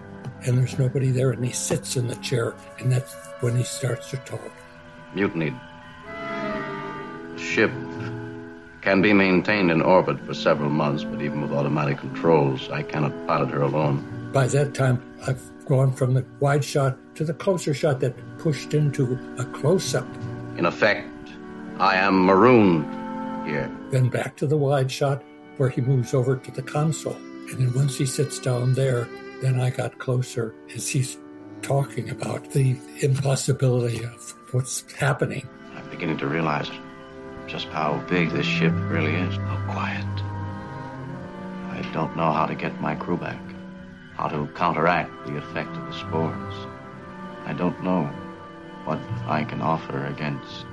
[0.46, 4.12] And there's nobody there, and he sits in the chair, and that's when he starts
[4.12, 4.52] to talk.
[5.16, 5.60] Mutinied.
[7.34, 7.72] The ship
[8.82, 13.26] can be maintained in orbit for several months, but even with automatic controls, I cannot
[13.26, 14.30] pilot her alone.
[14.32, 18.76] By that time, I've gone from the wide shot to the closer shot that pushed
[18.76, 20.08] into a close up.
[20.58, 21.10] In effect,
[21.80, 22.86] I am marooned
[23.48, 23.76] here.
[23.90, 25.24] Then back to the wide shot
[25.62, 27.16] where he moves over to the console.
[27.52, 29.08] And then once he sits down there,
[29.44, 31.20] then I got closer as he's
[31.62, 35.48] talking about the impossibility of what's happening.
[35.76, 36.72] I'm beginning to realize
[37.46, 40.04] just how big this ship really is, how quiet.
[41.78, 43.40] I don't know how to get my crew back,
[44.16, 46.56] how to counteract the effect of the spores.
[47.46, 48.06] I don't know
[48.86, 48.98] what
[49.28, 50.66] I can offer against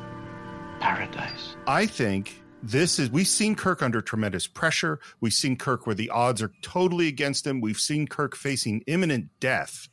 [0.80, 1.56] paradise.
[1.66, 5.00] I think this is we've seen Kirk under tremendous pressure.
[5.20, 7.60] We've seen Kirk where the odds are totally against him.
[7.60, 9.88] We've seen Kirk facing imminent death.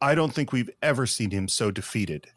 [0.00, 2.28] I don't think we've ever seen him so defeated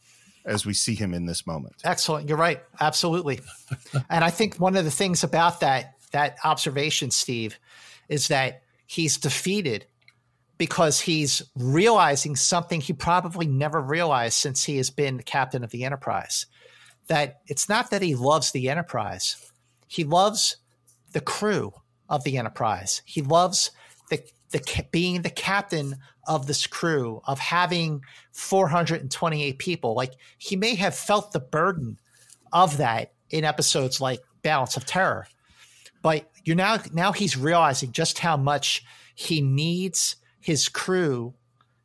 [0.46, 1.76] as we see him in this moment.
[1.84, 2.30] Excellent.
[2.30, 2.62] You're right.
[2.80, 3.42] Absolutely.
[4.10, 7.60] and I think one of the things about that that observation, Steve,
[8.08, 9.86] is that he's defeated
[10.58, 15.70] because he's realizing something he probably never realized since he has been the captain of
[15.70, 16.48] the Enterprise.
[17.10, 19.52] That it's not that he loves the Enterprise,
[19.88, 20.58] he loves
[21.12, 21.74] the crew
[22.08, 23.02] of the Enterprise.
[23.06, 23.72] He loves
[24.10, 29.94] the the being the captain of this crew of having 428 people.
[29.96, 32.00] Like he may have felt the burden
[32.54, 35.28] of that in episodes like balance of terror
[36.02, 38.84] but you're now now he's realizing just how much
[39.16, 41.34] he needs his crew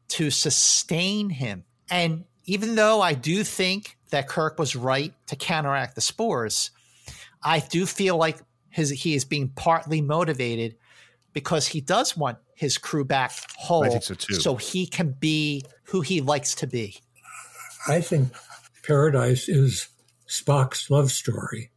[0.09, 1.65] to sustain him.
[1.91, 6.71] And even though i do think that kirk was right to counteract the spores
[7.43, 8.39] i do feel like
[8.71, 10.77] his he is being partly motivated
[11.35, 13.85] because he does want his crew back whole.
[13.85, 14.35] I think so too.
[14.35, 16.97] So he can be who he likes to be.
[17.87, 18.33] I think
[18.87, 19.89] Paradise is
[20.29, 21.71] Spock's love story.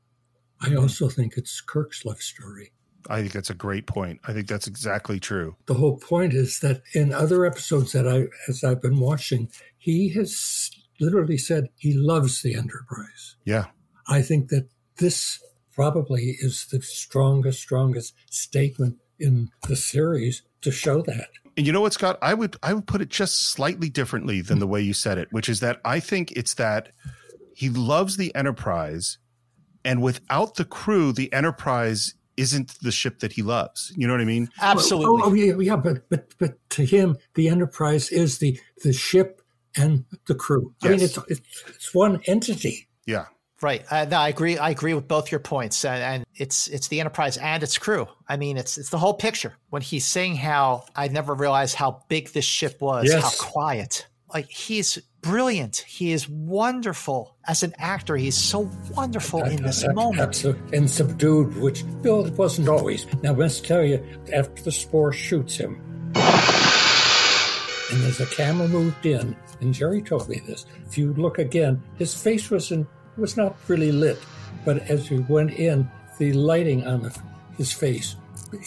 [0.62, 2.72] I also think it's Kirk's love story.
[3.10, 4.20] I think that's a great point.
[4.26, 5.56] I think that's exactly true.
[5.66, 10.10] The whole point is that in other episodes that I, as I've been watching, he
[10.10, 13.36] has literally said he loves the Enterprise.
[13.46, 13.66] Yeah.
[14.08, 15.42] I think that this
[15.74, 21.30] probably is the strongest, strongest statement in the series to show that.
[21.56, 22.20] And you know what, Scott?
[22.22, 25.28] I would I would put it just slightly differently than the way you said it,
[25.32, 26.90] which is that I think it's that
[27.56, 29.18] he loves the Enterprise,
[29.84, 33.92] and without the crew, the Enterprise isn't the ship that he loves.
[33.98, 34.50] You know what I mean?
[34.62, 35.24] Absolutely.
[35.24, 39.37] Oh, oh yeah, yeah, but but but to him, the Enterprise is the the ship
[39.78, 40.74] and the crew.
[40.84, 42.88] I mean, it's, it's it's one entity.
[43.06, 43.26] Yeah.
[43.62, 43.84] Right.
[43.90, 44.58] Uh, no, I agree.
[44.60, 48.08] I agree with both your points, and, and, it's it's the Enterprise and its crew.
[48.28, 49.56] I mean, it's it's the whole picture.
[49.70, 53.24] When he's saying how I never realized how big this ship was, Yes.
[53.24, 54.06] how quiet.
[54.32, 55.78] Like he's brilliant.
[55.88, 58.16] He is wonderful as an actor.
[58.16, 60.22] He's so wonderful in this Ab- moment.
[60.22, 63.08] absolute- and subdued, which Bill it wasn't always.
[63.24, 65.82] Now, let's tell you, after the spore shoots him,
[66.14, 70.66] and there's a camera moved in, and Jerry told me this.
[70.86, 74.20] If you look again, his face was in, was not really lit,
[74.66, 77.20] but as you went in, the lighting on the,
[77.58, 78.16] his face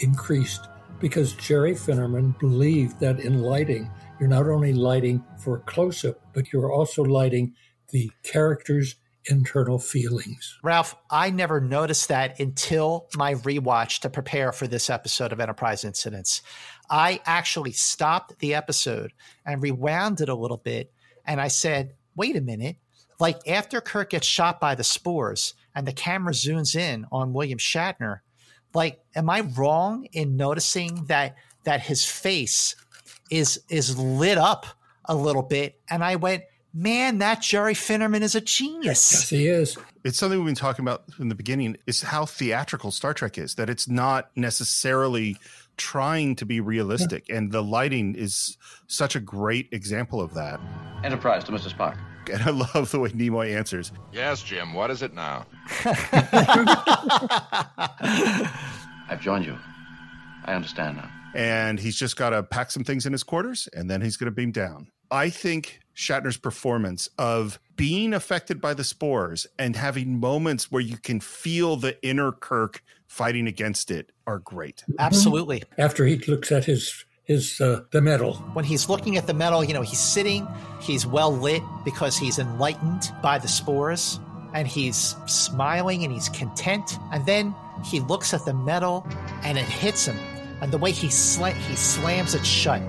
[0.02, 0.68] increased
[1.00, 6.52] because Jerry Finnerman believed that in lighting, you're not only lighting for close up, but
[6.52, 7.54] you're also lighting
[7.90, 8.96] the character's
[9.26, 10.58] internal feelings.
[10.62, 15.84] Ralph, I never noticed that until my rewatch to prepare for this episode of Enterprise
[15.84, 16.42] Incidents.
[16.90, 19.12] I actually stopped the episode
[19.46, 20.92] and rewound it a little bit.
[21.24, 22.76] And I said, wait a minute.
[23.20, 27.58] Like after Kirk gets shot by the spores and the camera zooms in on William
[27.58, 28.20] Shatner,
[28.74, 32.76] like, am I wrong in noticing that that his face
[33.30, 34.66] is is lit up
[35.04, 35.80] a little bit?
[35.88, 39.12] And I went, man, that Jerry Finnerman is a genius.
[39.12, 39.76] Yes, he is.
[40.04, 43.56] It's something we've been talking about in the beginning is how theatrical Star Trek is,
[43.56, 45.36] that it's not necessarily
[45.80, 47.24] trying to be realistic.
[47.30, 50.60] And the lighting is such a great example of that.
[51.02, 51.74] Enterprise to Mr.
[51.74, 51.98] Spock.
[52.30, 53.90] And I love the way Nimoy answers.
[54.12, 54.72] Yes, Jim.
[54.72, 55.46] What is it now?
[59.08, 59.58] I've joined you.
[60.44, 61.10] I understand now.
[61.34, 64.26] And he's just got to pack some things in his quarters and then he's going
[64.26, 64.92] to beam down.
[65.10, 70.98] I think Shatner's performance of being affected by the spores and having moments where you
[70.98, 72.80] can feel the inner Kirk
[73.10, 74.84] fighting against it are great.
[74.98, 75.64] Absolutely.
[75.76, 78.34] After he looks at his his uh, the medal.
[78.54, 80.46] When he's looking at the medal, you know, he's sitting,
[80.80, 84.20] he's well lit because he's enlightened by the spores,
[84.54, 86.98] and he's smiling and he's content.
[87.12, 87.54] And then
[87.84, 89.06] he looks at the medal
[89.42, 90.16] and it hits him.
[90.60, 92.80] And the way he sla- he slams it shut.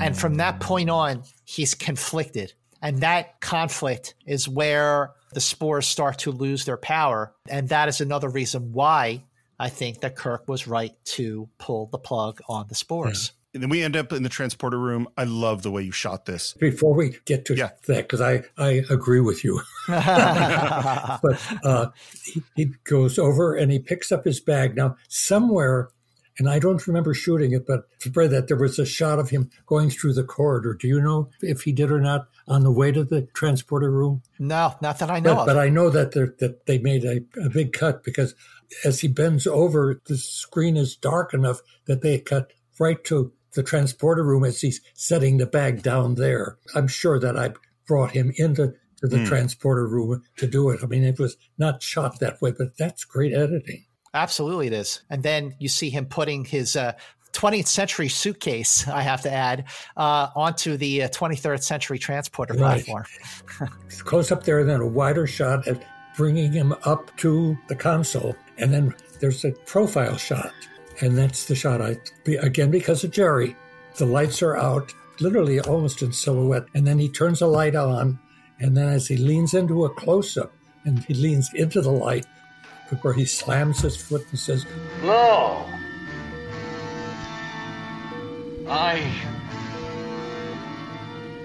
[0.00, 2.54] And from that point on, he's conflicted.
[2.82, 7.34] And that conflict is where the spores start to lose their power.
[7.48, 9.24] And that is another reason why
[9.58, 13.32] I think that Kirk was right to pull the plug on the spores.
[13.32, 13.40] Yeah.
[13.54, 15.06] And then we end up in the transporter room.
[15.16, 16.54] I love the way you shot this.
[16.54, 17.70] Before we get to yeah.
[17.86, 19.60] that, because I, I agree with you.
[19.86, 21.90] but uh,
[22.24, 24.74] he, he goes over and he picks up his bag.
[24.74, 25.90] Now, somewhere
[26.38, 29.30] and I don't remember shooting it, but to spread that there was a shot of
[29.30, 30.74] him going through the corridor.
[30.74, 34.22] Do you know if he did or not on the way to the transporter room?
[34.38, 35.46] No, not that I know but, of.
[35.46, 38.34] But I know that that they made a, a big cut because
[38.84, 43.62] as he bends over, the screen is dark enough that they cut right to the
[43.62, 46.58] transporter room as he's setting the bag down there.
[46.74, 47.52] I'm sure that I
[47.86, 49.26] brought him into to the mm.
[49.26, 50.80] transporter room to do it.
[50.82, 53.84] I mean, it was not shot that way, but that's great editing.
[54.14, 55.02] Absolutely, it is.
[55.10, 56.92] And then you see him putting his uh,
[57.34, 59.64] 20th century suitcase, I have to add,
[59.96, 62.84] uh, onto the uh, 23rd century transporter right.
[62.84, 63.04] platform.
[63.98, 65.84] Close up there, and then a wider shot at
[66.16, 68.36] bringing him up to the console.
[68.56, 70.52] And then there's a profile shot.
[71.00, 71.96] And that's the shot I,
[72.40, 73.56] again, because of Jerry,
[73.96, 76.66] the lights are out, literally almost in silhouette.
[76.74, 78.20] And then he turns a light on.
[78.60, 80.52] And then as he leans into a close up
[80.84, 82.26] and he leans into the light,
[83.00, 84.66] where he slams his foot and says,
[85.02, 85.66] No!
[88.66, 89.12] I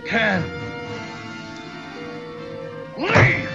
[0.06, 0.44] can
[2.98, 3.50] leave!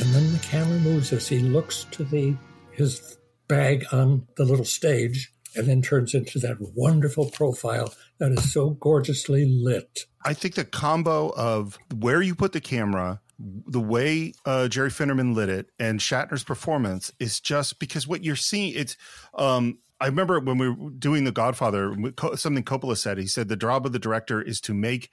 [0.00, 2.36] And then the camera moves as he looks to the
[2.72, 3.18] his
[3.48, 8.70] bag on the little stage and then turns into that wonderful profile that is so
[8.70, 10.06] gorgeously lit.
[10.24, 13.20] I think the combo of where you put the camera
[13.66, 18.36] the way uh, Jerry Finnerman lit it and Shatner's performance is just because what you're
[18.36, 18.74] seeing.
[18.74, 18.96] It's
[19.34, 21.94] um, I remember when we were doing The Godfather,
[22.34, 23.18] something Coppola said.
[23.18, 25.10] He said the job of the director is to make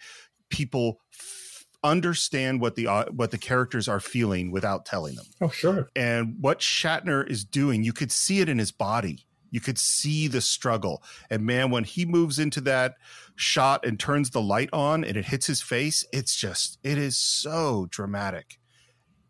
[0.50, 5.26] people f- understand what the uh, what the characters are feeling without telling them.
[5.42, 5.90] Oh, sure.
[5.96, 9.26] And what Shatner is doing, you could see it in his body.
[9.52, 11.04] You could see the struggle.
[11.30, 12.96] And man, when he moves into that
[13.36, 17.18] shot and turns the light on and it hits his face, it's just it is
[17.18, 18.60] so dramatic.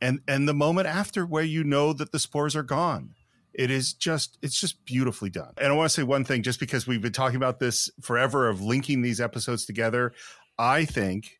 [0.02, 3.16] And and the moment after where you know that the spores are gone.
[3.52, 5.54] It is just it's just beautifully done.
[5.58, 8.48] And I want to say one thing just because we've been talking about this forever
[8.48, 10.14] of linking these episodes together,
[10.58, 11.40] I think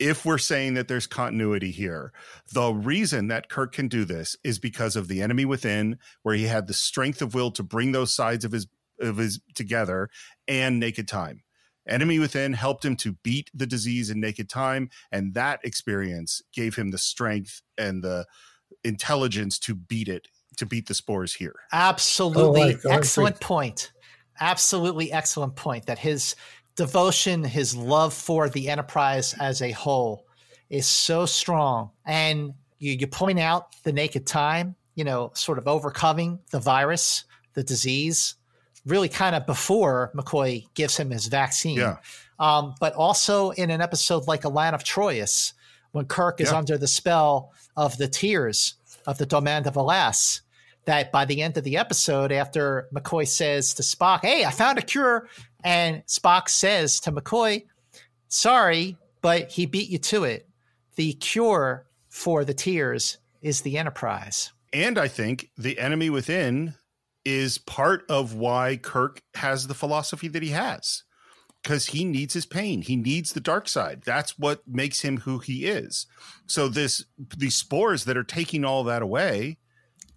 [0.00, 2.12] if we're saying that there's continuity here,
[2.52, 6.44] the reason that Kirk can do this is because of the enemy within, where he
[6.44, 8.66] had the strength of will to bring those sides of his
[9.00, 10.10] of his together,
[10.48, 11.42] and Naked Time.
[11.88, 16.76] Enemy Within helped him to beat the disease in naked time, and that experience gave
[16.76, 18.26] him the strength and the
[18.84, 21.54] intelligence to beat it, to beat the spores here.
[21.72, 22.76] Absolutely.
[22.84, 23.92] Oh, excellent point.
[24.38, 26.34] Absolutely excellent point that his
[26.80, 30.24] devotion, his love for the enterprise as a whole
[30.70, 31.90] is so strong.
[32.06, 37.24] And you, you point out the naked time, you know, sort of overcoming the virus,
[37.52, 38.36] the disease,
[38.86, 41.76] really kind of before McCoy gives him his vaccine.
[41.76, 41.98] Yeah.
[42.38, 45.52] Um, but also in an episode like Elaan of Troyius,
[45.92, 46.56] when Kirk is yeah.
[46.56, 48.76] under the spell of the tears
[49.06, 50.40] of the Dohlman of Elas,
[50.86, 54.78] that by the end of the episode, after McCoy says to Spock, Hey, I found
[54.78, 55.28] a cure.
[55.64, 57.64] And Spock says to McCoy,
[58.28, 60.48] Sorry, but he beat you to it.
[60.96, 64.52] The cure for the tears is the Enterprise.
[64.72, 66.74] And I think the enemy within
[67.24, 71.02] is part of why Kirk has the philosophy that he has
[71.62, 72.82] because he needs his pain.
[72.82, 74.02] He needs the dark side.
[74.04, 76.06] That's what makes him who he is.
[76.46, 77.04] So this
[77.36, 79.58] these spores that are taking all that away,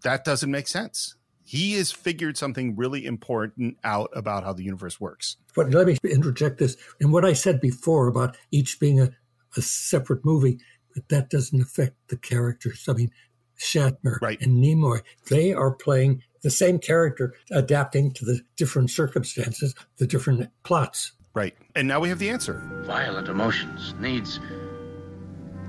[0.03, 1.15] that doesn't make sense.
[1.43, 5.37] He has figured something really important out about how the universe works.
[5.55, 6.77] But let me interject this.
[7.01, 9.11] And what I said before about each being a,
[9.57, 10.59] a separate movie,
[10.95, 12.85] that that doesn't affect the characters.
[12.87, 13.11] I mean,
[13.59, 14.41] Shatner right.
[14.41, 20.49] and Nimoy, they are playing the same character adapting to the different circumstances, the different
[20.63, 21.13] plots.
[21.33, 21.55] Right.
[21.75, 22.61] And now we have the answer.
[22.85, 24.39] Violent emotions needs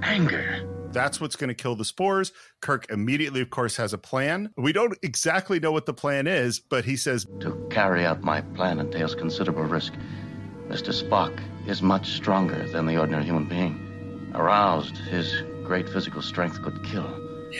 [0.03, 0.74] anger.
[0.95, 2.33] That's what's going to kill the spores.
[2.61, 4.51] Kirk immediately, of course, has a plan.
[4.57, 8.41] We don't exactly know what the plan is, but he says To carry out my
[8.41, 9.93] plan entails considerable risk.
[10.69, 10.95] Mr.
[10.95, 14.33] Spock is much stronger than the ordinary human being.
[14.35, 17.07] Aroused, his great physical strength could kill.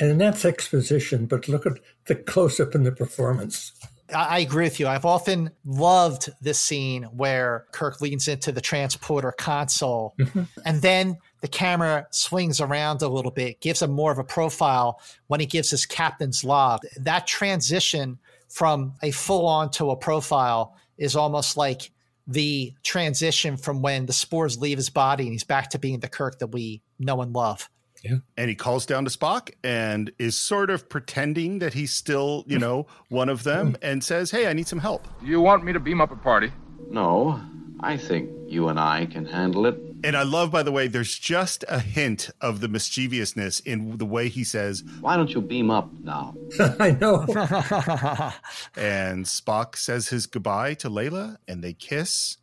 [0.01, 1.75] And that's exposition, but look at
[2.07, 3.73] the close up in the performance.
[4.15, 4.87] I agree with you.
[4.87, 10.43] I've often loved this scene where Kirk leans into the transporter console mm-hmm.
[10.65, 15.01] and then the camera swings around a little bit, gives him more of a profile
[15.27, 16.81] when he gives his captain's log.
[16.99, 21.91] That transition from a full on to a profile is almost like
[22.27, 26.09] the transition from when the spores leave his body and he's back to being the
[26.09, 27.69] Kirk that we know and love.
[28.03, 28.19] Yeah.
[28.37, 32.59] And he calls down to Spock and is sort of pretending that he's still, you
[32.59, 35.09] know, one of them and says, Hey, I need some help.
[35.23, 36.53] You want me to beam up a party?
[36.91, 37.41] No,
[37.81, 39.79] I think you and I can handle it.
[40.05, 44.05] And I love, by the way, there's just a hint of the mischievousness in the
[44.05, 46.35] way he says, Why don't you beam up now?
[46.79, 47.21] I know.
[48.77, 52.37] and Spock says his goodbye to Leila and they kiss.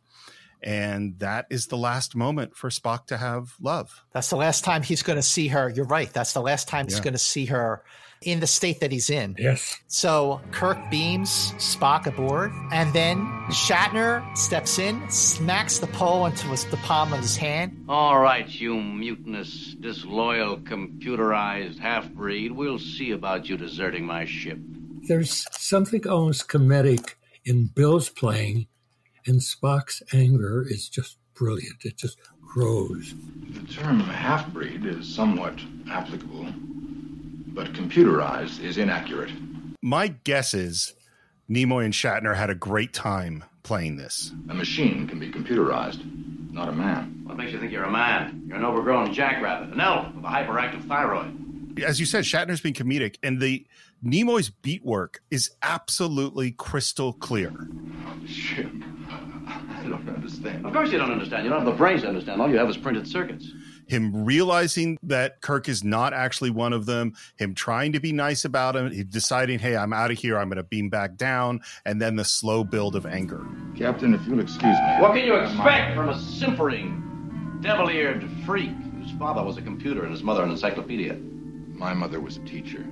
[0.60, 4.04] And that is the last moment for Spock to have love.
[4.10, 5.68] That's the last time he's going to see her.
[5.68, 6.12] You're right.
[6.12, 7.84] That's the last time he's going to see her
[8.24, 9.36] in the state that he's in.
[9.38, 9.78] Yes.
[9.88, 13.18] So Kirk beams Spock aboard, and then
[13.50, 17.84] Shatner steps in, smacks the pole into his, the palm of his hand.
[17.88, 22.52] All right, you mutinous, disloyal, computerized half breed.
[22.52, 24.58] We'll see about you deserting my ship.
[25.08, 28.68] There's something almost comedic in Bill's playing,
[29.26, 31.84] and Spock's anger is just brilliant.
[31.84, 33.14] It just grows.
[33.50, 35.58] The term half breed is somewhat
[35.90, 36.46] applicable,
[37.54, 39.30] but computerized is inaccurate.
[39.82, 40.94] My guess is
[41.50, 44.32] Nimoy and Shatner had a great time playing this.
[44.48, 46.00] A machine can be computerized,
[46.52, 47.22] not a man.
[47.24, 48.44] What makes you think you're a man?
[48.46, 51.80] You're an overgrown jackrabbit, an elf with a hyperactive thyroid.
[51.82, 53.66] As you said, Shatner's been comedic, and the
[54.04, 57.52] Nimoy's beat work is absolutely crystal clear.
[58.26, 58.66] Shit.
[59.08, 60.64] I don't understand.
[60.64, 61.44] Of course you don't understand.
[61.44, 62.40] You don't have the brains to understand.
[62.40, 63.50] All you have is printed circuits.
[63.86, 68.44] Him realizing that Kirk is not actually one of them, him trying to be nice
[68.44, 71.60] about him, he deciding, hey, I'm out of here, I'm going to beam back down,
[71.84, 73.44] and then the slow build of anger.
[73.76, 74.96] Captain, if you'll excuse me.
[75.00, 80.12] What can you expect from a simpering, devil-eared freak whose father was a computer and
[80.12, 81.14] his mother an encyclopedia?
[81.14, 82.86] My mother was a teacher.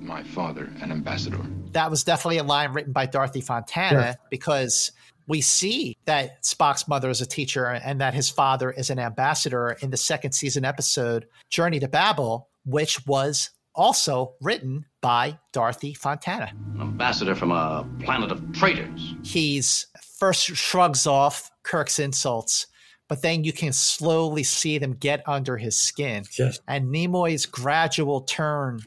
[0.00, 1.38] My father, an ambassador.
[1.72, 4.14] That was definitely a line written by Dorothy Fontana Yeah.
[4.30, 4.92] because
[5.30, 9.76] we see that Spock's mother is a teacher and that his father is an ambassador
[9.80, 16.50] in the second season episode, Journey to Babel, which was also written by Dorothy Fontana.
[16.74, 19.14] An ambassador from a planet of traitors.
[19.22, 19.86] He's
[20.18, 22.66] first shrugs off Kirk's insults,
[23.06, 26.24] but then you can slowly see them get under his skin.
[26.36, 26.58] Yes.
[26.66, 28.80] And Nimoy's gradual turn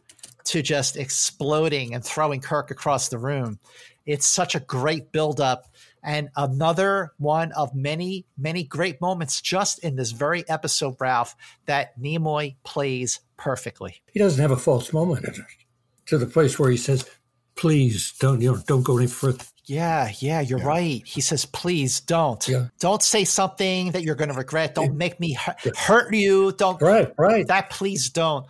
[0.43, 3.59] to just exploding and throwing Kirk across the room.
[4.05, 5.72] It's such a great buildup
[6.03, 11.35] and another one of many, many great moments just in this very episode, Ralph,
[11.65, 14.01] that Nimoy plays perfectly.
[14.11, 15.41] He doesn't have a false moment in it,
[16.07, 17.09] to the place where he says,
[17.55, 21.01] "Please don't, you know, don't go any further." Yeah, yeah, you're right.
[21.05, 22.45] He says, please don't.
[22.79, 24.75] Don't say something that you're going to regret.
[24.75, 26.51] Don't make me hu- hurt you.
[26.51, 26.81] Don't.
[26.81, 27.47] Right, right.
[27.47, 28.45] That please don't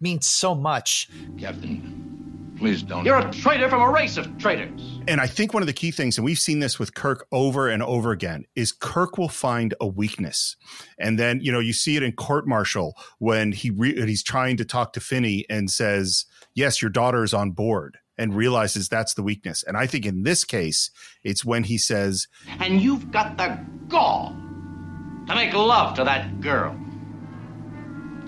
[0.00, 1.08] means so much.
[1.38, 3.04] Captain, please don't.
[3.04, 5.00] You're a traitor from a race of traitors.
[5.06, 7.68] And I think one of the key things, and we've seen this with Kirk over
[7.68, 10.56] and over again, is Kirk will find a weakness,
[10.98, 14.56] and then you know you see it in court martial when he re- he's trying
[14.58, 19.14] to talk to Finney and says, "Yes, your daughter is on board," and realizes that's
[19.14, 19.62] the weakness.
[19.62, 20.90] And I think in this case,
[21.22, 22.26] it's when he says,
[22.58, 23.58] And you've got the
[23.88, 24.36] gall
[25.28, 26.76] to make love to that girl.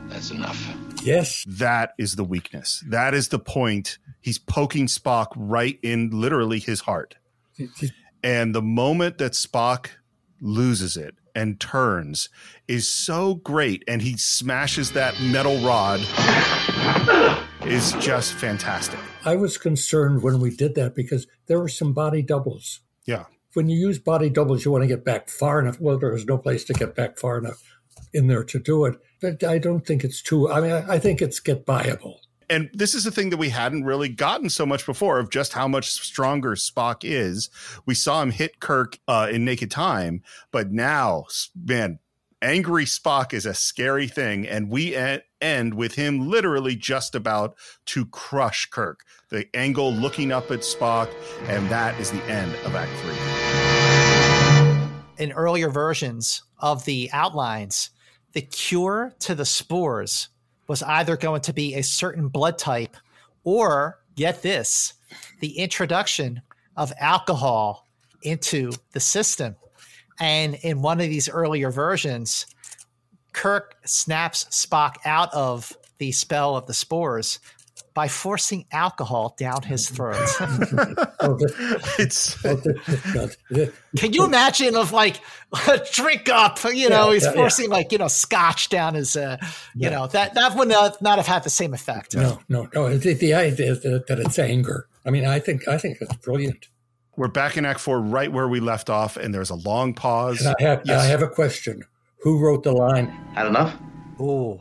[0.06, 0.74] That's enough.
[1.02, 1.44] Yes.
[1.46, 2.84] That is the weakness.
[2.88, 3.98] That is the point.
[4.20, 7.16] He's poking Spock right in literally his heart.
[8.22, 9.88] And the moment that Spock
[10.40, 12.28] loses it and turns
[12.68, 13.82] is so great.
[13.86, 16.00] And he smashes that metal rod
[17.64, 18.98] is just fantastic.
[19.24, 22.80] I was concerned when we did that because there were some body doubles.
[23.06, 23.24] Yeah.
[23.54, 25.80] When you use body doubles, you want to get back far enough.
[25.80, 27.62] Well, there was no place to get back far enough
[28.12, 28.96] in there to do it.
[29.20, 30.50] But I don't think it's too.
[30.50, 32.18] I mean, I, I think it's get buyable.
[32.50, 35.52] And this is a thing that we hadn't really gotten so much before of just
[35.52, 37.48] how much stronger Spock is.
[37.86, 42.00] We saw him hit Kirk uh, in Naked Time, but now, man,
[42.42, 44.48] angry Spock is a scary thing.
[44.48, 44.96] And we
[45.40, 47.54] end with him literally just about
[47.86, 49.04] to crush Kirk.
[49.28, 51.08] The angle looking up at Spock,
[51.46, 53.14] and that is the end of Act Three.
[55.24, 57.90] In earlier versions of the outlines,
[58.32, 60.30] the cure to the spores
[60.70, 62.96] was either going to be a certain blood type
[63.42, 64.92] or, get this,
[65.40, 66.40] the introduction
[66.76, 67.88] of alcohol
[68.22, 69.56] into the system.
[70.20, 72.46] And in one of these earlier versions,
[73.32, 77.40] Kirk snaps Spock out of the spell of the spores
[77.94, 80.16] by forcing alcohol down his throat.
[81.98, 82.36] it's
[83.96, 85.20] Can you imagine of like
[85.68, 86.58] a drink up?
[86.64, 89.16] You know, Yeah, he's yeah, forcing like you know scotch down his.
[89.16, 89.36] Uh,
[89.74, 89.90] You Yeah.
[89.90, 92.14] know that that would not, not have had the same effect.
[92.14, 92.96] No, no, no.
[92.96, 94.86] The, the idea is that, that it's anger.
[95.04, 96.68] I mean, I think I think it's brilliant.
[97.16, 100.40] We're back in Act Four, right where we left off, and there's a long pause.
[100.40, 101.84] And I have I have a question.
[102.22, 103.06] Who wrote the line?
[103.34, 103.74] Had enough?
[104.20, 104.58] Ooh,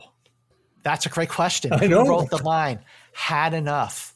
[0.90, 1.72] that's a great question.
[1.72, 2.03] I know.
[2.03, 2.80] Who wrote the line?
[3.14, 4.14] Had enough.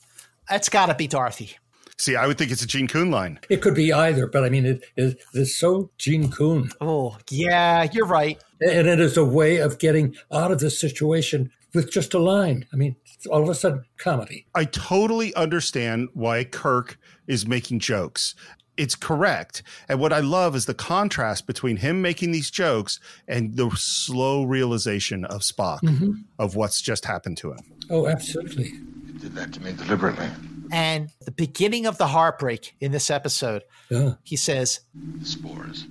[0.50, 1.58] That's got to be Dorothy.
[2.00, 3.40] See, I would think it's a Gene Coon line.
[3.50, 6.72] It could be either, but I mean, it is it's so Gene Coon.
[6.82, 8.44] Oh, yeah, you're right.
[8.60, 12.66] And it is a way of getting out of this situation with just a line.
[12.74, 14.48] I mean, it's all of a sudden comedy.
[14.56, 16.98] I totally understand why Kirk
[17.28, 18.36] is making jokes.
[18.76, 19.62] It's correct.
[19.88, 24.44] And what I love is the contrast between him making these jokes and the slow
[24.44, 26.24] realization of Spock Mhm.
[26.40, 27.60] of what's just happened to him.
[27.92, 28.70] Oh, absolutely.
[29.06, 30.28] He did that to me deliberately.
[30.72, 34.14] And the beginning of the heartbreak in this episode, Yeah.
[34.24, 34.80] he says,
[35.20, 35.86] The spores.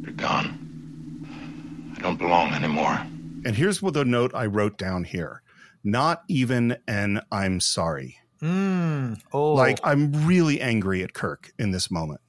[0.00, 1.94] They're gone.
[1.96, 2.98] I don't belong anymore.
[3.44, 5.42] And here's what the note I wrote down here.
[5.84, 8.18] Not even an I'm sorry.
[8.42, 12.20] Mm, "Oh, Like I'm really angry at Kirk in this moment.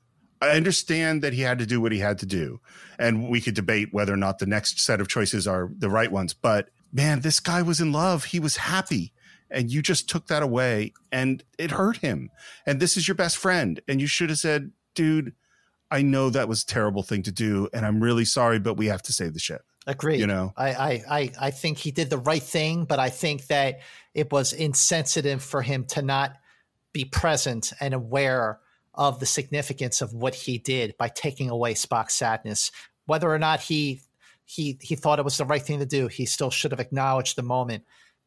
[0.41, 2.59] I understand that he had to do what he had to do,
[2.99, 6.11] and we could debate whether or not the next set of choices are the right
[6.11, 6.33] ones.
[6.33, 8.25] But man, this guy was in love.
[8.25, 9.13] He was happy,
[9.49, 12.29] and you just took that away, and it hurt him.
[12.65, 15.33] And this is your best friend, and you should have said, "Dude,
[15.89, 18.87] I know that was a terrible thing to do, and I'm really sorry, but we
[18.87, 20.19] have to save the ship." Agreed.
[20.19, 20.53] You know?
[20.55, 23.81] I, I, I, I think he did the right thing, but I think that
[24.13, 26.37] it was insensitive for him to not
[26.93, 28.59] be present and aware
[28.93, 32.71] of the significance of what he did by taking away Spock's sadness.
[33.05, 34.01] Whether or not he
[34.45, 37.35] he he thought it was the right thing to do, he still should have acknowledged
[37.35, 37.83] the moment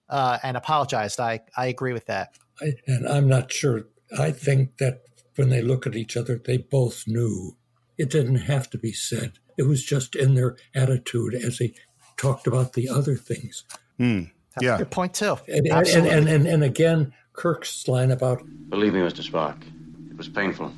[0.08, 1.20] uh, and apologized.
[1.20, 2.36] I, I agree with that.
[2.60, 3.84] I, and I'm not sure.
[4.18, 5.02] I think that
[5.36, 7.56] when they look at each other, they both knew.
[7.98, 9.38] It didn't have to be said.
[9.56, 11.74] It was just in their attitude as they
[12.16, 13.64] talked about the other things.
[13.98, 14.30] That's
[14.60, 15.36] a good point too.
[15.48, 16.10] And, and, Absolutely.
[16.10, 19.28] and, and, and again, Kirk's line about Believe me, Mr.
[19.28, 19.62] Spock,
[20.10, 20.72] it was painful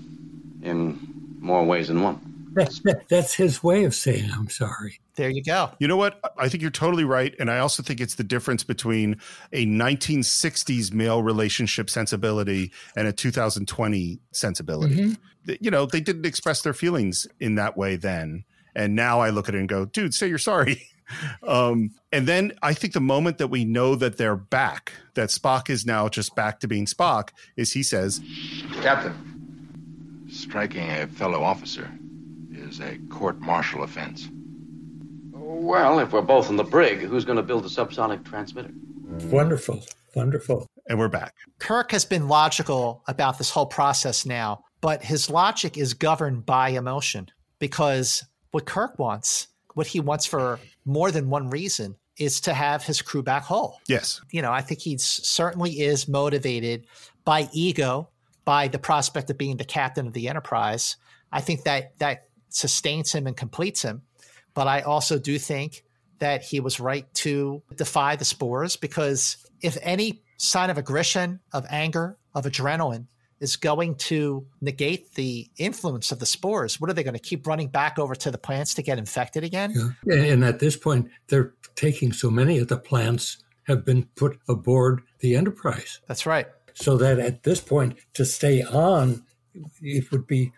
[0.62, 0.98] in
[1.40, 2.20] more ways than one.
[2.54, 5.00] that, that, that's his way of saying, I'm sorry.
[5.14, 5.70] There you go.
[5.78, 6.20] You know what?
[6.36, 7.34] I think you're totally right.
[7.38, 9.16] And I also think it's the difference between
[9.52, 14.94] a 1960s male relationship sensibility and a 2020 sensibility.
[14.94, 15.18] Mhm.
[15.60, 18.44] You know, they didn't express their feelings in that way then.
[18.78, 20.82] And now I look at it and go, dude, say you're sorry.
[21.42, 25.70] Um, and then I think the moment that we know that they're back, that Spock
[25.70, 28.20] is now just back to being Spock, is he says,
[28.82, 31.90] Captain, striking a fellow officer
[32.52, 34.28] is a court martial offense.
[35.32, 38.74] Well, if we're both in the brig, who's going to build the subsonic transmitter?
[39.30, 39.82] Wonderful,
[40.14, 40.66] wonderful.
[40.90, 41.34] And we're back.
[41.58, 46.68] Kirk has been logical about this whole process now, but his logic is governed by
[46.68, 52.54] emotion because what Kirk wants, what he wants for more than one reason, is to
[52.54, 53.80] have his crew back whole.
[53.88, 54.20] Yes.
[54.30, 56.86] You know, I think he certainly is motivated
[57.24, 58.08] by ego,
[58.44, 60.96] by the prospect of being the captain of the Enterprise.
[61.30, 64.02] I think that that sustains him and completes him.
[64.54, 65.84] But I also do think
[66.18, 71.64] that he was right to defy the spores because if any sign of aggression, of
[71.70, 73.06] anger, of adrenaline
[73.40, 77.46] is going to negate the influence of the spores, what are they going to keep
[77.46, 79.72] running back over to the plants to get infected again?
[79.74, 80.14] Yeah.
[80.14, 83.38] And, and at this point, they're taking so many of the plants
[83.68, 86.00] have been put aboard the Enterprise.
[86.08, 86.46] That's right.
[86.74, 89.24] So that at this point, to stay on,
[89.82, 90.52] it would be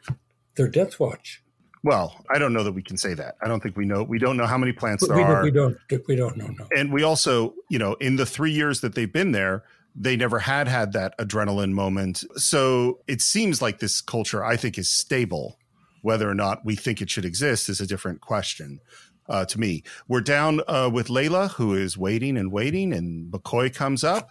[0.55, 1.43] their death watch.
[1.83, 3.37] Well, I don't know that we can say that.
[3.43, 4.03] I don't think we know.
[4.03, 5.43] We don't know how many plants But there we, are.
[5.43, 5.79] we don't.
[6.07, 6.49] We don't know.
[6.49, 6.67] No.
[6.77, 9.65] and we also, you know, in the three years that they've been there,
[9.95, 12.25] they never had had that adrenaline moment.
[12.37, 15.59] So it seems like this culture, I think, is stable.
[16.03, 18.81] Whether or not we think it should exist is a different question
[19.29, 19.83] uh, to me.
[20.09, 24.31] We're down uh, with Leila, who is waiting and waiting, and McCoy comes up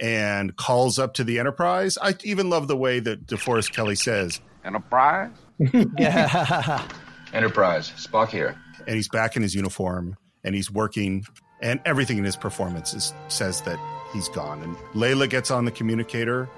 [0.00, 1.98] and calls up to the Enterprise.
[2.00, 5.30] I even love the way that DeForest Kelley says, Enterprise?
[5.98, 6.86] yeah.
[7.32, 8.56] Enterprise, Spock here.
[8.86, 11.24] and he's back in his uniform and he's working
[11.62, 13.78] and everything in his performance is, says that
[14.12, 16.48] he's gone and Leila gets on the communicator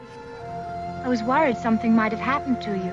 [1.05, 2.93] I was worried something might have happened to you.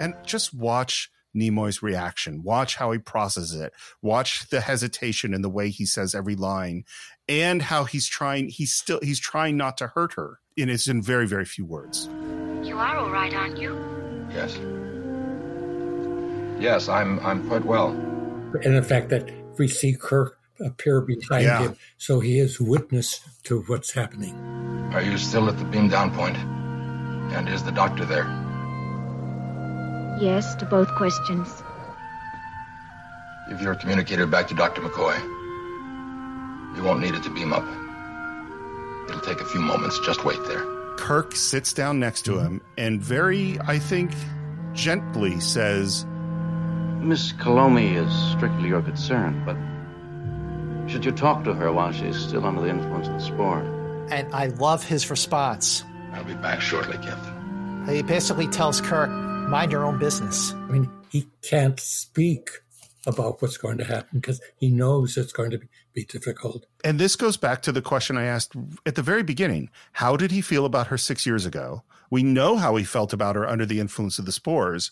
[0.00, 3.72] and just watch nimoy's reaction watch how he processes it
[4.02, 6.82] watch the hesitation in the way he says every line
[7.28, 11.00] and how he's trying he's still he's trying not to hurt her and it's in
[11.00, 12.08] very very few words
[12.64, 13.72] You are all right, aren't you?
[14.34, 14.58] Yes.
[16.60, 17.88] Yes, I'm I'm quite well.
[18.64, 21.62] And the fact that we see Kirk appear behind Yeah.
[21.62, 24.34] him, so he is witness to what's happening.
[24.92, 26.36] Are you still at the beam down point?
[27.32, 28.26] And is the doctor there?
[30.20, 31.62] Yes to both questions.
[33.48, 34.82] Give your communicator back to Dr.
[34.82, 35.16] McCoy.
[36.76, 37.64] You won't need it to beam up.
[39.08, 39.98] It'll take a few moments.
[40.00, 40.64] Just wait there.
[40.96, 44.12] Kirk sits down next to him and very, I think,
[44.72, 46.04] gently says,
[47.00, 49.56] Miss Kalomi is strictly your concern, but
[50.90, 53.60] should you talk to her while she's still under the influence of the spore?
[54.10, 55.84] And I love his response.
[56.12, 57.86] I'll be back shortly, Captain.
[57.88, 60.52] He basically tells Kirk, mind your own business.
[60.52, 62.50] I mean, he can't speak
[63.06, 66.66] about what's going to happen because he knows it's going to be, be difficult.
[66.84, 68.54] and this goes back to the question I asked
[68.84, 69.70] at the very beginning.
[69.92, 71.82] How did he feel about her six years ago?
[72.10, 74.90] We know how he felt about her under the influence of the spores.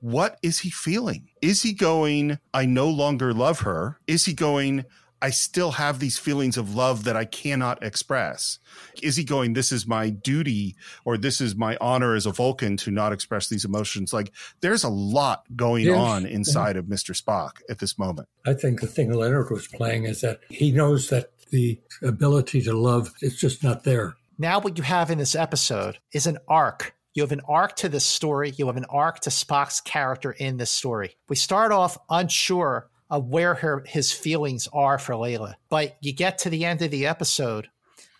[0.00, 1.30] What is he feeling?
[1.40, 3.98] Is he going, I no longer love her?
[4.06, 4.84] Is he going,
[5.22, 8.58] I still have these feelings of love that I cannot express?
[9.02, 10.74] Is he going, this is my duty
[11.04, 14.12] or this is my honor as a Vulcan to not express these emotions?
[14.12, 15.96] Like there's a lot going Yes.
[15.96, 17.14] on inside of Mr.
[17.18, 18.28] Spock at this moment.
[18.44, 22.72] I think the thing Leonard was playing is that he knows that the ability to
[22.72, 24.14] love is just not there.
[24.38, 26.94] Now, what you have in this episode is an arc.
[27.14, 28.54] You have an arc to this story.
[28.56, 31.14] You have an arc to Spock's character in this story.
[31.28, 36.38] We start off unsure of where her his feelings are for Leila, but you get
[36.38, 37.68] to the end of the episode,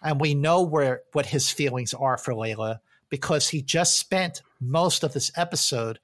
[0.02, 5.02] and we know where what his feelings are for Leila because he just spent most
[5.02, 5.98] of this episode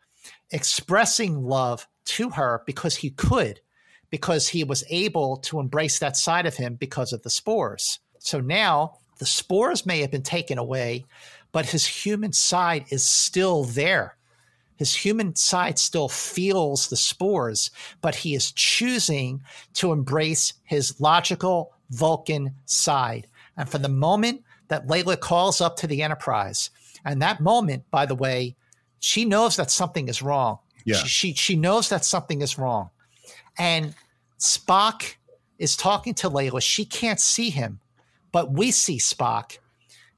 [0.51, 3.61] expressing love to her because he could,
[4.09, 7.99] because he was able to embrace that side of him because of the spores.
[8.21, 11.05] So now the spores may have been taken away,
[11.53, 14.17] but his human side is still there.
[14.79, 19.43] His human side still feels the spores, but he is choosing
[19.75, 23.27] to embrace his logical Vulcan side.
[23.57, 26.71] And for the moment that Leila calls up to the Enterprise,
[27.05, 28.55] and that moment, by the way,
[29.01, 30.59] she knows that something is wrong.
[30.85, 30.97] Yeah.
[30.97, 32.91] She, she, she knows that something is wrong.
[33.59, 33.97] And
[34.39, 35.17] Spock
[35.59, 36.61] is talking to Leila.
[36.61, 37.81] She can't see him,
[38.31, 39.59] but we see Spock.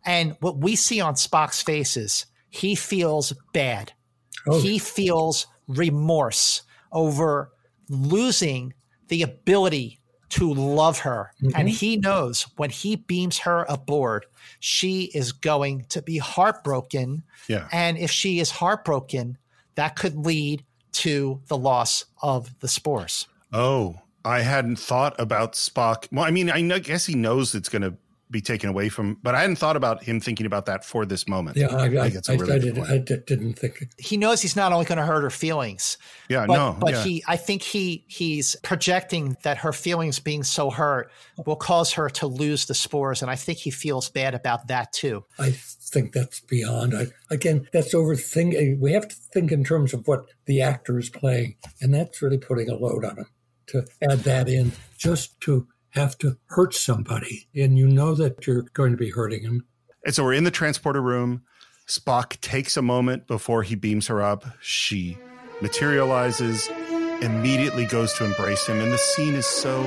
[0.05, 3.93] And what we see on Spock's face is he feels bad.
[4.47, 4.61] Oh.
[4.61, 6.63] He feels remorse
[6.93, 7.53] over
[7.89, 8.75] losing
[9.09, 9.99] the ability
[10.31, 11.33] to love her.
[11.43, 11.57] Mm-hmm.
[11.59, 14.27] And he knows when he beams her aboard,
[14.61, 17.23] she is going to be heartbroken.
[17.49, 17.69] Yeah.
[17.73, 19.37] And if she is heartbroken,
[19.75, 23.27] that could lead to the loss of the spores.
[23.53, 26.07] Oh, I hadn't thought about Spock.
[26.13, 27.95] Well, I mean, I know, guess he knows it's going to
[28.31, 31.27] be taken away from, but I hadn't thought about him thinking about that for this
[31.27, 31.57] moment.
[31.57, 32.91] Yeah, I, I, think it's a I, really I did, point.
[32.91, 33.89] I did, didn't think.
[33.99, 35.99] he knows he's not only going to hurt her feelings.
[36.29, 37.05] Yeah, but, no, But yeah.
[37.05, 41.11] he, I think he he's projecting that her feelings being so hurt
[41.45, 44.93] will cause her to lose the spores, and I think he feels bad about that
[44.93, 45.25] too.
[45.39, 46.97] I think that's beyond.
[46.97, 48.55] I, again, that's overthinking.
[48.55, 52.23] Eh, we have to think in terms of what the actor is playing, and that's
[52.23, 53.27] really putting a load on him
[53.67, 58.63] to add that in just to have to hurt somebody, and you know that you're
[58.75, 59.65] going to be hurting him.
[60.05, 61.43] And so we're in the transporter room.
[61.87, 64.45] Spock takes a moment before he beams her up.
[64.61, 65.19] She
[65.61, 66.69] materializes,
[67.21, 69.83] immediately goes to embrace him, and the scene is so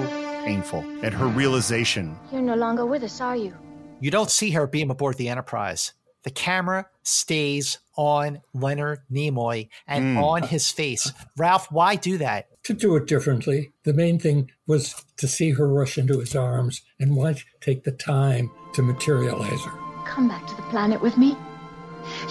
[0.45, 0.79] painful.
[1.01, 3.53] And her realization You're no longer with us, are you?
[3.99, 5.93] You don't see her beam aboard the Enterprise.
[6.23, 10.23] The camera stays on Leonard Nimoy and Mm.
[10.23, 11.11] on his face.
[11.37, 12.47] Ralph, why do that?
[12.63, 16.81] To do it differently, the main thing was to see her rush into his arms
[16.99, 19.71] and why take the time to materialize her.
[20.05, 21.35] Come back to the planet with me.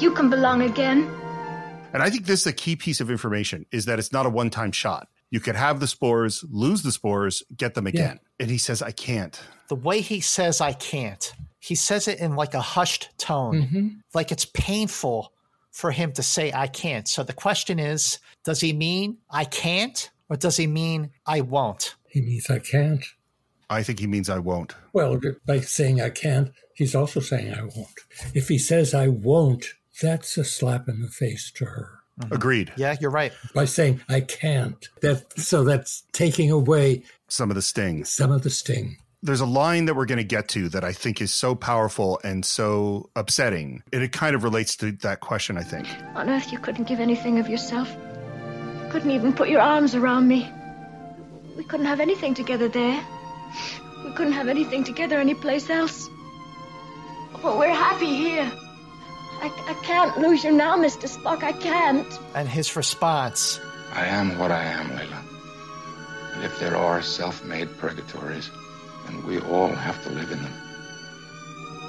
[0.00, 1.02] You can belong again.
[1.92, 4.30] And I think this is a key piece of information is that it's not a
[4.30, 5.08] one time shot.
[5.30, 8.18] You could have the spores, lose the spores, get them again.
[8.22, 8.42] Yeah.
[8.44, 9.38] And he says, I can't.
[9.68, 13.88] The way he says I can't, he says it in like a hushed tone, Mm-hmm.
[14.14, 15.32] like it's painful
[15.70, 17.06] for him to say I can't.
[17.08, 21.94] So the question is, does he mean I can't or does he mean I won't?
[22.08, 23.04] He means I can't.
[23.68, 24.74] I think he means I won't.
[24.94, 28.00] Well, by saying I can't, he's also saying I won't.
[28.32, 29.66] If he says I won't,
[30.00, 31.98] that's a slap in the face to her.
[32.18, 32.34] Mm-hmm.
[32.34, 32.72] Agreed.
[32.78, 33.34] Yeah, you're right.
[33.54, 38.06] By saying I can't, that so that's taking away some of the sting.
[38.06, 38.96] Some of the sting.
[39.22, 42.18] There's a line that we're going to get to that I think is so powerful
[42.24, 43.82] and so upsetting.
[43.92, 45.86] And it kind of relates to that question, I think.
[46.14, 47.94] On Earth, you couldn't give anything of yourself.
[48.92, 50.52] You couldn't even put your arms around me.
[51.56, 53.02] We couldn't have anything together there.
[54.04, 56.10] We couldn't have anything together anyplace else.
[57.42, 58.52] But we're happy here.
[59.40, 61.08] I, I can't lose you now, Mr.
[61.08, 61.42] Spock.
[61.42, 62.06] I can't.
[62.34, 63.58] And his response
[63.94, 65.22] I am what I am, Leila.
[66.34, 68.50] And if there are self made purgatories,
[69.06, 70.52] then we all have to live in them.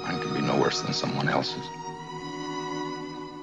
[0.04, 1.66] Mine can be no worse than someone else's.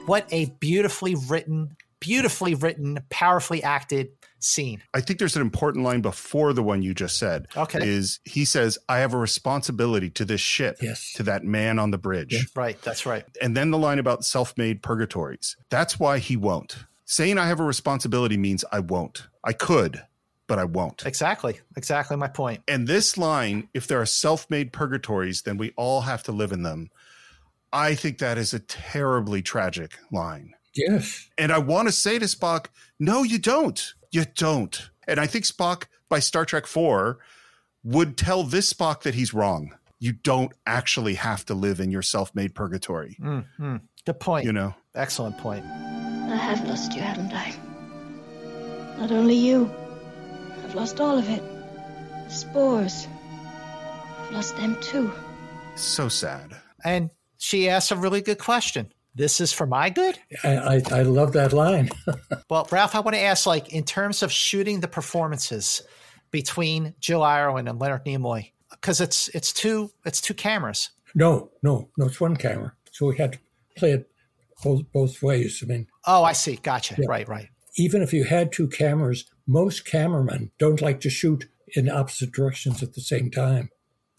[0.07, 4.09] What a beautifully written, beautifully written, powerfully acted
[4.39, 4.81] scene.
[4.93, 7.47] I think there's an important line before the one you just said.
[7.55, 7.87] Okay.
[7.87, 11.13] Is he says, I have a responsibility to this ship, yes.
[11.13, 12.33] to that man on the bridge.
[12.33, 12.41] Yeah.
[12.55, 13.23] Right, that's right.
[13.41, 15.55] And then the line about self made purgatories.
[15.69, 16.83] That's why he won't.
[17.05, 19.27] Saying I have a responsibility means I won't.
[19.43, 20.03] I could,
[20.47, 21.05] but I won't.
[21.05, 21.59] Exactly.
[21.77, 22.63] Exactly my point.
[22.67, 26.51] And this line, if there are self made purgatories, then we all have to live
[26.51, 26.89] in them.
[27.73, 30.55] I think that is a terribly tragic line.
[30.73, 31.29] Yes.
[31.37, 32.67] And I want to say to Spock,
[32.99, 33.93] no, you don't.
[34.11, 34.89] You don't.
[35.07, 37.19] And I think Spock by Star Trek 4
[37.83, 39.73] would tell this Spock that he's wrong.
[39.99, 43.17] You don't actually have to live in your self made purgatory.
[43.21, 43.77] Mm-hmm.
[44.05, 44.45] Good point.
[44.45, 45.65] You know, excellent point.
[45.65, 47.53] I have lost you, haven't I?
[48.97, 49.71] Not only you,
[50.63, 51.43] I've lost all of it.
[52.27, 53.07] The spores.
[54.19, 55.11] I've lost them too.
[55.75, 56.55] So sad.
[56.83, 58.91] And she asks a really good question.
[59.13, 60.17] This is for my good.
[60.43, 61.89] I I, I love that line.
[62.49, 65.81] well, Ralph, I want to ask, like, in terms of shooting the performances
[66.31, 70.91] between Jill Ireland and Leonard Nimoy, because it's it's two it's two cameras.
[71.13, 72.73] No, no, no, it's one camera.
[72.91, 73.39] So we had to
[73.75, 74.09] play it
[74.63, 75.61] both both ways.
[75.63, 76.55] I mean, oh, I see.
[76.55, 76.95] Gotcha.
[76.97, 77.05] Yeah.
[77.07, 77.49] Right, right.
[77.77, 82.83] Even if you had two cameras, most cameramen don't like to shoot in opposite directions
[82.83, 83.69] at the same time.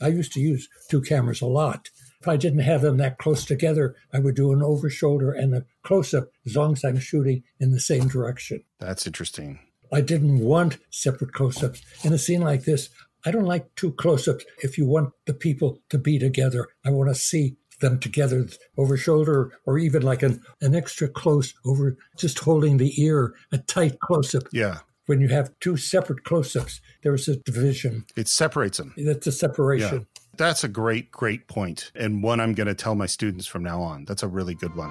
[0.01, 1.91] I used to use two cameras a lot.
[2.23, 5.57] If I didn't have them that close together, I would do an over shoulder and
[5.57, 8.63] a close up as long as I'm shooting in the same direction.
[8.79, 9.59] That's interesting.
[9.93, 11.83] I didn't want separate close ups.
[12.05, 12.91] In a scene like this,
[13.25, 14.45] I don't like two close ups.
[14.63, 18.47] If you want the people to be together, I want to see them together
[18.79, 23.59] over shoulder or even like an, an extra close over just holding the ear, a
[23.59, 24.45] tight close up.
[24.53, 24.79] Yeah.
[25.07, 28.07] When you have two separate close ups, there's a division.
[28.17, 28.95] It separates them.
[28.97, 29.99] That's a separation.
[29.99, 30.12] Yeah.
[30.37, 33.83] That's a great, great point, and one I'm going to tell my students from now
[33.83, 34.07] on.
[34.07, 34.91] That's a really good one.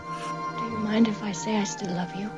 [0.58, 2.30] Do you mind if I say I still love you?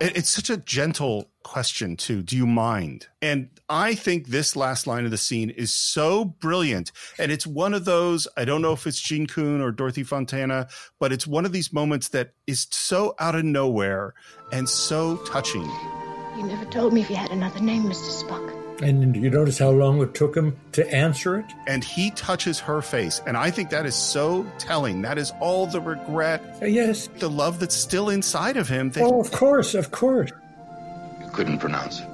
[0.00, 2.22] It's such a gentle question, too.
[2.22, 3.08] Do you mind?
[3.20, 6.92] And I think this last line of the scene is so brilliant.
[7.18, 10.68] And it's one of those, I don't know if it's Gene Coon or Dorothy Fontana,
[11.00, 14.14] but it's one of these moments that is so out of nowhere
[14.52, 15.68] and so touching.
[16.36, 18.22] You never told me if you had another name, Mr.
[18.22, 18.57] Spock.
[18.82, 21.46] And you notice how long it took him to answer it?
[21.66, 23.20] And he touches her face.
[23.26, 25.02] And I think that is so telling.
[25.02, 26.42] That is all the regret.
[26.62, 27.08] Yes.
[27.18, 28.90] The love that's still inside of him.
[28.90, 30.30] That oh, of course, of course.
[31.20, 32.08] You couldn't pronounce it.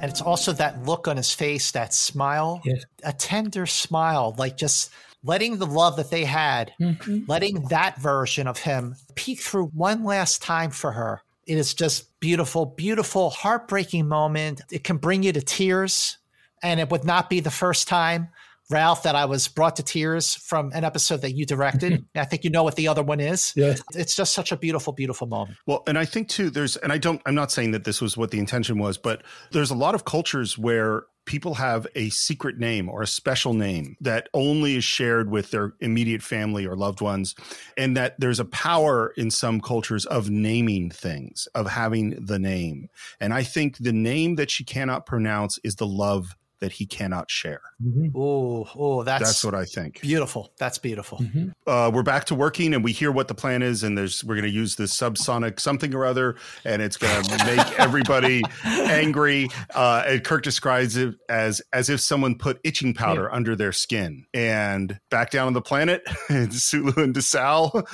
[0.00, 2.84] And it's also that look on his face, that smile, yes.
[3.02, 4.90] a tender smile, like just
[5.24, 7.20] letting the love that they had, mm-hmm.
[7.26, 11.22] letting that version of him peek through one last time for her.
[11.48, 14.60] It is just beautiful, beautiful, heartbreaking moment.
[14.70, 16.18] It can bring you to tears.
[16.62, 18.28] And it would not be the first time,
[18.68, 22.04] Ralph, that I was brought to tears from an episode that you directed.
[22.14, 23.54] I think you know what the other one is.
[23.56, 23.82] Yes.
[23.94, 25.56] It's just such a beautiful, beautiful moment.
[25.66, 28.16] Well, and I think too, there's, and I don't, I'm not saying that this was
[28.16, 29.22] what the intention was, but
[29.52, 33.96] there's a lot of cultures where people have a secret name or a special name
[34.00, 37.34] that only is shared with their immediate family or loved ones.
[37.76, 42.88] And that there's a power in some cultures of naming things, of having the name.
[43.20, 47.30] And I think the name that she cannot pronounce is the love that he cannot
[47.30, 47.60] share.
[47.82, 48.08] Mm-hmm.
[48.16, 50.00] Oh, oh, that's that's what I think.
[50.00, 50.52] Beautiful.
[50.58, 51.18] That's beautiful.
[51.18, 51.48] Mm-hmm.
[51.66, 54.34] Uh, we're back to working, and we hear what the plan is, and there's we're
[54.34, 59.48] going to use this subsonic something or other, and it's going to make everybody angry.
[59.74, 63.36] Uh, and Kirk describes it as as if someone put itching powder yeah.
[63.36, 64.26] under their skin.
[64.34, 66.02] And back down on the planet,
[66.50, 67.86] Sulu and DeSalle,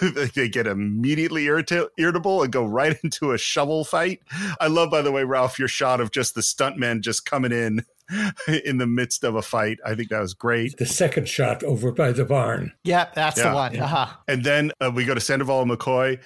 [0.34, 4.20] they get immediately irrita- irritable and go right into a shovel fight.
[4.60, 7.84] I love, by the way, Ralph, your shot of just the stuntmen just coming in
[8.64, 9.78] in the midst of a fight.
[9.84, 10.76] I think that was great.
[10.76, 12.72] The second shot over by the barn.
[12.84, 13.50] Yep, that's yeah.
[13.50, 13.74] the one.
[13.74, 13.84] Yeah.
[13.84, 14.06] Uh-huh.
[14.28, 16.20] And then uh, we go to Sandoval and McCoy.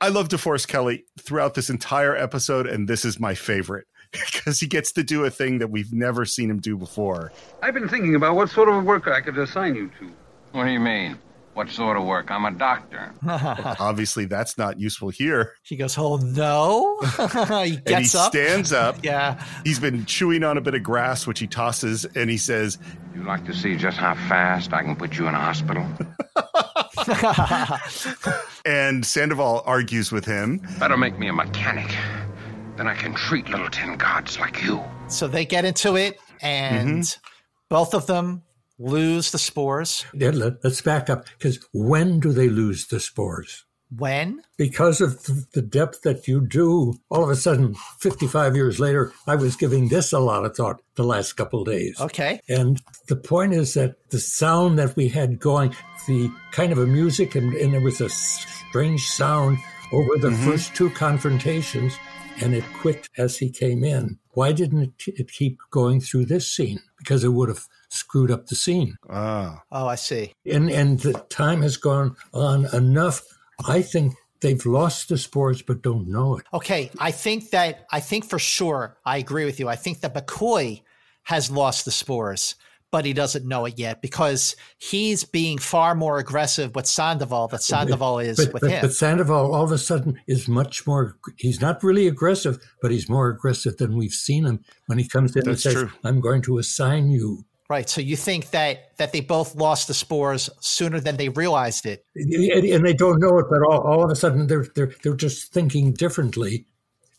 [0.00, 4.66] I love DeForest Kelley throughout this entire episode, and this is my favorite because he
[4.66, 7.32] gets to do a thing that we've never seen him do before.
[7.62, 10.10] I've been thinking about what sort of work I could assign you to.
[10.52, 11.18] What do you mean?
[11.54, 12.30] What sort of work?
[12.30, 13.12] I'm a doctor.
[13.78, 15.52] Obviously, that's not useful here.
[15.62, 18.96] He goes, "Oh no!" he gets and he up, stands up.
[19.02, 22.78] yeah, he's been chewing on a bit of grass, which he tosses, and he says,
[23.14, 25.86] "You like to see just how fast I can put you in a hospital?"
[28.64, 30.66] and Sandoval argues with him.
[30.78, 31.94] Better make me a mechanic.
[32.76, 34.82] Then I can treat little tin gods like you.
[35.08, 37.20] So they get into it, and mm-hmm.
[37.68, 38.42] both of them
[38.78, 40.04] lose the spores.
[40.14, 43.64] Yeah, let, us back up because when do they lose the spores?
[43.94, 44.40] When?
[44.56, 45.22] Because of
[45.52, 49.88] the depth that you do, all of a sudden, 55 years later, I was giving
[49.88, 52.00] this a lot of thought the last couple of days.
[52.00, 52.40] Okay.
[52.48, 55.76] And the point is that the sound that we had going,
[56.06, 59.58] the kind of a music, and, and there was a strange sound
[59.92, 60.50] over the mm-hmm.
[60.50, 61.94] first two confrontations,
[62.40, 64.18] and it quit as he came in.
[64.34, 66.80] Why didn't it keep going through this scene?
[66.98, 68.96] Because it would have screwed up the scene.
[69.10, 69.62] Ah.
[69.70, 70.32] Oh, I see.
[70.46, 73.22] And and the time has gone on enough.
[73.66, 76.46] I think they've lost the spores but don't know it.
[76.52, 79.68] Okay, I think that I think for sure I agree with you.
[79.68, 80.82] I think that McCoy
[81.24, 82.56] has lost the spores
[82.92, 87.58] but he doesn't know it yet because he's being far more aggressive with Sandoval than
[87.58, 88.80] Sandoval is but, with but, him.
[88.82, 93.08] But Sandoval all of a sudden is much more, he's not really aggressive, but he's
[93.08, 95.90] more aggressive than we've seen him when he comes in That's and says, true.
[96.04, 97.44] I'm going to assign you.
[97.70, 97.88] Right.
[97.88, 102.04] So you think that that they both lost the spores sooner than they realized it.
[102.14, 105.54] And they don't know it, but all, all of a sudden they're, they're, they're just
[105.54, 106.66] thinking differently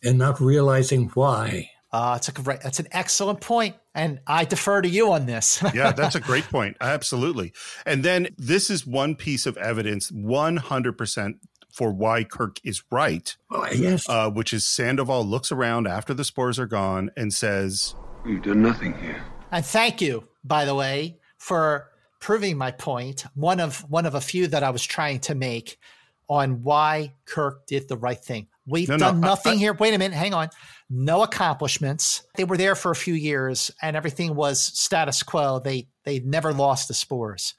[0.03, 1.71] and not realizing why.
[1.93, 5.63] Uh, it's a great, that's an excellent point, and I defer to you on this.
[5.75, 6.75] yeah, that's a great point.
[6.81, 7.53] Absolutely.
[7.85, 11.37] And then this is one piece of evidence, one hundred percent
[11.71, 13.35] for why Kirk is right.
[13.51, 14.09] Oh, yes.
[14.09, 17.93] Uh, which is Sandoval looks around after the spores are gone and says,
[18.25, 23.23] "We've done nothing here." And thank you, by the way, for proving my point.
[23.35, 25.77] One of one of a few that I was trying to make
[26.27, 28.47] on why Kirk did the right thing.
[28.65, 29.73] We've no, done no, nothing I, I, here.
[29.73, 30.49] Wait a minute, hang on
[30.89, 32.23] no accomplishments.
[32.35, 35.59] They were there for a few years and everything was status quo.
[35.59, 37.53] They they never lost the spores.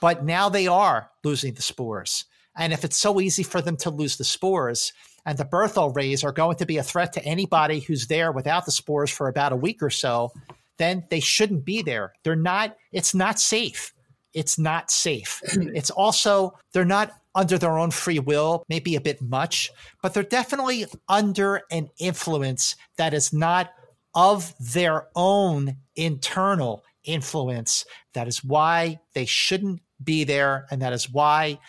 [0.00, 2.24] But now they are losing the spores.
[2.56, 4.92] And if it's so easy for them to lose the spores,
[5.24, 8.64] and the Berthold rays are going to be a threat to anybody who's there without
[8.64, 10.32] the spores for about a week or so,
[10.78, 12.14] then they shouldn't be there.
[12.22, 13.92] They're not, it's not safe.
[14.32, 15.42] It's not safe.
[15.74, 19.70] It's also, they're not under their own free will, maybe a bit much,
[20.02, 23.70] but they're definitely under an influence that is not
[24.12, 27.84] of their own internal influence.
[28.14, 30.66] That is why they shouldn't be there.
[30.72, 31.60] And that is why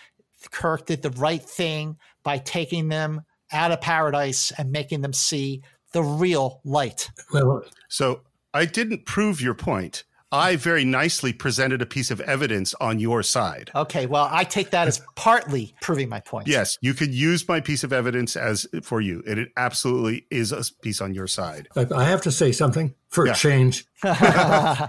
[0.50, 3.22] Kirk did the right thing by taking them
[3.52, 5.62] out of paradise and making them see
[5.94, 7.12] the real light.
[7.32, 8.22] Well, so
[8.56, 10.04] I didn't prove your point.
[10.32, 13.72] I very nicely presented a piece of evidence on your side.
[13.74, 16.48] Okay, well, I take that as partly proving my point.
[16.48, 20.52] Yes, you could use my piece of evidence as for you, and it absolutely is
[20.52, 21.68] a piece on your side.
[21.76, 23.32] I have to say something for yeah.
[23.32, 24.88] a change, uh,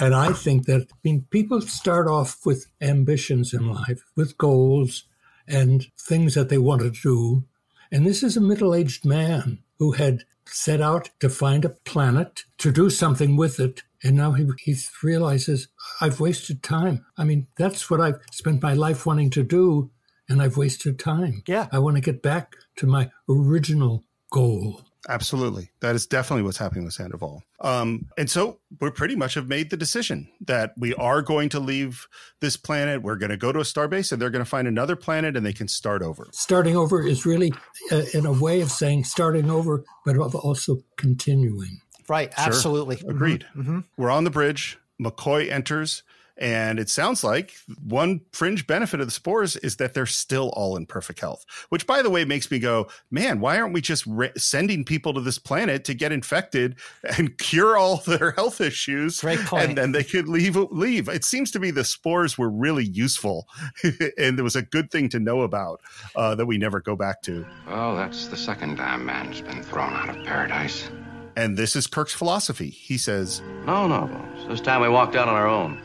[0.00, 5.04] and I think that I mean people start off with ambitions in life, with goals
[5.46, 7.44] and things that they want to do,
[7.92, 12.72] and this is a middle-aged man who had set out to find a planet to
[12.72, 15.68] do something with it and now he, he realizes,
[16.00, 17.04] I've wasted time.
[17.16, 19.90] I mean, that's what I've spent my life wanting to do,
[20.28, 21.42] and I've wasted time.
[21.46, 21.68] Yeah.
[21.72, 24.82] I want to get back to my original goal.
[25.08, 25.70] Absolutely.
[25.80, 27.42] That is definitely what's happening with Sandoval.
[27.60, 31.60] Um, and so we pretty much have made the decision that we are going to
[31.60, 32.06] leave
[32.40, 33.02] this planet.
[33.02, 35.46] We're going to go to a starbase and they're going to find another planet and
[35.46, 36.28] they can start over.
[36.32, 37.52] Starting over is really,
[37.90, 41.80] uh, in a way of saying starting over, but also continuing.
[42.08, 42.32] Right.
[42.34, 42.44] Sure.
[42.44, 42.96] Absolutely.
[42.96, 43.10] Mm-hmm.
[43.10, 43.46] Agreed.
[43.56, 43.80] Mm-hmm.
[43.96, 44.78] We're on the bridge.
[45.00, 46.02] McCoy enters.
[46.40, 50.76] And it sounds like one fringe benefit of the spores is that they're still all
[50.76, 54.06] in perfect health, which, by the way, makes me go, man, why aren't we just
[54.06, 56.76] re- sending people to this planet to get infected
[57.16, 59.20] and cure all their health issues?
[59.20, 59.64] Great point.
[59.64, 60.54] And then they could leave.
[60.54, 61.08] Leave.
[61.08, 63.48] It seems to me the spores were really useful,
[64.16, 65.80] and it was a good thing to know about
[66.14, 67.44] uh, that we never go back to.
[67.66, 70.88] Well, that's the second time man's been thrown out of paradise.
[71.38, 72.68] And this is Kirk's philosophy.
[72.68, 74.48] He says, No, no, Bones.
[74.48, 75.78] This time we walked out on our own.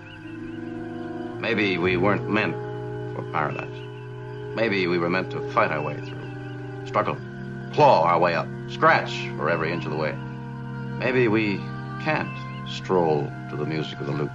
[1.39, 2.55] Maybe we weren't meant
[3.15, 3.69] for paradise.
[4.55, 7.17] Maybe we were meant to fight our way through, struggle,
[7.71, 10.13] claw our way up, scratch for every inch of the way.
[10.97, 11.57] Maybe we
[12.01, 12.35] can't
[12.67, 14.31] stroll to the music of the lute.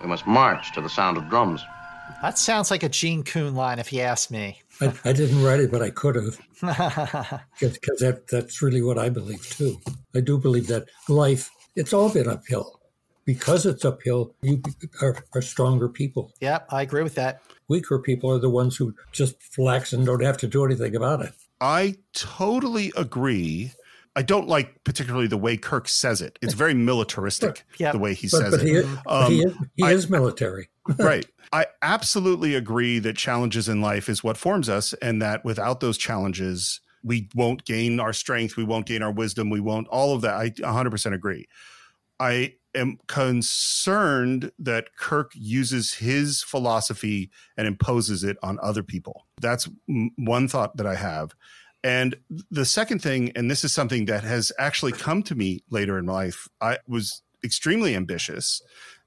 [0.00, 1.62] We must march to the sound of drums.
[2.22, 4.62] That sounds like a Gene Coon line, if you ask me.
[4.80, 6.38] I, I didn't write it, but I could have,
[7.60, 9.80] because that, that's really what I believe too.
[10.14, 12.80] I do believe that life it's all been uphill.
[13.24, 14.62] Because it's uphill, you
[15.02, 16.32] are, are stronger people.
[16.40, 17.42] Yep, I agree with that.
[17.68, 21.20] Weaker people are the ones who just flex and don't have to do anything about
[21.20, 21.32] it.
[21.60, 23.72] I totally agree.
[24.18, 26.40] I don't like particularly the way Kirk says it.
[26.42, 27.92] It's very militaristic yep.
[27.92, 28.66] the way he but, says but it.
[28.66, 30.70] He is, um, he is, he I, is military.
[30.98, 31.24] right.
[31.52, 35.96] I absolutely agree that challenges in life is what forms us, and that without those
[35.96, 40.22] challenges, we won't gain our strength, we won't gain our wisdom, we won't all of
[40.22, 40.34] that.
[40.34, 41.46] I 100% agree.
[42.18, 49.28] I am concerned that Kirk uses his philosophy and imposes it on other people.
[49.40, 49.68] That's
[50.16, 51.36] one thought that I have.
[51.84, 52.16] And
[52.50, 56.06] the second thing, and this is something that has actually come to me later in
[56.06, 58.60] life, I was extremely ambitious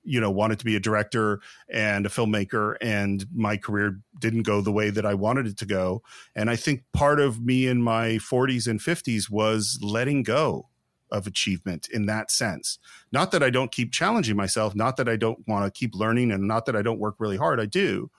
[0.03, 4.61] you know wanted to be a director and a filmmaker and my career didn't go
[4.61, 6.01] the way that I wanted it to go.
[6.35, 10.69] And I think part of me in my 40s and 50s was letting go
[11.11, 12.79] of achievement in that sense.
[13.11, 16.31] Not that I don't keep challenging myself not that I don't want to keep learning
[16.31, 18.09] and not that I don't work really hard I do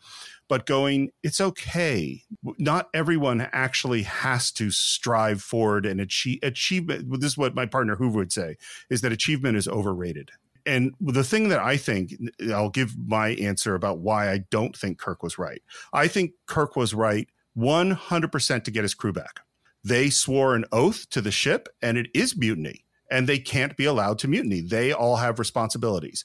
[0.52, 2.22] but going it's okay
[2.58, 7.96] not everyone actually has to strive forward and achieve achievement this is what my partner
[7.96, 8.58] hoover would say
[8.90, 10.30] is that achievement is overrated
[10.66, 12.12] and the thing that I think
[12.52, 15.60] I'll give my answer about why I don't think Kirk was right.
[15.92, 19.40] I think Kirk was right 100% to get his crew back.
[19.82, 23.86] They swore an oath to the ship, and it is mutiny, and they can't be
[23.86, 24.60] allowed to mutiny.
[24.60, 26.24] They all have responsibilities.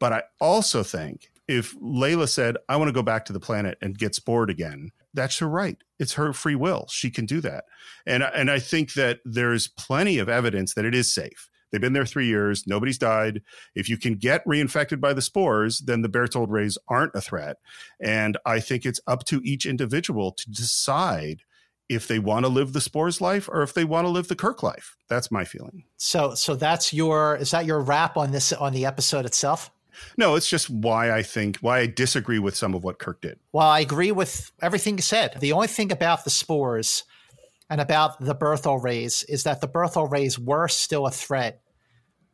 [0.00, 3.78] But I also think if Leila said, I want to go back to the planet
[3.80, 5.78] and get spored again, that's her right.
[5.98, 6.86] It's her free will.
[6.90, 7.64] She can do that.
[8.06, 11.48] And, and I think that there's plenty of evidence that it is safe.
[11.70, 12.66] They've been there three years.
[12.66, 13.42] Nobody's died.
[13.74, 17.56] If you can get reinfected by the spores, then the Berthold rays aren't a threat.
[18.00, 21.42] And I think it's up to each individual to decide
[21.88, 24.36] if they want to live the spores life or if they want to live the
[24.36, 24.96] Kirk life.
[25.08, 25.84] That's my feeling.
[25.96, 29.70] So, so that's your is that your wrap on this on the episode itself?
[30.16, 33.38] No, it's just why I think why I disagree with some of what Kirk did.
[33.52, 35.36] Well, I agree with everything you said.
[35.40, 37.04] The only thing about the spores
[37.68, 41.60] and about the Berthold rays is that the Berthold rays were still a threat.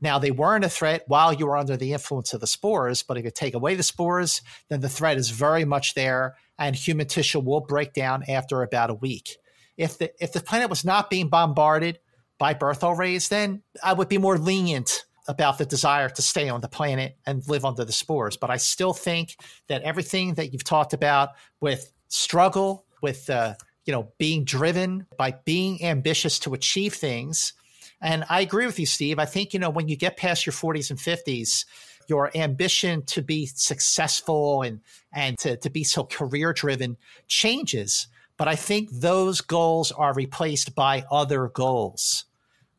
[0.01, 3.17] Now, they weren't a threat while you were under the influence of the spores, but
[3.17, 7.07] if you take away the spores, then the threat is very much there, and human
[7.07, 9.37] tissue will break down after about a week.
[9.77, 12.01] If the if the planet was not being bombarded
[12.37, 16.61] by Berthold rays, then I would be more lenient about the desire to stay on
[16.61, 18.37] the planet and live under the spores.
[18.37, 19.37] But I still think
[19.69, 21.31] that everything that you've talked about
[21.61, 23.55] with struggle, with uh,
[23.85, 27.53] you know, being driven by being ambitious to achieve things.
[28.01, 29.19] And I agree with you, Steve.
[29.19, 31.65] I think, you know, when you get past your 40s and 50s,
[32.09, 34.81] your ambition to be successful and,
[35.13, 36.97] and to, to be so career driven
[37.29, 38.09] changes.
[38.37, 42.25] But I think those goals are replaced by other goals.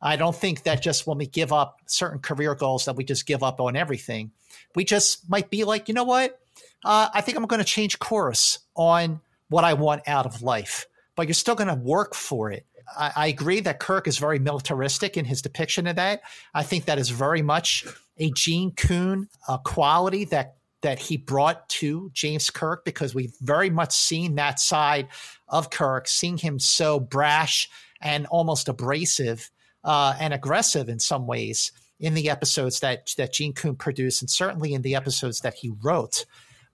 [0.04, 3.26] I don't think that just when we give up certain career goals that we just
[3.26, 4.32] give up on everything.
[4.76, 6.40] We just might be like, you know what?
[6.86, 10.88] Uh, I think I'm going to change course on what I want out of life
[11.16, 12.66] but you're still going to work for it.
[12.98, 16.22] I, I, agree that Kirk is very militaristic in his depiction of that.
[16.54, 17.86] I think that is very much
[18.18, 23.70] a Gene Coon uh, quality that that he brought to James Kirk because we've very
[23.70, 25.08] much seen that side
[25.48, 27.70] of Kirk, seeing him so brash
[28.02, 29.50] and almost abrasive
[29.84, 34.30] uh, and aggressive in some ways in the episodes that that Gene Coon produced, and
[34.30, 36.26] certainly in the episodes that he wrote.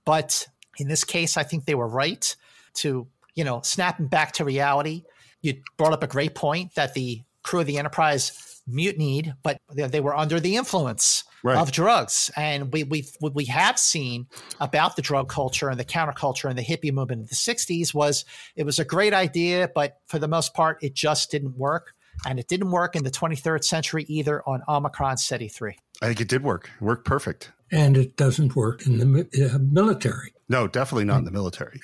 [0.06, 2.36] But in this case, I think they were right
[2.76, 3.08] to
[3.40, 5.06] you know, snapping back to reality,
[5.42, 10.02] you brought up a great point that the crew of the Enterprise mutinied, but they
[10.02, 11.58] were under the influence right.
[11.58, 12.30] of drugs.
[12.36, 14.28] And we we what we have seen
[14.60, 18.26] about the drug culture and the counterculture and the hippie movement in the '60s was
[18.58, 21.94] it was a great idea, but for the most part, it just didn't work.
[22.26, 25.76] And it didn't work in the 23rd century either on Omicron Ceti 3.
[26.02, 26.70] I think it did work.
[26.80, 27.52] It worked perfect.
[27.72, 30.34] And it doesn't work in the uh, military.
[30.50, 31.80] No, definitely not in the military.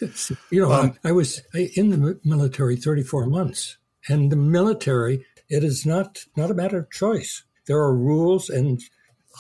[0.50, 3.78] You know, um, I, I was in the military 34 months,
[4.10, 7.44] and the military, it is not not a matter of choice.
[7.68, 8.82] There are rules, and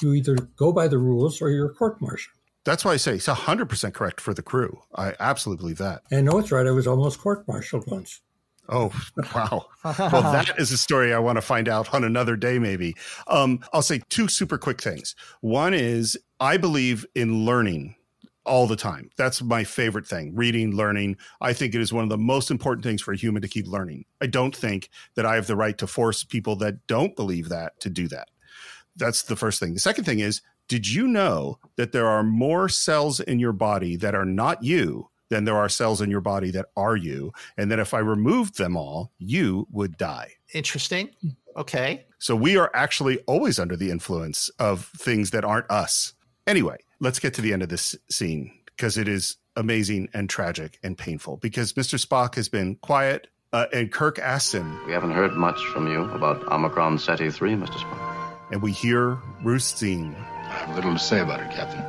[0.01, 2.35] you either go by the rules or you're court-martialed.
[2.63, 4.81] That's why I say it's 100% correct for the crew.
[4.95, 6.01] I absolutely believe that.
[6.11, 6.65] I know it's right.
[6.65, 8.21] I was almost court-martialed once.
[8.69, 8.91] Oh,
[9.35, 9.67] wow.
[9.83, 12.95] well, that is a story I want to find out on another day, maybe.
[13.27, 15.15] Um, I'll say two super quick things.
[15.41, 17.95] One is I believe in learning
[18.45, 19.09] all the time.
[19.17, 21.17] That's my favorite thing reading, learning.
[21.41, 23.67] I think it is one of the most important things for a human to keep
[23.67, 24.05] learning.
[24.21, 27.79] I don't think that I have the right to force people that don't believe that
[27.81, 28.29] to do that.
[28.95, 29.73] That's the first thing.
[29.73, 33.95] The second thing is did you know that there are more cells in your body
[33.97, 37.31] that are not you than there are cells in your body that are you?
[37.57, 40.33] And that if I removed them all, you would die.
[40.53, 41.09] Interesting.
[41.57, 42.05] Okay.
[42.19, 46.13] So we are actually always under the influence of things that aren't us.
[46.47, 50.77] Anyway, let's get to the end of this scene because it is amazing and tragic
[50.83, 52.03] and painful because Mr.
[52.03, 54.85] Spock has been quiet uh, and Kirk asks him.
[54.85, 57.77] We haven't heard much from you about Omicron Ceti 3, Mr.
[57.77, 58.15] Spock.
[58.51, 60.13] And we hear Ruth's scene.
[60.19, 61.79] I have little to say about it, Captain.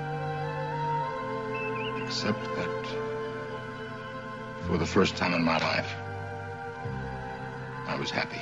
[2.02, 2.75] Except that
[4.66, 5.88] for the first time in my life,
[7.86, 8.40] I was happy.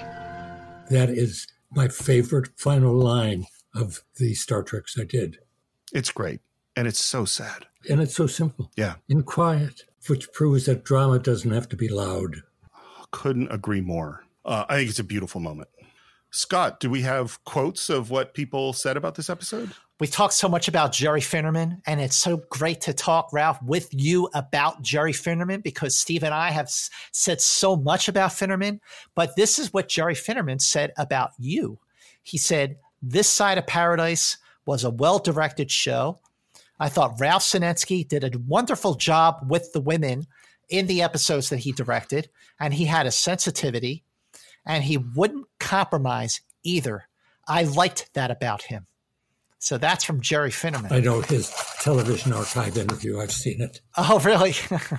[0.90, 5.38] That is my favorite final line of the Star Treks I did.
[5.92, 6.40] It's great.
[6.76, 7.66] And it's so sad.
[7.88, 8.70] And it's so simple.
[8.76, 8.94] Yeah.
[9.08, 12.42] And quiet, which proves that drama doesn't have to be loud.
[13.10, 14.24] Couldn't agree more.
[14.44, 15.68] Uh, I think it's a beautiful moment.
[16.30, 19.72] Scott, do we have quotes of what people said about this episode?
[20.00, 23.88] We talked so much about Jerry Finnerman, and it's so great to talk, Ralph, with
[23.92, 28.80] you about Jerry Finnerman because Steve and I have s- said so much about Finnerman.
[29.14, 31.78] But this is what Jerry Finnerman said about you.
[32.24, 36.18] He said, This Side of Paradise was a well directed show.
[36.80, 40.26] I thought Ralph Senensky did a wonderful job with the women
[40.68, 44.02] in the episodes that he directed, and he had a sensitivity
[44.66, 47.08] and he wouldn't compromise either.
[47.46, 48.86] I liked that about him.
[49.64, 50.92] So that's from Jerry Finnerman.
[50.92, 51.50] I know his
[51.80, 53.18] television archive interview.
[53.18, 53.80] I've seen it.
[53.96, 54.52] Oh, really?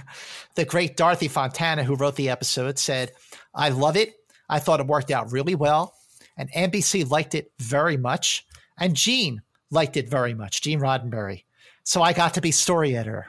[0.56, 3.12] the great Dorothy Fontana, who wrote the episode, said,
[3.54, 4.16] I love it.
[4.50, 5.94] I thought it worked out really well.
[6.36, 8.44] And NBC liked it very much.
[8.80, 11.44] And Gene liked it very much, Gene Roddenberry.
[11.84, 13.28] So I got to be story editor.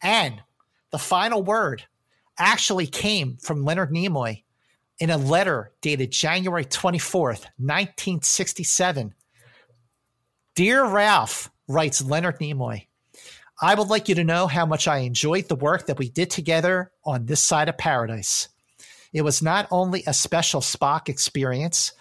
[0.00, 0.40] And
[0.92, 1.82] the final word
[2.38, 4.44] actually came from Leonard Nimoy
[5.00, 9.14] in a letter dated January 24th, 1967.
[10.60, 12.84] Dear Ralph, writes Leonard Nimoy,
[13.62, 16.28] I would like you to know how much I enjoyed the work that we did
[16.28, 18.50] together on this side of paradise.
[19.14, 21.92] It was not only a special Spock experience,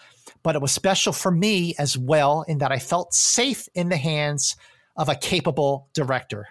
[0.43, 3.95] but it was special for me as well in that I felt safe in the
[3.95, 4.57] hands
[4.97, 6.45] of a capable director.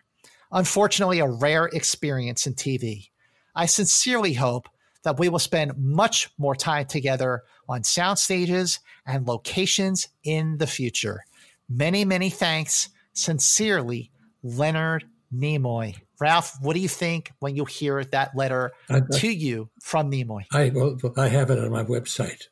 [0.51, 3.11] Unfortunately, a rare experience in TV.
[3.55, 4.71] I sincerely hope
[5.03, 10.67] that we will spend much more time together on sound stages and locations in the
[10.67, 11.27] future.
[11.69, 12.89] Many, many thanks.
[13.13, 14.11] Sincerely,
[14.43, 15.05] Leonard
[15.35, 15.97] Nimoy.
[16.21, 20.45] Ralph, what do you think when you hear that letter I- to you from Nimoy?
[20.53, 22.45] I well, I have it on my website.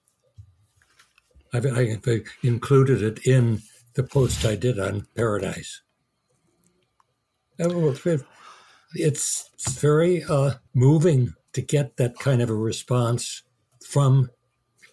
[1.54, 1.96] I've, I
[2.42, 3.62] included it in
[3.94, 5.80] the post I did on Paradise.
[7.58, 8.18] Uh,
[8.94, 13.42] It's very uh, moving to get that kind of a response
[13.82, 14.30] from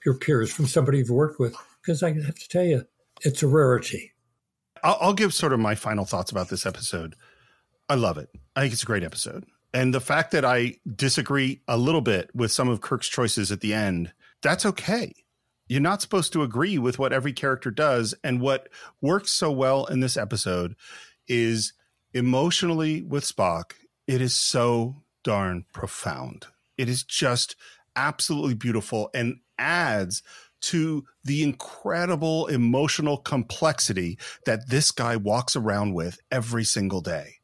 [0.05, 2.85] your peers, from somebody you've worked with, because I have to tell you,
[3.21, 4.12] it's a rarity.
[4.83, 7.15] I'll, I'll give sort of my final thoughts about this episode.
[7.89, 8.29] I love it.
[8.55, 9.45] I think it's a great episode.
[9.73, 13.61] And the fact that I disagree a little bit with some of Kirk's choices at
[13.61, 15.13] the end, that's okay.
[15.67, 18.13] You're not supposed to agree with what every character does.
[18.23, 18.69] And what
[19.01, 20.75] works so well in this episode
[21.27, 21.73] is
[22.13, 23.73] emotionally with Spock,
[24.05, 26.47] it is so darn profound.
[26.77, 27.55] It is just
[27.95, 30.21] absolutely beautiful and adds
[30.63, 37.35] to the incredible emotional complexity that this guy walks around with every single day.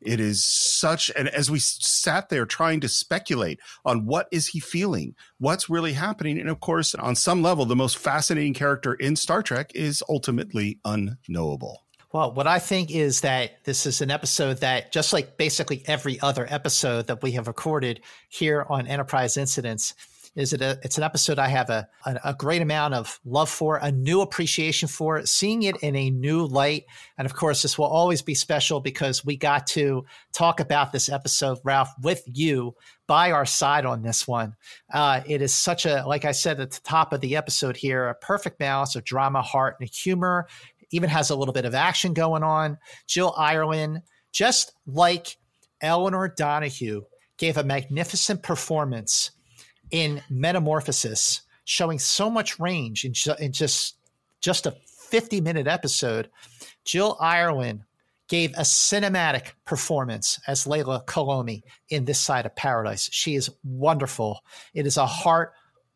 [0.00, 4.60] It is such, and as we sat there trying to speculate on what is he
[4.60, 9.16] feeling, what's really happening, and of course, on some level, the most fascinating character in
[9.16, 11.82] Star Trek is ultimately unknowable.
[12.12, 16.20] Well, what I think is that this is an episode that, just like basically every
[16.20, 19.94] other episode that we have recorded here on Enterprise Incidents,
[20.36, 23.48] is it a, it's an episode I have a, a, a great amount of love
[23.48, 26.84] for, a new appreciation for, seeing it in a new light.
[27.16, 31.08] And of course, this will always be special because we got to talk about this
[31.08, 32.74] episode, Ralph, with you
[33.06, 34.54] by our side on this one.
[34.92, 38.08] Uh, it is such a, like I said at the top of the episode here,
[38.08, 40.46] a perfect balance of drama, heart, and humor.
[40.90, 42.78] Even has a little bit of action going on.
[43.08, 44.02] Jill Ireland,
[44.32, 45.36] just like
[45.80, 47.02] Elinor Donahue,
[47.38, 49.32] gave a magnificent performance
[49.90, 53.96] in Metamorphosis, showing so much range in, in just
[54.40, 54.76] just a
[55.10, 56.30] 50 minute episode.
[56.84, 57.82] Jill Ireland
[58.28, 63.08] gave a cinematic performance as Leila Kalomi in This Side of Paradise.
[63.12, 64.40] She is wonderful.
[64.74, 65.52] It is a heart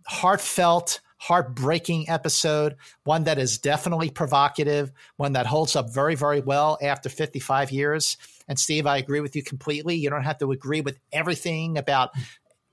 [0.07, 6.79] heartfelt heartbreaking episode, one that is definitely provocative, one that holds up very, very well
[6.81, 8.17] after 55 years.
[8.49, 9.97] And Steve, I agree with you completely.
[9.97, 12.11] You don't have to agree with everything about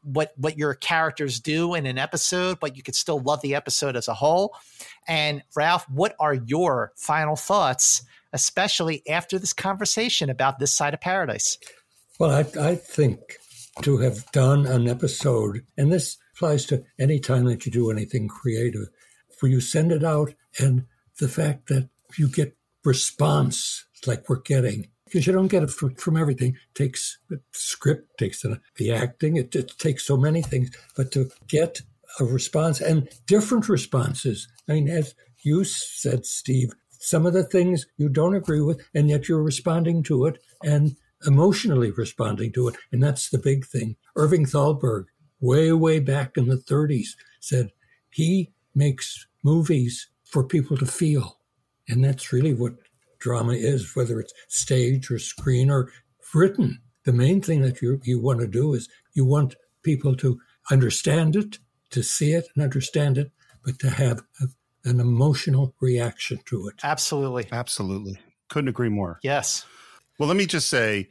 [0.07, 3.95] what what your characters do in an episode, but you could still love the episode
[3.95, 4.55] as a whole.
[5.07, 11.01] And Ralph, what are your final thoughts, especially after this conversation about this side of
[11.01, 11.57] paradise?
[12.19, 13.19] Well, I, I think
[13.81, 18.27] to have done an episode, and this applies to any time that you do anything
[18.27, 18.88] creative,
[19.39, 20.85] where you send it out and
[21.19, 25.95] the fact that you get response like we're getting, because you don't get it from,
[25.95, 30.71] from everything, takes the script, takes the, the acting, it, it takes so many things,
[30.95, 31.81] but to get
[32.19, 34.47] a response and different responses.
[34.67, 39.09] I mean, as you said, Steve, some of the things you don't agree with, and
[39.09, 42.75] yet you're responding to it and emotionally responding to it.
[42.91, 43.95] And that's the big thing.
[44.15, 45.05] Irving Thalberg,
[45.39, 47.09] way, way back in the 30s,
[47.39, 47.71] said
[48.09, 51.38] he makes movies for people to feel.
[51.88, 52.73] And that's really what
[53.19, 55.91] drama is, whether it's stage or screen or
[56.34, 56.81] written.
[57.06, 60.39] The main thing that you, you want to do is you want people to
[60.69, 61.60] understand it,
[61.91, 63.31] to see it and understand it,
[63.64, 64.48] but to have a,
[64.89, 66.76] an emotional reaction to it.
[66.84, 67.48] Absolutely.
[67.52, 68.19] Absolutely.
[68.49, 69.19] Couldn't agree more.
[69.23, 69.65] Yes.
[70.19, 71.10] Well, let me just say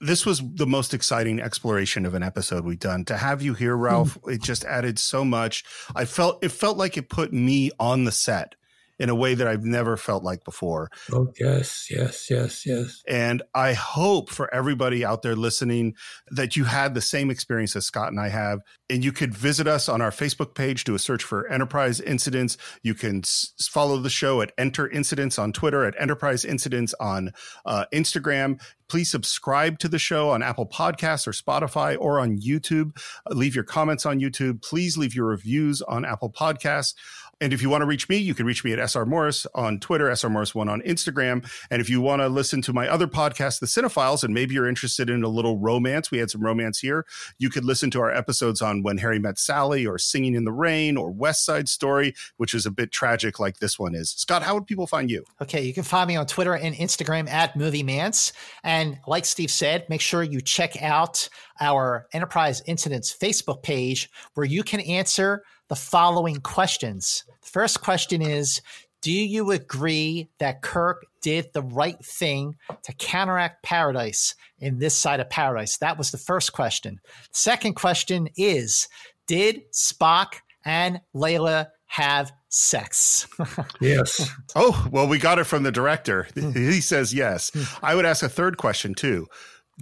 [0.00, 3.04] this was the most exciting exploration of an episode we've done.
[3.06, 4.34] To have you here, Ralph, mm.
[4.34, 5.64] it just added so much.
[5.94, 8.54] I felt it felt like it put me on the set
[8.98, 10.90] in a way that I've never felt like before.
[11.12, 13.02] Oh, yes, yes, yes, yes.
[13.08, 15.94] And I hope for everybody out there listening
[16.30, 18.60] that you had the same experience as Scott and I have.
[18.90, 22.56] And you could visit us on our Facebook page, do a search for Enterprise Incidents.
[22.82, 27.32] You can s- follow the show at Enter Incidents on Twitter, at Enterprise Incidents on
[27.64, 28.60] uh, Instagram.
[28.88, 32.96] Please subscribe to the show on Apple Podcasts or Spotify or on YouTube.
[33.26, 34.62] Uh, leave your comments on YouTube.
[34.62, 36.94] Please leave your reviews on Apple Podcasts.
[37.40, 39.80] And if you want to reach me, you can reach me at SR Morris on
[39.80, 41.48] Twitter, SR Morris1 on Instagram.
[41.70, 44.68] And if you want to listen to my other podcast, The Cinephiles, and maybe you're
[44.68, 47.06] interested in a little romance, we had some romance here.
[47.38, 50.52] You could listen to our episodes on When Harry Met Sally or Singing in the
[50.52, 54.10] Rain or West Side Story, which is a bit tragic like this one is.
[54.10, 55.24] Scott, how would people find you?
[55.40, 58.32] Okay, you can find me on Twitter and Instagram at Movie Mantz.
[58.62, 61.28] And like Steve said, make sure you check out
[61.60, 67.24] our Enterprise Incidents Facebook page where you can answer the following questions.
[67.42, 68.60] The first question is
[69.02, 75.20] Do you agree that Kirk did the right thing to counteract paradise in this side
[75.20, 75.78] of paradise?
[75.78, 77.00] That was the first question.
[77.32, 78.88] Second question is
[79.26, 80.34] Did Spock
[80.64, 83.26] and Leila have sex?
[83.80, 84.30] yes.
[84.56, 86.26] Oh, well, we got it from the director.
[86.34, 87.50] he says yes.
[87.82, 89.28] I would ask a third question too.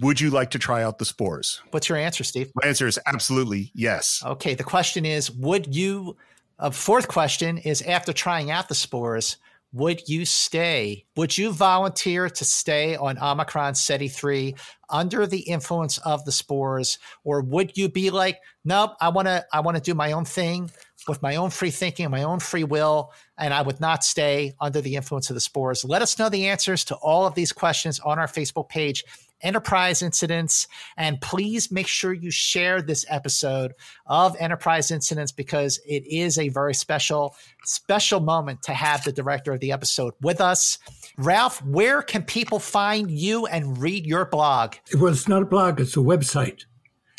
[0.01, 1.61] Would you like to try out the spores?
[1.71, 2.51] What's your answer, Steve?
[2.55, 4.23] My answer is absolutely yes.
[4.25, 4.55] Okay.
[4.55, 6.17] The question is Would you,
[6.59, 9.37] a fourth question is after trying out the spores,
[9.73, 11.05] would you stay?
[11.15, 14.53] Would you volunteer to stay on Omicron Ceti 3
[14.89, 16.99] under the influence of the spores?
[17.23, 20.25] Or would you be like, nope, I want to, I want to do my own
[20.25, 20.69] thing
[21.07, 24.79] with my own free thinking, my own free will, and I would not stay under
[24.79, 25.83] the influence of the spores?
[25.83, 29.03] Let us know the answers to all of these questions on our Facebook page
[29.43, 30.67] Enterprise Incidents.
[30.97, 33.73] And please make sure you share this episode
[34.07, 39.53] of Enterprise Incidents because it is a very special, special moment to have the director
[39.53, 40.79] of the episode with us.
[41.17, 44.75] Ralph, where can people find you and read your blog?
[44.95, 46.65] Well, it's not a blog, it's a website.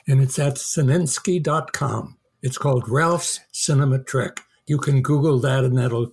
[0.07, 2.19] And it's at senensky.com.
[2.43, 4.41] It's called Ralph's Cinema Trek.
[4.67, 6.13] You can Google that and that'll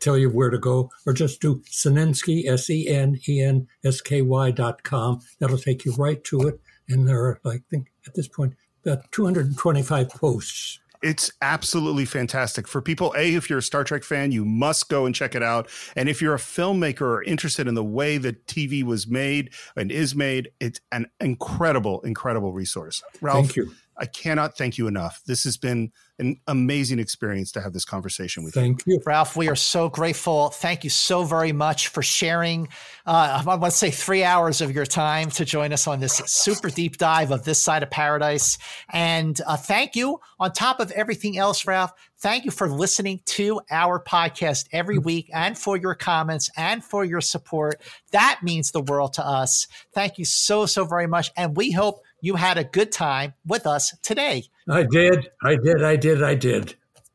[0.00, 4.00] tell you where to go, or just do Senensky, S E N E N S
[4.00, 5.20] K Y dot com.
[5.38, 6.60] That'll take you right to it.
[6.88, 8.54] And there are, I think, at this point,
[8.84, 10.78] about 225 posts.
[11.02, 13.14] It's absolutely fantastic for people.
[13.16, 15.68] A, if you're a Star Trek fan, you must go and check it out.
[15.94, 19.92] And if you're a filmmaker or interested in the way that TV was made and
[19.92, 23.02] is made, it's an incredible, incredible resource.
[23.20, 23.72] Ralph, Thank you.
[23.98, 25.22] I cannot thank you enough.
[25.26, 28.94] This has been an amazing experience to have this conversation with Thank you.
[28.94, 29.02] Thank you.
[29.04, 30.48] Ralph, we are so grateful.
[30.48, 32.68] Thank you so very much for sharing,
[33.04, 36.16] uh, I want to say three hours of your time to join us on this
[36.26, 38.56] super deep dive of this side of paradise.
[38.90, 43.60] And uh, thank you, on top of everything else, Ralph, thank you for listening to
[43.70, 47.80] our podcast every week and for your comments and for your support.
[48.12, 49.66] That means the world to us.
[49.92, 51.30] Thank you so, so very much.
[51.36, 54.44] And we hope you had a good time with us today.
[54.68, 55.28] I did.
[55.42, 55.82] I did.
[55.82, 56.22] I did.
[56.22, 56.74] I did.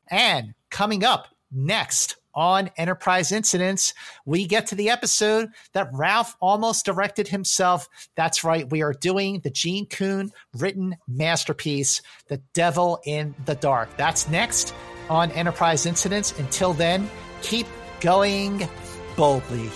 [0.10, 3.94] And coming up next on Enterprise Incidents,
[4.26, 7.90] we get to the episode that Ralph almost directed himself.
[8.16, 8.70] That's right.
[8.70, 13.90] We are doing the Gene Coon written masterpiece, The Devil in the Dark.
[13.98, 14.74] That's next
[15.10, 16.38] on Enterprise Incidents.
[16.40, 17.10] Until then,
[17.42, 17.68] keep
[18.00, 18.68] going
[19.18, 19.70] boldly.